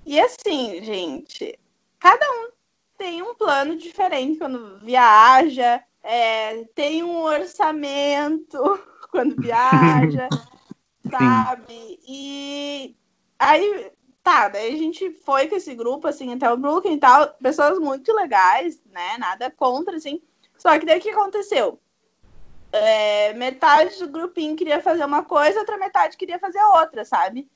E 0.04 0.20
assim, 0.20 0.82
gente, 0.82 1.58
cada 1.98 2.24
um 2.24 2.50
tem 2.98 3.22
um 3.22 3.34
plano 3.34 3.76
diferente 3.76 4.38
quando 4.38 4.78
viaja, 4.78 5.82
é, 6.02 6.64
tem 6.74 7.02
um 7.02 7.22
orçamento 7.22 8.58
quando 9.10 9.40
viaja, 9.40 10.28
sabe? 11.10 12.00
E 12.06 12.96
aí 13.38 13.92
tá, 14.22 14.48
daí 14.48 14.74
a 14.74 14.78
gente 14.78 15.10
foi 15.10 15.48
com 15.48 15.56
esse 15.56 15.74
grupo, 15.74 16.06
assim, 16.06 16.32
até 16.32 16.50
o 16.50 16.56
Brooklyn 16.56 16.94
e 16.94 16.98
tal, 16.98 17.28
pessoas 17.34 17.78
muito 17.78 18.12
legais, 18.12 18.80
né? 18.86 19.18
Nada 19.18 19.50
contra, 19.50 19.96
assim. 19.96 20.22
Só 20.56 20.78
que 20.78 20.86
daí 20.86 20.98
o 20.98 21.02
que 21.02 21.10
aconteceu? 21.10 21.80
É, 22.70 23.34
metade 23.34 23.98
do 23.98 24.08
grupinho 24.08 24.56
queria 24.56 24.80
fazer 24.80 25.04
uma 25.04 25.24
coisa, 25.24 25.58
outra 25.58 25.76
metade 25.76 26.16
queria 26.16 26.38
fazer 26.38 26.62
outra, 26.62 27.04
sabe? 27.04 27.50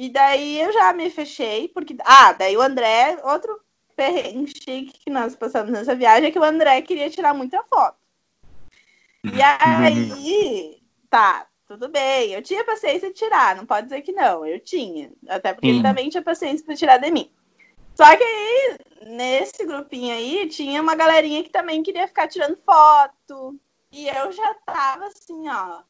E 0.00 0.08
daí 0.08 0.58
eu 0.58 0.72
já 0.72 0.94
me 0.94 1.10
fechei, 1.10 1.68
porque. 1.68 1.94
Ah, 2.02 2.32
daí 2.32 2.56
o 2.56 2.62
André, 2.62 3.20
outro 3.22 3.60
perrengue 3.94 4.50
chique 4.50 4.98
que 5.04 5.10
nós 5.10 5.36
passamos 5.36 5.70
nessa 5.70 5.94
viagem 5.94 6.30
é 6.30 6.30
que 6.30 6.38
o 6.38 6.42
André 6.42 6.80
queria 6.80 7.10
tirar 7.10 7.34
muita 7.34 7.62
foto. 7.64 7.98
E 9.22 9.42
aí, 9.42 10.80
tá, 11.10 11.46
tudo 11.68 11.90
bem. 11.90 12.32
Eu 12.32 12.40
tinha 12.40 12.64
paciência 12.64 13.08
de 13.08 13.14
tirar, 13.14 13.54
não 13.54 13.66
pode 13.66 13.88
dizer 13.88 14.00
que 14.00 14.10
não. 14.10 14.46
Eu 14.46 14.58
tinha. 14.58 15.12
Até 15.28 15.52
porque 15.52 15.68
ele 15.68 15.76
Sim. 15.76 15.82
também 15.82 16.08
tinha 16.08 16.22
paciência 16.22 16.64
para 16.64 16.74
tirar 16.74 16.96
de 16.96 17.10
mim. 17.10 17.30
Só 17.94 18.16
que 18.16 18.24
aí, 18.24 18.78
nesse 19.02 19.66
grupinho 19.66 20.14
aí, 20.14 20.48
tinha 20.48 20.80
uma 20.80 20.94
galerinha 20.94 21.42
que 21.42 21.50
também 21.50 21.82
queria 21.82 22.08
ficar 22.08 22.26
tirando 22.26 22.56
foto. 22.64 23.60
E 23.92 24.08
eu 24.08 24.32
já 24.32 24.54
tava 24.64 25.08
assim, 25.08 25.46
ó, 25.46 25.82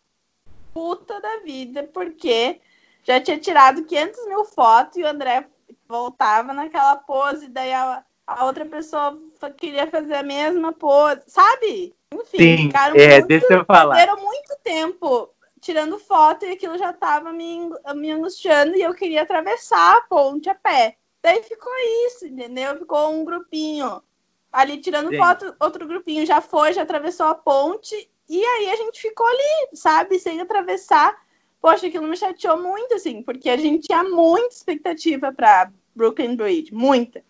puta 0.74 1.20
da 1.20 1.36
vida, 1.44 1.88
porque 1.92 2.60
já 3.02 3.20
tinha 3.20 3.38
tirado 3.38 3.84
500 3.84 4.26
mil 4.26 4.44
fotos 4.44 4.96
e 4.96 5.02
o 5.02 5.08
André 5.08 5.46
voltava 5.88 6.52
naquela 6.52 6.96
pose, 6.96 7.48
daí 7.48 7.72
a, 7.72 8.04
a 8.26 8.44
outra 8.44 8.64
pessoa 8.64 9.18
queria 9.56 9.86
fazer 9.86 10.14
a 10.14 10.22
mesma 10.22 10.72
pose, 10.72 11.22
sabe? 11.26 11.94
Enfim, 12.12 12.38
Sim, 12.38 12.56
ficaram 12.66 12.96
é, 12.96 13.18
muito 13.18 13.28
deixa 13.28 13.52
eu 13.52 13.64
falar. 13.64 13.96
perderam 13.96 14.22
muito 14.22 14.56
tempo 14.62 15.30
tirando 15.60 15.98
foto 15.98 16.44
e 16.44 16.52
aquilo 16.52 16.78
já 16.78 16.92
tava 16.92 17.32
me, 17.32 17.68
me 17.94 18.10
angustiando 18.10 18.74
e 18.76 18.82
eu 18.82 18.94
queria 18.94 19.22
atravessar 19.22 19.96
a 19.96 20.00
ponte 20.02 20.48
a 20.48 20.54
pé. 20.54 20.96
Daí 21.22 21.42
ficou 21.42 21.72
isso, 22.06 22.26
entendeu? 22.26 22.78
Ficou 22.78 23.10
um 23.10 23.24
grupinho 23.24 24.02
ali 24.50 24.78
tirando 24.78 25.10
Sim. 25.10 25.18
foto, 25.18 25.54
outro 25.60 25.86
grupinho 25.86 26.24
já 26.26 26.40
foi, 26.40 26.72
já 26.72 26.82
atravessou 26.82 27.26
a 27.26 27.34
ponte 27.34 28.10
e 28.28 28.44
aí 28.44 28.70
a 28.70 28.76
gente 28.76 29.00
ficou 29.00 29.26
ali, 29.26 29.68
sabe, 29.74 30.18
sem 30.18 30.40
atravessar. 30.40 31.16
Poxa, 31.60 31.86
aquilo 31.86 32.06
me 32.06 32.16
chateou 32.16 32.60
muito, 32.60 32.94
assim, 32.94 33.22
porque 33.22 33.48
a 33.50 33.56
gente 33.56 33.86
tinha 33.86 34.02
muita 34.02 34.54
expectativa 34.54 35.32
para 35.32 35.70
Brooklyn 35.94 36.34
Bridge, 36.36 36.72
muita. 36.72 37.22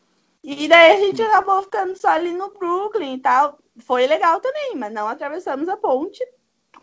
E 0.43 0.69
daí 0.69 0.93
a 0.93 1.01
gente 1.01 1.21
acabou 1.23 1.63
ficando 1.63 1.97
só 1.97 2.09
ali 2.09 2.33
no 2.33 2.51
Brooklyn 2.51 3.15
e 3.15 3.19
tal. 3.21 3.59
Foi 3.79 4.07
legal 4.07 4.41
também, 4.41 4.77
mas 4.77 4.93
não 4.93 5.09
atravessamos 5.09 5.69
a 5.69 5.77
ponte, 5.77 6.25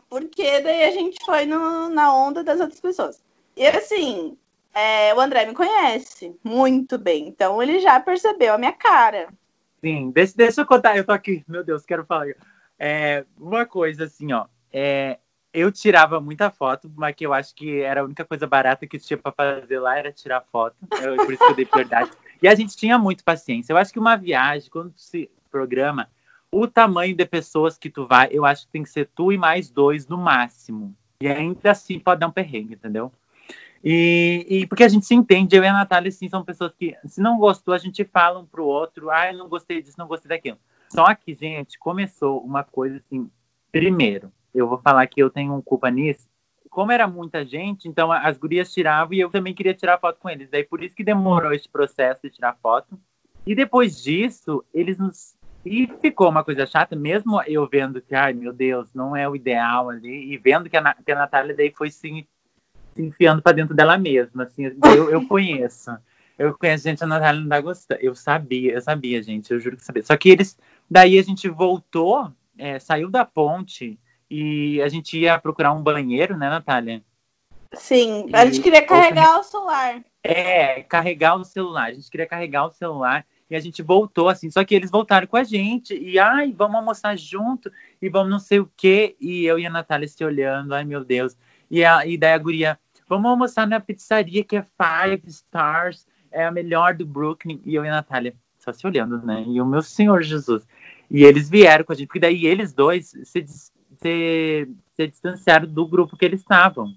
porque 0.10 0.62
daí 0.62 0.84
a 0.84 0.92
gente 0.92 1.18
foi 1.26 1.46
no- 1.46 1.90
na 1.90 2.14
onda 2.14 2.44
das 2.44 2.60
outras 2.60 2.80
pessoas. 2.80 3.24
E 3.56 3.66
assim, 3.66 4.38
é, 4.74 5.14
o 5.16 5.20
André 5.20 5.46
me 5.46 5.54
conhece 5.54 6.36
muito 6.44 6.98
bem, 6.98 7.28
então 7.28 7.62
ele 7.64 7.80
já 7.80 8.00
percebeu 8.00 8.54
a 8.54 8.58
minha 8.58 8.74
cara. 8.74 9.30
Sim, 9.82 10.12
deixa, 10.12 10.34
deixa 10.36 10.62
eu 10.62 10.66
contar, 10.66 10.98
eu 10.98 11.06
tô 11.06 11.12
aqui, 11.12 11.44
meu 11.48 11.64
Deus, 11.64 11.86
quero 11.86 12.06
falar. 12.06 12.28
É, 12.78 13.26
uma 13.38 13.66
coisa 13.66 14.04
assim, 14.06 14.32
ó, 14.34 14.46
é, 14.72 15.18
eu 15.58 15.72
tirava 15.72 16.22
muita 16.22 16.52
foto, 16.52 16.92
mas 16.96 17.16
que 17.16 17.26
eu 17.26 17.34
acho 17.34 17.56
que 17.56 17.82
era 17.82 18.02
a 18.02 18.04
única 18.04 18.24
coisa 18.24 18.46
barata 18.46 18.86
que 18.86 19.00
tinha 19.00 19.18
pra 19.18 19.32
fazer 19.32 19.80
lá 19.80 19.98
era 19.98 20.12
tirar 20.12 20.42
foto, 20.52 20.76
eu, 21.02 21.16
por 21.18 21.34
isso 21.34 21.44
que 21.44 21.52
eu 21.52 21.56
dei 21.56 21.66
prioridade. 21.66 22.12
E 22.42 22.48
a 22.48 22.54
gente 22.54 22.78
tinha 22.78 22.98
muito 23.00 23.24
paciência. 23.24 23.74
Eu 23.74 23.78
acho 23.78 23.92
que 23.92 23.98
uma 23.98 24.16
viagem, 24.16 24.70
quando 24.70 24.94
se 24.96 25.32
programa, 25.50 26.10
o 26.52 26.68
tamanho 26.68 27.16
de 27.16 27.26
pessoas 27.26 27.78
que 27.78 27.90
tu 27.90 28.06
vai, 28.06 28.30
eu 28.32 28.46
acho 28.46 28.66
que 28.66 28.72
tem 28.72 28.84
que 28.84 28.90
ser 28.90 29.10
tu 29.16 29.32
e 29.32 29.38
mais 29.38 29.70
dois 29.70 30.08
no 30.08 30.18
máximo. 30.18 30.96
E 31.20 31.28
ainda 31.28 31.72
assim 31.72 32.00
pode 32.00 32.20
dar 32.20 32.28
um 32.28 32.32
perrengue, 32.32 32.76
entendeu? 32.76 33.12
E, 33.84 34.46
e 34.48 34.68
porque 34.68 34.84
a 34.84 34.88
gente 34.88 35.06
se 35.06 35.16
entende, 35.16 35.56
eu 35.56 35.64
e 35.64 35.68
a 35.68 35.74
Natália, 35.74 36.10
assim, 36.10 36.30
são 36.30 36.44
pessoas 36.44 36.74
que, 36.78 36.96
se 37.06 37.20
não 37.20 37.40
gostou, 37.40 37.74
a 37.74 37.78
gente 37.78 38.04
fala 38.04 38.40
um 38.40 38.46
pro 38.46 38.66
outro, 38.66 39.10
ah, 39.10 39.32
eu 39.32 39.38
não 39.38 39.50
gostei 39.50 39.82
disso, 39.82 39.98
não 39.98 40.08
gostei 40.08 40.30
daquilo. 40.30 40.60
Só 40.90 41.16
que, 41.16 41.34
gente, 41.34 41.80
começou 41.80 42.40
uma 42.42 42.64
coisa 42.64 42.98
assim, 42.98 43.30
primeiro, 43.72 44.32
eu 44.58 44.68
vou 44.68 44.78
falar 44.80 45.06
que 45.08 45.22
eu 45.22 45.30
tenho 45.30 45.62
culpa 45.62 45.90
nisso, 45.90 46.28
como 46.70 46.92
era 46.92 47.08
muita 47.08 47.44
gente, 47.44 47.88
então 47.88 48.12
as 48.12 48.38
gurias 48.38 48.72
tiravam 48.72 49.14
e 49.14 49.20
eu 49.20 49.32
também 49.32 49.54
queria 49.54 49.74
tirar 49.74 49.98
foto 49.98 50.20
com 50.20 50.30
eles. 50.30 50.50
Daí 50.50 50.64
por 50.64 50.84
isso 50.84 50.96
que 50.96 51.04
demorou 51.04 51.52
esse 51.52 51.68
processo 51.68 52.22
de 52.22 52.30
tirar 52.30 52.56
foto. 52.62 53.00
E 53.46 53.56
depois 53.56 54.04
disso, 54.04 54.64
eles 54.74 54.98
nos. 54.98 55.36
E 55.66 55.88
ficou 56.02 56.30
uma 56.30 56.44
coisa 56.44 56.66
chata, 56.66 56.96
mesmo 56.96 57.42
eu 57.44 57.68
vendo 57.68 58.00
que, 58.00 58.14
ai 58.14 58.32
meu 58.32 58.54
Deus, 58.54 58.94
não 58.94 59.16
é 59.16 59.28
o 59.28 59.36
ideal 59.36 59.90
ali, 59.90 60.32
e 60.32 60.38
vendo 60.38 60.70
que 60.70 60.78
a, 60.78 60.94
que 60.94 61.12
a 61.12 61.16
Natália 61.16 61.56
daí 61.56 61.72
foi 61.72 61.90
se, 61.90 62.28
se 62.94 63.02
enfiando 63.02 63.42
pra 63.42 63.52
dentro 63.52 63.76
dela 63.76 63.98
mesma, 63.98 64.44
assim, 64.44 64.66
eu, 64.96 65.10
eu 65.10 65.28
conheço. 65.28 65.92
Eu 66.38 66.56
conheço, 66.56 66.84
gente, 66.84 67.04
a 67.04 67.08
Natália 67.08 67.42
não 67.42 67.50
tá 67.50 67.60
gostando. 67.60 68.00
Eu 68.02 68.14
sabia, 68.14 68.74
eu 68.74 68.82
sabia, 68.82 69.24
gente, 69.24 69.52
eu 69.52 69.60
juro 69.60 69.76
que 69.76 69.84
sabia. 69.84 70.04
Só 70.04 70.16
que 70.16 70.30
eles, 70.30 70.58
daí 70.90 71.18
a 71.18 71.24
gente 71.24 71.50
voltou, 71.50 72.32
é, 72.58 72.78
saiu 72.78 73.10
da 73.10 73.26
ponte 73.26 74.00
e 74.30 74.82
a 74.82 74.88
gente 74.88 75.18
ia 75.18 75.40
procurar 75.40 75.74
um 75.74 75.82
banheiro, 75.82 76.38
né, 76.38 76.50
Natália? 76.50 77.02
Sim, 77.74 78.30
a 78.34 78.46
gente 78.46 78.62
queria 78.62 78.86
carregar 78.86 79.40
o 79.40 79.44
celular. 79.44 80.04
É, 80.24 80.84
carregar 80.84 81.36
o 81.36 81.44
celular. 81.44 81.88
A 81.90 81.94
gente 81.94 82.10
queria 82.10 82.26
carregar 82.26 82.66
o 82.66 82.72
celular 82.72 83.26
e 83.50 83.56
a 83.56 83.60
gente 83.60 83.82
voltou, 83.82 84.30
assim. 84.30 84.50
Só 84.50 84.64
que 84.64 84.76
eles 84.76 84.92
voltaram 84.92 85.28
com 85.28 85.38
a 85.38 85.44
gente. 85.44 85.94
E, 85.94 86.18
ai, 86.20 86.52
vamos 86.52 86.76
almoçar 86.78 87.18
junto 87.18 87.72
e 88.02 88.10
vamos 88.10 88.32
não 88.32 88.40
sei 88.40 88.60
o 88.60 88.72
quê. 88.76 89.16
E 89.20 89.46
eu 89.46 89.60
e 89.60 89.66
a 89.66 89.70
Natália 89.70 90.08
se 90.08 90.24
olhando, 90.24 90.74
ai 90.74 90.84
meu 90.84 91.04
Deus. 91.04 91.38
E, 91.70 91.84
a, 91.84 92.06
e 92.06 92.18
daí 92.18 92.34
a 92.34 92.38
guria, 92.38 92.80
vamos 93.08 93.30
almoçar 93.30 93.68
na 93.68 93.80
pizzaria 93.80 94.44
que 94.44 94.58
é 94.58 94.64
Five 94.64 95.24
Stars, 95.28 96.08
é 96.32 96.46
a 96.46 96.52
melhor 96.52 96.94
do 96.94 97.06
Brooklyn. 97.06 97.62
E 97.66 97.76
eu 97.76 97.86
e 97.86 97.88
a 97.88 97.92
Natália 97.92 98.34
só 98.58 98.72
se 98.74 98.86
olhando, 98.86 99.22
né? 99.26 99.44
E 99.48 99.62
o 99.62 99.66
meu 99.66 99.82
Senhor 99.82 100.22
Jesus. 100.22 100.68
E 101.10 101.24
eles 101.24 101.50
vieram 101.50 101.86
com 101.86 101.94
a 101.94 101.96
gente, 101.96 102.08
porque 102.08 102.20
daí 102.20 102.46
eles 102.46 102.74
dois 102.74 103.14
se, 103.24 103.46
se, 104.02 104.70
se 104.96 105.08
distanciaram 105.08 105.68
do 105.68 105.86
grupo 105.88 106.18
que 106.18 106.26
eles 106.26 106.42
estavam. 106.42 106.94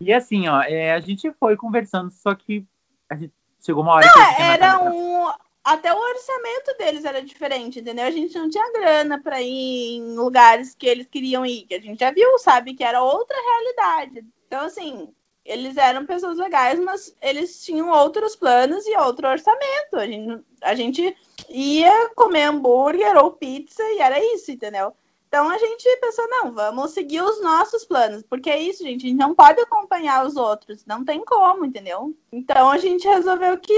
E 0.00 0.12
assim, 0.12 0.48
ó, 0.48 0.62
é, 0.62 0.92
a 0.92 1.00
gente 1.00 1.30
foi 1.32 1.56
conversando, 1.56 2.10
só 2.10 2.34
que 2.34 2.64
a 3.10 3.16
gente 3.16 3.32
chegou 3.60 3.82
uma 3.82 3.94
hora 3.94 4.06
não, 4.06 4.34
que. 4.36 4.42
Era 4.42 4.82
um. 4.82 5.28
Até 5.64 5.92
o 5.92 5.98
orçamento 5.98 6.78
deles 6.78 7.04
era 7.04 7.22
diferente, 7.22 7.80
entendeu? 7.80 8.06
A 8.06 8.10
gente 8.10 8.38
não 8.38 8.48
tinha 8.48 8.72
grana 8.72 9.20
para 9.20 9.42
ir 9.42 9.96
em 9.96 10.14
lugares 10.14 10.74
que 10.74 10.86
eles 10.86 11.06
queriam 11.06 11.44
ir, 11.44 11.64
que 11.64 11.74
a 11.74 11.80
gente 11.80 11.98
já 11.98 12.10
viu, 12.10 12.38
sabe, 12.38 12.72
que 12.72 12.82
era 12.82 13.02
outra 13.02 13.36
realidade. 13.36 14.24
Então, 14.46 14.64
assim, 14.64 15.12
eles 15.44 15.76
eram 15.76 16.06
pessoas 16.06 16.38
legais, 16.38 16.78
mas 16.78 17.14
eles 17.20 17.62
tinham 17.62 17.90
outros 17.90 18.34
planos 18.34 18.86
e 18.86 18.96
outro 18.96 19.28
orçamento. 19.28 19.96
A 19.96 20.06
gente, 20.06 20.44
a 20.62 20.74
gente 20.74 21.16
ia 21.50 22.10
comer 22.14 22.44
hambúrguer 22.44 23.16
ou 23.16 23.32
pizza 23.32 23.82
e 23.82 23.98
era 23.98 24.18
isso, 24.34 24.50
entendeu? 24.50 24.94
Então 25.28 25.46
a 25.50 25.58
gente 25.58 25.86
pensou, 26.00 26.26
não, 26.26 26.52
vamos 26.52 26.92
seguir 26.92 27.20
os 27.20 27.42
nossos 27.42 27.84
planos, 27.84 28.22
porque 28.22 28.48
é 28.48 28.58
isso, 28.58 28.82
gente, 28.82 29.04
a 29.04 29.08
gente 29.10 29.18
não 29.18 29.34
pode 29.34 29.60
acompanhar 29.60 30.24
os 30.26 30.36
outros, 30.36 30.86
não 30.86 31.04
tem 31.04 31.22
como, 31.22 31.66
entendeu? 31.66 32.16
Então 32.32 32.70
a 32.70 32.78
gente 32.78 33.06
resolveu 33.06 33.58
que 33.58 33.74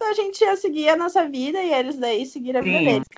a 0.00 0.12
gente 0.12 0.40
ia 0.44 0.56
seguir 0.56 0.90
a 0.90 0.96
nossa 0.96 1.28
vida 1.28 1.60
e 1.60 1.74
eles 1.74 1.98
daí 1.98 2.24
seguiram 2.24 2.60
a 2.60 2.62
vida 2.62 2.78
Sim. 2.78 2.84
deles. 2.84 3.08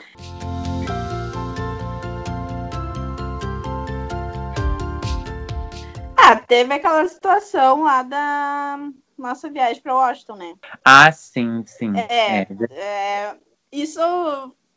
Ah, 6.16 6.36
teve 6.36 6.72
aquela 6.72 7.06
situação 7.06 7.82
lá 7.82 8.02
da 8.02 8.78
nossa 9.18 9.50
viagem 9.50 9.82
para 9.82 9.94
Washington, 9.94 10.36
né? 10.36 10.54
Ah, 10.82 11.12
sim, 11.12 11.62
sim. 11.66 11.92
É, 11.98 12.40
é. 12.40 12.46
é 12.70 13.36
isso 13.70 14.00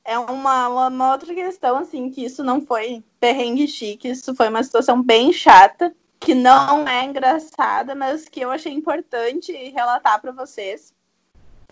é 0.07 0.17
uma, 0.17 0.87
uma, 0.87 1.11
outra 1.11 1.35
questão, 1.35 1.77
assim, 1.77 2.09
que 2.09 2.23
isso 2.23 2.41
não 2.41 2.61
foi 2.61 3.03
perrengue 3.19 3.67
chique, 3.67 4.07
isso 4.07 4.33
foi 4.33 4.47
uma 4.47 4.63
situação 4.63 5.03
bem 5.03 5.33
chata, 5.33 5.93
que 6.17 6.33
não 6.33 6.87
é 6.87 7.03
engraçada, 7.03 7.93
mas 7.93 8.27
que 8.29 8.39
eu 8.39 8.49
achei 8.49 8.71
importante 8.71 9.51
relatar 9.51 10.21
para 10.21 10.31
vocês. 10.31 10.93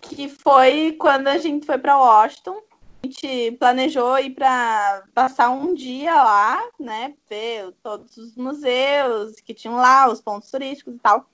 Que 0.02 0.28
foi 0.28 0.94
quando 1.00 1.28
a 1.28 1.38
gente 1.38 1.64
foi 1.64 1.78
para 1.78 1.98
Washington, 1.98 2.60
a 3.02 3.06
gente 3.06 3.52
planejou 3.52 4.18
ir 4.18 4.34
para 4.34 5.02
passar 5.14 5.48
um 5.48 5.74
dia 5.74 6.14
lá, 6.14 6.62
né, 6.78 7.14
ver 7.30 7.72
todos 7.82 8.18
os 8.18 8.36
museus 8.36 9.40
que 9.40 9.54
tinham 9.54 9.76
lá, 9.76 10.12
os 10.12 10.20
pontos 10.20 10.50
turísticos 10.50 10.94
e 10.94 10.98
tal. 10.98 11.26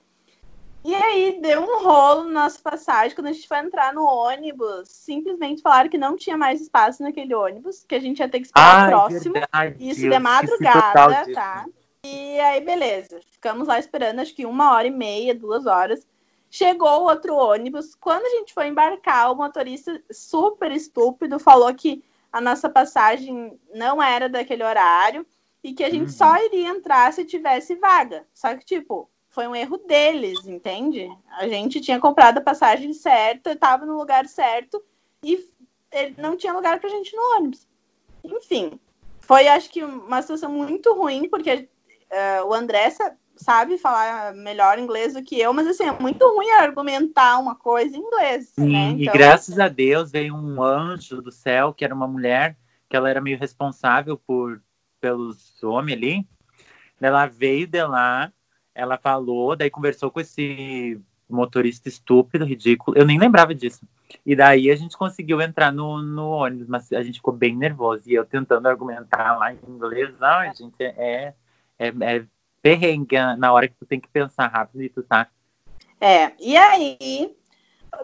E 0.85 0.93
aí 0.93 1.39
deu 1.41 1.61
um 1.61 1.81
rolo 1.81 2.25
na 2.25 2.43
nossa 2.43 2.59
passagem. 2.61 3.15
Quando 3.15 3.27
a 3.27 3.31
gente 3.31 3.47
foi 3.47 3.59
entrar 3.59 3.93
no 3.93 4.03
ônibus, 4.03 4.89
simplesmente 4.89 5.61
falaram 5.61 5.89
que 5.89 5.97
não 5.97 6.17
tinha 6.17 6.37
mais 6.37 6.59
espaço 6.61 7.01
naquele 7.01 7.33
ônibus, 7.33 7.85
que 7.87 7.95
a 7.95 7.99
gente 7.99 8.19
ia 8.19 8.27
ter 8.27 8.39
que 8.39 8.47
esperar 8.47 8.85
o 8.85 8.89
próximo. 8.89 9.33
Verdade, 9.33 9.75
Isso 9.79 10.01
de 10.01 10.19
madrugada, 10.19 11.31
tá? 11.33 11.65
E 12.05 12.37
aí, 12.41 12.59
beleza. 12.59 13.21
Ficamos 13.31 13.67
lá 13.67 13.79
esperando, 13.79 14.19
acho 14.19 14.35
que 14.35 14.45
uma 14.45 14.73
hora 14.73 14.87
e 14.87 14.91
meia, 14.91 15.33
duas 15.33 15.65
horas. 15.65 16.05
Chegou 16.49 17.03
outro 17.03 17.33
ônibus. 17.33 17.95
Quando 17.95 18.25
a 18.25 18.29
gente 18.29 18.53
foi 18.53 18.67
embarcar, 18.67 19.31
o 19.31 19.35
motorista 19.35 20.01
super 20.11 20.69
estúpido 20.71 21.39
falou 21.39 21.73
que 21.73 22.03
a 22.31 22.41
nossa 22.41 22.69
passagem 22.69 23.57
não 23.73 24.03
era 24.03 24.27
daquele 24.27 24.63
horário 24.63 25.25
e 25.63 25.71
que 25.71 25.83
a 25.83 25.89
gente 25.89 26.09
uhum. 26.09 26.09
só 26.09 26.35
iria 26.43 26.67
entrar 26.67 27.13
se 27.13 27.23
tivesse 27.23 27.75
vaga. 27.75 28.27
Só 28.33 28.53
que, 28.55 28.65
tipo, 28.65 29.09
foi 29.33 29.47
um 29.47 29.55
erro 29.55 29.77
deles, 29.79 30.45
entende? 30.45 31.09
A 31.39 31.47
gente 31.47 31.81
tinha 31.81 31.99
comprado 31.99 32.37
a 32.37 32.41
passagem 32.41 32.93
certa, 32.93 33.51
estava 33.51 33.83
no 33.83 33.97
lugar 33.97 34.27
certo 34.27 34.81
e 35.23 35.43
não 36.19 36.37
tinha 36.37 36.53
lugar 36.53 36.79
para 36.79 36.87
a 36.87 36.91
gente 36.91 37.15
no 37.15 37.37
ônibus. 37.37 37.67
Enfim, 38.23 38.79
foi 39.21 39.47
acho 39.47 39.71
que 39.71 39.83
uma 39.83 40.21
situação 40.21 40.51
muito 40.51 40.93
ruim, 40.93 41.27
porque 41.27 41.67
uh, 42.11 42.45
o 42.47 42.53
André 42.53 42.93
sabe 43.35 43.79
falar 43.79 44.35
melhor 44.35 44.77
inglês 44.77 45.15
do 45.15 45.23
que 45.23 45.39
eu, 45.39 45.51
mas 45.51 45.65
assim, 45.65 45.85
é 45.85 45.99
muito 45.99 46.23
ruim 46.35 46.51
argumentar 46.51 47.39
uma 47.39 47.55
coisa 47.55 47.97
em 47.97 48.01
inglês. 48.01 48.49
Sim, 48.49 48.71
né? 48.71 48.89
então, 48.89 49.15
e 49.15 49.17
graças 49.17 49.57
a 49.57 49.67
Deus 49.67 50.11
veio 50.11 50.35
um 50.35 50.61
anjo 50.61 51.23
do 51.23 51.31
céu, 51.31 51.73
que 51.73 51.83
era 51.83 51.95
uma 51.95 52.07
mulher, 52.07 52.55
que 52.87 52.95
ela 52.95 53.09
era 53.09 53.19
meio 53.19 53.39
responsável 53.39 54.15
por 54.15 54.61
pelos 55.01 55.61
homens 55.63 55.97
ali. 55.97 56.27
Ela 57.01 57.25
veio 57.25 57.65
de 57.65 57.83
lá 57.83 58.31
ela 58.75 58.97
falou, 58.97 59.55
daí 59.55 59.69
conversou 59.69 60.09
com 60.09 60.19
esse 60.19 60.99
motorista 61.29 61.87
estúpido, 61.87 62.45
ridículo. 62.45 62.97
Eu 62.97 63.05
nem 63.05 63.19
lembrava 63.19 63.53
disso. 63.53 63.87
E 64.25 64.35
daí 64.35 64.69
a 64.69 64.75
gente 64.75 64.97
conseguiu 64.97 65.41
entrar 65.41 65.71
no, 65.71 66.01
no 66.01 66.29
ônibus, 66.29 66.67
mas 66.67 66.91
a 66.91 67.01
gente 67.01 67.15
ficou 67.15 67.33
bem 67.33 67.55
nervoso. 67.55 68.03
E 68.05 68.13
eu 68.13 68.25
tentando 68.25 68.67
argumentar 68.67 69.37
lá 69.37 69.53
em 69.53 69.59
inglês, 69.67 70.13
ai, 70.21 70.53
gente, 70.55 70.75
é, 70.79 71.33
é, 71.79 71.87
é 71.87 72.25
perrengue 72.61 73.17
na 73.37 73.51
hora 73.51 73.67
que 73.67 73.75
tu 73.75 73.85
tem 73.85 73.99
que 73.99 74.07
pensar 74.07 74.47
rápido 74.47 74.83
e 74.83 74.89
tu 74.89 75.03
tá. 75.03 75.27
É, 75.99 76.31
e 76.39 76.55
aí 76.55 77.35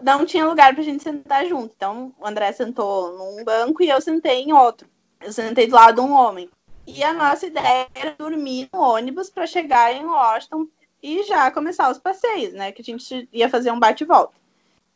não 0.01 0.25
tinha 0.25 0.45
lugar 0.45 0.73
pra 0.73 0.83
gente 0.83 1.03
sentar 1.03 1.45
junto. 1.45 1.73
Então 1.75 2.13
o 2.19 2.27
André 2.27 2.51
sentou 2.51 3.17
num 3.17 3.43
banco 3.43 3.83
e 3.83 3.89
eu 3.89 4.01
sentei 4.01 4.41
em 4.43 4.53
outro. 4.53 4.87
Eu 5.21 5.31
sentei 5.31 5.67
do 5.67 5.75
lado 5.75 5.95
de 5.95 6.01
um 6.01 6.11
homem. 6.11 6.49
E 6.91 7.03
a 7.03 7.13
nossa 7.13 7.45
ideia 7.45 7.87
era 7.93 8.15
dormir 8.17 8.67
no 8.73 8.79
ônibus 8.79 9.29
para 9.29 9.45
chegar 9.45 9.93
em 9.93 10.05
Washington 10.05 10.67
e 11.03 11.21
já 11.21 11.51
começar 11.51 11.91
os 11.91 11.99
passeios, 11.99 12.51
né? 12.53 12.71
Que 12.71 12.81
a 12.81 12.85
gente 12.85 13.29
ia 13.31 13.47
fazer 13.47 13.71
um 13.71 13.79
bate-volta. 13.79 14.33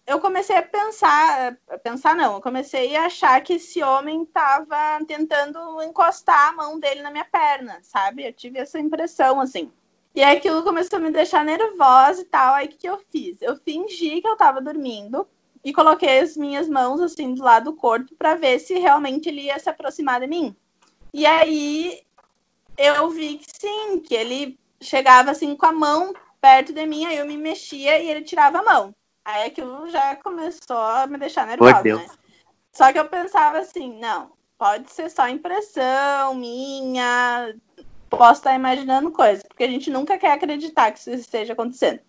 Eu 0.06 0.20
comecei 0.20 0.58
a 0.58 0.64
pensar, 0.64 1.56
a 1.70 1.78
pensar 1.78 2.16
não, 2.16 2.34
eu 2.34 2.42
comecei 2.42 2.96
a 2.96 3.06
achar 3.06 3.40
que 3.42 3.54
esse 3.54 3.84
homem 3.84 4.24
estava 4.24 5.06
tentando 5.08 5.84
encostar 5.84 6.50
a 6.50 6.54
mão 6.54 6.80
dele 6.80 7.04
na 7.04 7.12
minha 7.12 7.26
perna, 7.26 7.78
sabe? 7.84 8.26
Eu 8.26 8.34
tive 8.34 8.58
essa 8.58 8.80
impressão, 8.80 9.40
assim. 9.40 9.72
E 10.16 10.24
aquilo 10.24 10.64
começou 10.64 10.98
a 10.98 11.02
me 11.02 11.12
deixar 11.12 11.46
nervosa 11.46 12.22
e 12.22 12.26
tal. 12.26 12.56
Aí 12.56 12.66
o 12.66 12.70
que, 12.70 12.78
que 12.78 12.90
eu 12.90 13.00
fiz? 13.12 13.40
Eu 13.40 13.56
fingi 13.58 14.20
que 14.20 14.28
eu 14.28 14.34
estava 14.34 14.60
dormindo 14.60 15.28
e 15.64 15.72
coloquei 15.72 16.20
as 16.22 16.36
minhas 16.36 16.68
mãos 16.68 17.00
assim 17.00 17.36
do 17.36 17.44
lado 17.44 17.66
do 17.66 17.78
corpo 17.78 18.16
para 18.16 18.34
ver 18.34 18.58
se 18.58 18.80
realmente 18.80 19.30
ele 19.30 19.42
ia 19.42 19.60
se 19.60 19.70
aproximar 19.70 20.20
de 20.20 20.26
mim. 20.26 20.56
E 21.14 21.26
aí 21.26 22.02
eu 22.78 23.10
vi 23.10 23.38
que 23.38 23.46
sim, 23.60 24.00
que 24.00 24.16
ele 24.16 24.60
chegava 24.82 25.32
assim 25.32 25.56
com 25.56 25.66
a 25.66 25.72
mão 25.72 26.14
perto 26.42 26.74
de 26.74 26.86
mim, 26.86 27.06
aí 27.06 27.18
eu 27.18 27.26
me 27.26 27.38
mexia 27.38 28.00
e 28.00 28.10
ele 28.10 28.22
tirava 28.22 28.60
a 28.60 28.64
mão. 28.64 28.96
Aí 29.24 29.48
aquilo 29.48 29.90
já 29.90 30.16
começou 30.18 30.78
a 30.78 31.08
me 31.08 31.18
deixar 31.18 31.48
nervosa, 31.48 31.82
né? 31.84 32.08
Só 32.74 32.92
que 32.92 33.00
eu 33.00 33.08
pensava 33.08 33.60
assim, 33.60 33.98
não, 34.00 34.32
pode 34.58 34.92
ser 34.92 35.10
só 35.10 35.30
impressão 35.30 36.34
minha, 36.36 37.56
posso 38.10 38.42
estar 38.42 38.56
imaginando 38.56 39.12
coisas, 39.12 39.44
porque 39.44 39.64
a 39.64 39.68
gente 39.68 39.90
nunca 39.90 40.18
quer 40.18 40.32
acreditar 40.32 40.92
que 40.92 41.00
isso 41.00 41.12
esteja 41.12 41.54
acontecendo. 41.54 42.00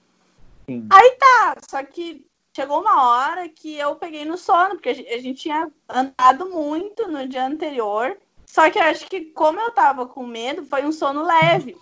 Sim. 0.67 0.89
Aí 0.91 1.11
tá, 1.13 1.57
só 1.69 1.83
que 1.85 2.27
chegou 2.57 2.81
uma 2.81 3.09
hora 3.09 3.49
que 3.49 3.77
eu 3.77 3.95
peguei 3.97 4.25
no 4.25 4.39
sono, 4.39 4.71
porque 4.71 4.89
a 4.89 5.19
gente 5.19 5.43
tinha 5.43 5.71
andado 5.89 6.49
muito 6.49 7.07
no 7.07 7.29
dia 7.29 7.47
anterior, 7.47 8.17
só 8.55 8.71
que 8.71 8.79
eu 8.79 8.85
acho 8.85 9.09
que, 9.09 9.21
como 9.33 9.59
eu 9.59 9.73
tava 9.73 10.07
com 10.07 10.25
medo, 10.25 10.65
foi 10.65 10.85
um 10.85 10.93
sono 10.93 11.25
leve. 11.25 11.77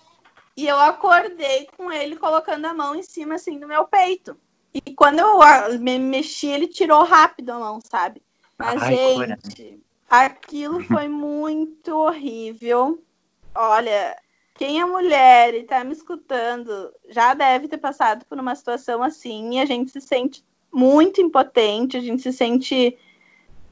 E 0.57 0.67
eu 0.67 0.81
acordei 0.81 1.69
com 1.77 1.93
ele 1.93 2.17
colocando 2.17 2.65
a 2.65 2.73
mão 2.73 2.97
em 2.97 3.03
cima, 3.03 3.35
assim, 3.35 3.59
do 3.59 3.69
meu 3.69 3.85
peito. 3.85 4.35
E 4.73 4.95
quando 4.95 5.19
eu 5.19 5.39
me 5.79 5.99
mexi, 5.99 6.47
ele 6.47 6.67
tirou 6.67 7.05
rápido 7.05 7.51
a 7.51 7.59
mão, 7.59 7.79
sabe? 7.85 8.23
Mas, 8.57 8.83
Ai, 8.85 8.97
gente, 8.97 9.83
aquilo 10.09 10.83
foi 10.85 11.09
muito 11.09 11.95
horrível. 11.95 13.05
Olha, 13.55 14.17
quem 14.55 14.81
é 14.81 14.87
mulher 14.87 15.55
e 15.55 15.65
tá 15.65 15.85
me 15.85 15.93
escutando 15.93 16.91
já 17.11 17.35
deve 17.35 17.69
ter 17.69 17.77
passado 17.77 18.25
por 18.25 18.39
uma 18.39 18.55
situação 18.55 19.03
assim 19.03 19.57
e 19.57 19.61
a 19.61 19.67
gente 19.67 19.91
se 19.91 20.01
sente 20.01 20.43
muito 20.73 21.21
impotente, 21.21 21.99
a 21.99 22.01
gente 22.01 22.23
se 22.23 22.33
sente 22.33 22.97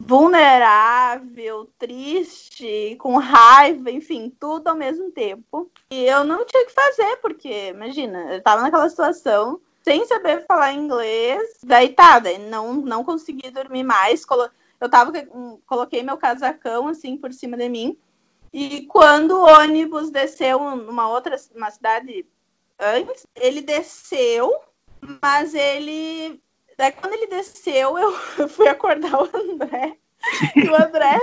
vulnerável, 0.01 1.71
triste, 1.79 2.97
com 2.99 3.19
raiva, 3.19 3.91
enfim, 3.91 4.35
tudo 4.41 4.69
ao 4.69 4.75
mesmo 4.75 5.11
tempo. 5.11 5.71
E 5.91 6.05
eu 6.05 6.25
não 6.25 6.45
tinha 6.47 6.63
o 6.63 6.67
que 6.67 6.73
fazer, 6.73 7.17
porque, 7.17 7.69
imagina, 7.69 8.35
eu 8.35 8.43
tava 8.43 8.63
naquela 8.63 8.89
situação 8.89 9.61
sem 9.83 10.05
saber 10.07 10.45
falar 10.47 10.73
inglês, 10.73 11.59
daí 11.63 11.91
tá, 11.91 12.19
daí 12.19 12.39
não, 12.39 12.75
não 12.75 13.05
consegui 13.05 13.51
dormir 13.51 13.83
mais. 13.83 14.25
Eu 14.81 14.89
tava, 14.89 15.13
coloquei 15.67 16.03
meu 16.03 16.17
casacão 16.17 16.89
assim 16.89 17.17
por 17.17 17.33
cima 17.33 17.57
de 17.57 17.69
mim. 17.69 17.99
E 18.53 18.87
quando 18.87 19.33
o 19.33 19.45
ônibus 19.45 20.11
desceu 20.11 20.59
numa 20.77 21.09
outra 21.09 21.37
uma 21.55 21.71
cidade 21.71 22.27
antes, 22.79 23.27
ele 23.37 23.61
desceu, 23.61 24.53
mas 25.23 25.55
ele 25.55 26.43
Daí 26.81 26.93
quando 26.93 27.13
ele 27.13 27.27
desceu, 27.27 27.99
eu 27.99 28.11
fui 28.49 28.67
acordar 28.67 29.13
o 29.15 29.29
André. 29.37 29.99
E 30.57 30.67
o 30.67 30.75
André 30.75 31.21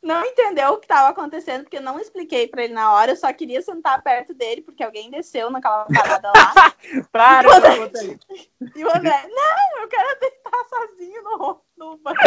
não 0.00 0.24
entendeu 0.24 0.68
o 0.68 0.76
que 0.76 0.84
estava 0.84 1.08
acontecendo, 1.08 1.64
porque 1.64 1.78
eu 1.78 1.82
não 1.82 1.98
expliquei 1.98 2.46
para 2.46 2.62
ele 2.62 2.72
na 2.72 2.92
hora, 2.92 3.10
eu 3.10 3.16
só 3.16 3.32
queria 3.32 3.60
sentar 3.60 4.00
perto 4.04 4.32
dele, 4.32 4.62
porque 4.62 4.84
alguém 4.84 5.10
desceu 5.10 5.50
naquela 5.50 5.84
parada 5.86 6.30
lá. 6.30 6.74
para, 7.10 7.42
e 7.42 7.50
o, 7.50 7.56
André, 7.56 8.18
e 8.76 8.84
o 8.84 8.88
André, 8.88 9.28
não, 9.28 9.80
eu 9.82 9.88
quero 9.88 10.20
deitar 10.20 10.64
sozinho 10.68 11.22
no, 11.24 11.60
no 11.76 11.96
banco. 11.96 12.20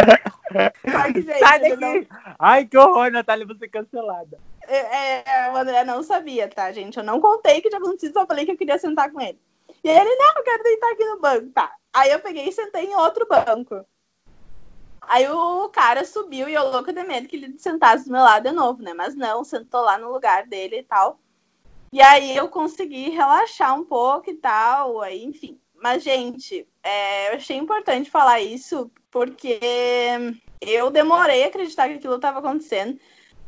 Sai 1.40 1.58
daqui! 1.58 1.76
Não... 1.76 2.06
Ai, 2.38 2.66
que 2.66 2.76
horror, 2.76 3.10
Natália, 3.10 3.46
você 3.46 3.66
cancelada. 3.66 4.38
É, 4.68 5.46
é, 5.46 5.50
o 5.50 5.56
André 5.56 5.84
não 5.84 6.02
sabia, 6.02 6.48
tá, 6.48 6.70
gente? 6.70 6.98
Eu 6.98 7.04
não 7.04 7.18
contei 7.18 7.62
que 7.62 7.70
tinha 7.70 7.80
acontecido, 7.80 8.12
só 8.12 8.26
falei 8.26 8.44
que 8.44 8.52
eu 8.52 8.58
queria 8.58 8.78
sentar 8.78 9.10
com 9.10 9.22
ele. 9.22 9.40
E 9.82 9.88
ele, 9.88 10.14
não, 10.16 10.34
eu 10.36 10.42
quero 10.42 10.62
deitar 10.62 10.92
aqui 10.92 11.04
no 11.04 11.20
banco. 11.20 11.50
Tá. 11.50 11.72
Aí 11.92 12.10
eu 12.10 12.20
peguei 12.20 12.48
e 12.48 12.52
sentei 12.52 12.84
em 12.84 12.94
outro 12.94 13.26
banco. 13.26 13.84
Aí 15.00 15.28
o 15.28 15.68
cara 15.70 16.04
subiu 16.04 16.48
e 16.48 16.54
eu 16.54 16.70
louca 16.70 16.92
de 16.92 17.02
medo 17.02 17.26
que 17.26 17.36
ele 17.36 17.58
sentasse 17.58 18.04
do 18.04 18.12
meu 18.12 18.22
lado 18.22 18.48
de 18.48 18.54
novo, 18.54 18.82
né? 18.82 18.94
Mas 18.94 19.14
não, 19.14 19.42
sentou 19.42 19.80
lá 19.80 19.98
no 19.98 20.12
lugar 20.12 20.46
dele 20.46 20.78
e 20.78 20.82
tal. 20.82 21.18
E 21.92 22.00
aí 22.00 22.36
eu 22.36 22.48
consegui 22.48 23.10
relaxar 23.10 23.74
um 23.74 23.84
pouco 23.84 24.30
e 24.30 24.34
tal, 24.34 25.00
aí, 25.00 25.24
enfim. 25.24 25.60
Mas, 25.74 26.04
gente, 26.04 26.68
é, 26.82 27.30
eu 27.30 27.36
achei 27.36 27.56
importante 27.56 28.10
falar 28.10 28.40
isso 28.40 28.90
porque 29.10 29.58
eu 30.60 30.90
demorei 30.90 31.42
a 31.42 31.46
acreditar 31.48 31.88
que 31.88 31.94
aquilo 31.94 32.16
estava 32.16 32.38
acontecendo 32.38 33.00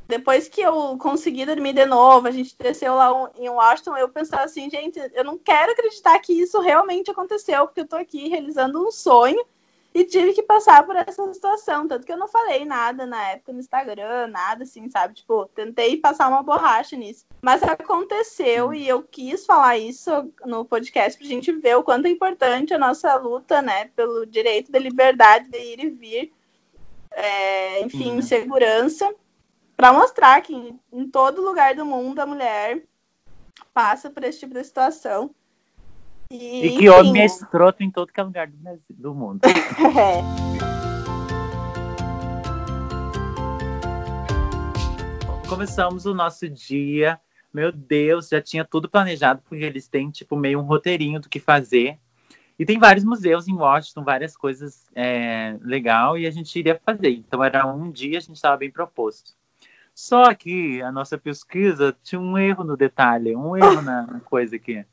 depois 0.08 0.48
que 0.48 0.60
eu 0.60 0.96
consegui 0.98 1.46
dormir 1.46 1.72
de 1.72 1.86
novo, 1.86 2.26
a 2.26 2.30
gente 2.30 2.54
desceu 2.58 2.94
lá 2.94 3.30
em 3.38 3.48
Washington, 3.48 3.96
eu 3.96 4.08
pensava 4.08 4.44
assim, 4.44 4.68
gente, 4.68 4.98
eu 5.14 5.24
não 5.24 5.38
quero 5.38 5.72
acreditar 5.72 6.18
que 6.18 6.32
isso 6.32 6.60
realmente 6.60 7.10
aconteceu, 7.10 7.66
porque 7.66 7.80
eu 7.80 7.88
tô 7.88 7.96
aqui 7.96 8.28
realizando 8.28 8.86
um 8.86 8.90
sonho 8.90 9.44
e 9.94 10.04
tive 10.04 10.32
que 10.32 10.42
passar 10.42 10.84
por 10.84 10.96
essa 10.96 11.32
situação. 11.32 11.86
Tanto 11.86 12.06
que 12.06 12.12
eu 12.12 12.16
não 12.16 12.28
falei 12.28 12.64
nada 12.64 13.04
na 13.06 13.30
época 13.30 13.52
no 13.52 13.60
Instagram, 13.60 14.26
nada 14.28 14.64
assim, 14.64 14.88
sabe? 14.88 15.14
Tipo, 15.14 15.46
tentei 15.54 15.96
passar 15.98 16.28
uma 16.28 16.42
borracha 16.42 16.96
nisso. 16.96 17.26
Mas 17.42 17.62
aconteceu 17.62 18.72
e 18.72 18.88
eu 18.88 19.02
quis 19.02 19.44
falar 19.44 19.78
isso 19.78 20.10
no 20.44 20.64
podcast 20.64 21.18
pra 21.18 21.28
gente 21.28 21.52
ver 21.52 21.76
o 21.76 21.82
quanto 21.82 22.06
é 22.06 22.10
importante 22.10 22.72
a 22.72 22.78
nossa 22.78 23.14
luta, 23.16 23.60
né, 23.60 23.86
pelo 23.96 24.26
direito 24.26 24.72
da 24.72 24.78
liberdade 24.78 25.48
de 25.48 25.58
ir 25.58 25.84
e 25.84 25.90
vir. 25.90 26.32
É, 27.14 27.82
enfim, 27.82 28.12
uhum. 28.12 28.22
segurança 28.22 29.14
para 29.82 29.92
mostrar 29.92 30.40
que 30.42 30.54
em, 30.54 30.78
em 30.92 31.10
todo 31.10 31.42
lugar 31.42 31.74
do 31.74 31.84
mundo 31.84 32.20
a 32.20 32.24
mulher 32.24 32.84
passa 33.74 34.08
por 34.08 34.22
esse 34.22 34.38
tipo 34.38 34.54
de 34.54 34.62
situação. 34.62 35.34
E, 36.30 36.66
e 36.66 36.78
que 36.78 36.88
homem 36.88 37.20
é 37.20 37.24
escroto 37.24 37.82
em 37.82 37.90
todo 37.90 38.12
que 38.12 38.20
é 38.20 38.22
lugar 38.22 38.46
do, 38.46 38.80
do 38.88 39.12
mundo. 39.12 39.40
é. 39.44 40.22
Começamos 45.48 46.06
o 46.06 46.14
nosso 46.14 46.48
dia. 46.48 47.20
Meu 47.52 47.72
Deus, 47.72 48.28
já 48.28 48.40
tinha 48.40 48.64
tudo 48.64 48.88
planejado, 48.88 49.42
porque 49.48 49.64
eles 49.64 49.88
têm, 49.88 50.12
tipo, 50.12 50.36
meio 50.36 50.60
um 50.60 50.62
roteirinho 50.62 51.18
do 51.18 51.28
que 51.28 51.40
fazer. 51.40 51.98
E 52.56 52.64
tem 52.64 52.78
vários 52.78 53.04
museus 53.04 53.48
em 53.48 53.56
Washington, 53.56 54.04
várias 54.04 54.36
coisas 54.36 54.86
é, 54.94 55.58
legal, 55.60 56.16
e 56.16 56.24
a 56.24 56.30
gente 56.30 56.56
iria 56.56 56.80
fazer. 56.86 57.10
Então 57.10 57.42
era 57.42 57.66
um 57.66 57.90
dia, 57.90 58.18
a 58.18 58.20
gente 58.20 58.36
estava 58.36 58.56
bem 58.56 58.70
proposto. 58.70 59.41
Só 59.94 60.34
que 60.34 60.80
a 60.82 60.90
nossa 60.90 61.18
pesquisa 61.18 61.96
tinha 62.02 62.20
um 62.20 62.38
erro 62.38 62.64
no 62.64 62.76
detalhe, 62.76 63.36
um 63.36 63.56
erro 63.56 63.82
na 63.82 64.20
coisa 64.24 64.56
aqui. 64.56 64.84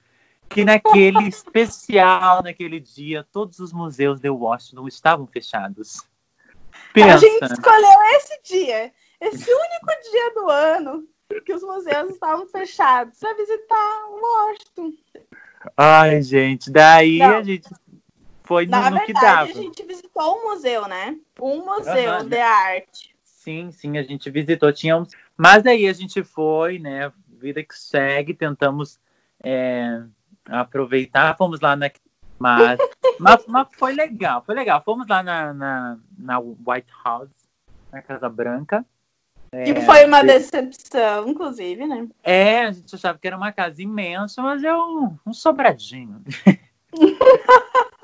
Que 0.50 0.66
naquele 0.66 1.26
especial, 1.30 2.44
naquele 2.44 2.80
dia, 2.80 3.26
todos 3.32 3.60
os 3.60 3.72
museus 3.72 4.20
de 4.20 4.30
Washington 4.30 4.88
estavam 4.88 5.28
fechados. 5.28 6.08
Pensa. 6.94 7.16
A 7.16 7.18
gente 7.18 7.44
escolheu 7.46 8.02
esse 8.16 8.42
dia, 8.44 8.92
esse 9.22 9.52
único 9.54 10.12
dia 10.12 10.34
do 10.34 10.50
ano 10.50 11.08
que 11.46 11.54
os 11.54 11.62
museus 11.62 12.12
estavam 12.12 12.48
fechados 12.48 13.20
para 13.20 13.34
visitar 13.36 14.08
Washington. 14.10 14.94
Ai, 15.78 16.22
gente, 16.22 16.72
daí 16.72 17.20
Não. 17.20 17.38
a 17.38 17.44
gente 17.44 17.70
foi 18.44 18.66
no, 18.66 18.72
Na 18.72 18.90
no 18.90 18.98
verdade, 18.98 19.06
que 19.06 19.14
dava. 19.14 19.44
a 19.44 19.54
gente 19.54 19.84
visitou 19.84 20.38
um 20.38 20.50
museu, 20.50 20.88
né? 20.88 21.18
Um 21.40 21.64
museu 21.66 22.14
uhum. 22.14 22.28
de 22.28 22.38
arte. 22.40 23.09
Sim, 23.50 23.72
sim, 23.72 23.98
a 23.98 24.04
gente 24.04 24.30
visitou. 24.30 24.72
Tínhamos... 24.72 25.10
Mas 25.36 25.66
aí 25.66 25.88
a 25.88 25.94
gente 25.94 26.24
foi, 26.24 26.78
né? 26.78 27.12
Vida 27.28 27.64
que 27.64 27.76
segue, 27.76 28.32
tentamos 28.32 29.00
é, 29.44 30.04
aproveitar, 30.46 31.36
fomos 31.36 31.60
lá 31.60 31.76
na. 31.76 31.90
Mas, 32.38 32.80
mas, 33.20 33.48
mas, 33.48 33.68
foi 33.72 33.94
legal, 33.94 34.44
foi 34.46 34.54
legal. 34.54 34.84
Fomos 34.84 35.08
lá 35.08 35.24
na, 35.24 35.52
na, 35.52 35.98
na 36.16 36.40
White 36.40 36.92
House, 37.04 37.32
na 37.92 38.04
Casa 38.04 38.30
Branca. 38.30 38.86
É, 39.52 39.64
que 39.64 39.82
foi 39.82 40.06
uma 40.06 40.24
decepção, 40.24 41.28
inclusive, 41.28 41.88
né? 41.88 42.08
É, 42.22 42.66
a 42.66 42.72
gente 42.72 42.94
achava 42.94 43.18
que 43.18 43.26
era 43.26 43.36
uma 43.36 43.52
casa 43.52 43.82
imensa, 43.82 44.44
mas 44.44 44.64
é 44.64 44.76
um, 44.76 45.18
um 45.26 45.34
sobradinho. 45.34 46.22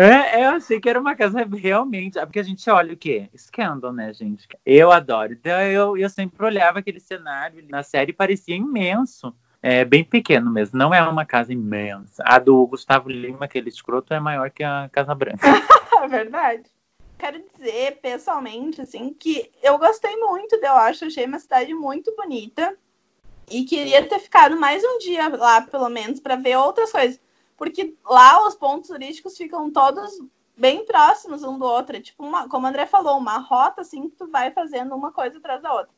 É, 0.00 0.44
eu 0.44 0.50
achei 0.50 0.80
que 0.80 0.88
era 0.88 1.00
uma 1.00 1.16
casa 1.16 1.44
realmente. 1.44 2.20
É 2.20 2.24
porque 2.24 2.38
a 2.38 2.44
gente 2.44 2.70
olha 2.70 2.94
o 2.94 2.96
quê? 2.96 3.28
Scandal, 3.36 3.92
né, 3.92 4.12
gente? 4.12 4.46
Eu 4.64 4.92
adoro. 4.92 5.32
Então 5.32 5.60
eu, 5.62 5.96
eu 5.96 6.08
sempre 6.08 6.46
olhava 6.46 6.78
aquele 6.78 7.00
cenário 7.00 7.64
na 7.68 7.82
série 7.82 8.12
parecia 8.12 8.54
imenso. 8.54 9.34
É 9.60 9.84
bem 9.84 10.04
pequeno 10.04 10.52
mesmo, 10.52 10.78
não 10.78 10.94
é 10.94 11.02
uma 11.02 11.26
casa 11.26 11.52
imensa. 11.52 12.22
A 12.24 12.38
do 12.38 12.64
Gustavo 12.68 13.08
Lima, 13.08 13.46
aquele 13.46 13.68
escroto, 13.68 14.14
é 14.14 14.20
maior 14.20 14.50
que 14.50 14.62
a 14.62 14.88
Casa 14.92 15.14
Branca. 15.14 15.38
É 16.00 16.06
verdade. 16.06 16.62
Quero 17.18 17.42
dizer, 17.42 17.98
pessoalmente, 18.00 18.80
assim, 18.80 19.12
que 19.12 19.50
eu 19.60 19.76
gostei 19.78 20.14
muito 20.16 20.60
de 20.60 20.64
eu 20.64 20.74
acho, 20.74 21.06
achei 21.06 21.26
uma 21.26 21.40
cidade 21.40 21.74
muito 21.74 22.14
bonita. 22.14 22.78
E 23.50 23.64
queria 23.64 24.06
ter 24.06 24.20
ficado 24.20 24.56
mais 24.56 24.80
um 24.84 24.98
dia 24.98 25.28
lá, 25.28 25.60
pelo 25.62 25.88
menos, 25.88 26.20
para 26.20 26.36
ver 26.36 26.56
outras 26.56 26.92
coisas 26.92 27.20
porque 27.58 27.96
lá 28.08 28.46
os 28.46 28.54
pontos 28.54 28.88
turísticos 28.88 29.36
ficam 29.36 29.70
todos 29.70 30.18
bem 30.56 30.86
próximos 30.86 31.42
um 31.42 31.58
do 31.58 31.64
outro. 31.64 31.96
É 31.96 32.00
tipo, 32.00 32.24
uma, 32.24 32.48
como 32.48 32.66
o 32.66 32.70
André 32.70 32.86
falou, 32.86 33.18
uma 33.18 33.38
rota 33.38 33.82
assim 33.82 34.08
que 34.08 34.16
tu 34.16 34.28
vai 34.28 34.52
fazendo 34.52 34.94
uma 34.94 35.12
coisa 35.12 35.36
atrás 35.38 35.60
da 35.60 35.74
outra. 35.74 35.92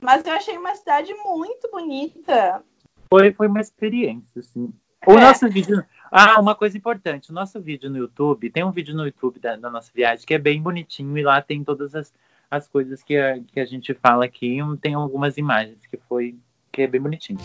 Mas 0.00 0.24
eu 0.26 0.32
achei 0.34 0.56
uma 0.58 0.74
cidade 0.74 1.14
muito 1.14 1.70
bonita. 1.70 2.62
Foi, 3.08 3.32
foi 3.32 3.46
uma 3.46 3.60
experiência, 3.60 4.40
assim. 4.40 4.72
O 5.06 5.12
é. 5.12 5.20
nosso 5.20 5.48
vídeo. 5.48 5.82
Ah, 6.10 6.38
uma 6.38 6.54
coisa 6.54 6.76
importante: 6.76 7.30
o 7.30 7.34
nosso 7.34 7.60
vídeo 7.60 7.88
no 7.88 7.96
YouTube, 7.96 8.50
tem 8.50 8.64
um 8.64 8.70
vídeo 8.70 8.94
no 8.94 9.06
YouTube 9.06 9.40
da, 9.40 9.56
da 9.56 9.70
nossa 9.70 9.90
viagem 9.94 10.26
que 10.26 10.34
é 10.34 10.38
bem 10.38 10.60
bonitinho 10.60 11.16
e 11.16 11.22
lá 11.22 11.40
tem 11.40 11.64
todas 11.64 11.94
as, 11.94 12.12
as 12.50 12.68
coisas 12.68 13.02
que 13.02 13.16
a, 13.16 13.40
que 13.40 13.60
a 13.60 13.64
gente 13.64 13.94
fala 13.94 14.24
aqui. 14.24 14.58
Tem 14.80 14.94
algumas 14.94 15.38
imagens 15.38 15.86
que 15.86 15.96
foi 15.96 16.36
que 16.70 16.82
é 16.82 16.86
bem 16.86 17.00
bonitinho. 17.00 17.38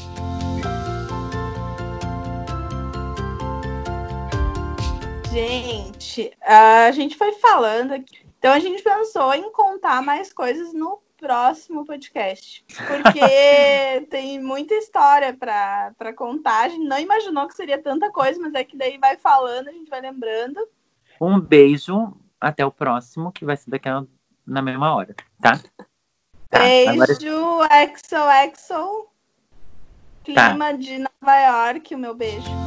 Gente, 5.38 6.36
a 6.42 6.90
gente 6.90 7.16
foi 7.16 7.32
falando 7.34 7.92
aqui. 7.92 8.26
Então 8.40 8.52
a 8.52 8.60
gente 8.60 8.82
pensou 8.82 9.36
em 9.36 9.52
contar 9.52 10.02
mais 10.02 10.34
coisas 10.34 10.74
no 10.74 11.00
próximo 11.16 11.86
podcast. 11.86 12.66
Porque 12.76 13.20
tem 14.10 14.42
muita 14.42 14.74
história 14.74 15.38
para 15.38 16.12
contar. 16.16 16.66
A 16.66 16.70
gente 16.70 16.88
não 16.88 16.98
imaginou 16.98 17.48
que 17.48 17.54
seria 17.54 17.80
tanta 17.80 18.12
coisa, 18.12 18.42
mas 18.42 18.56
é 18.56 18.64
que 18.64 18.76
daí 18.76 18.98
vai 18.98 19.16
falando, 19.16 19.68
a 19.68 19.72
gente 19.72 19.92
vai 19.92 20.02
lembrando. 20.02 20.68
Um 21.22 21.40
beijo, 21.40 22.18
até 22.42 22.66
o 22.66 22.72
próximo, 22.72 23.32
que 23.32 23.46
vai 23.46 23.58
ser 23.58 23.70
daqui 23.70 23.90
a, 23.90 24.04
na 24.44 24.64
mesma 24.64 24.96
hora, 24.96 25.16
tá? 25.40 25.52
tá 26.50 26.60
beijo, 26.60 26.90
agora... 26.90 27.14
XOXO. 27.96 29.08
Clima 30.24 30.58
tá. 30.58 30.72
de 30.72 30.98
Nova 30.98 31.40
York, 31.40 31.94
o 31.94 32.00
meu 32.00 32.16
beijo. 32.16 32.66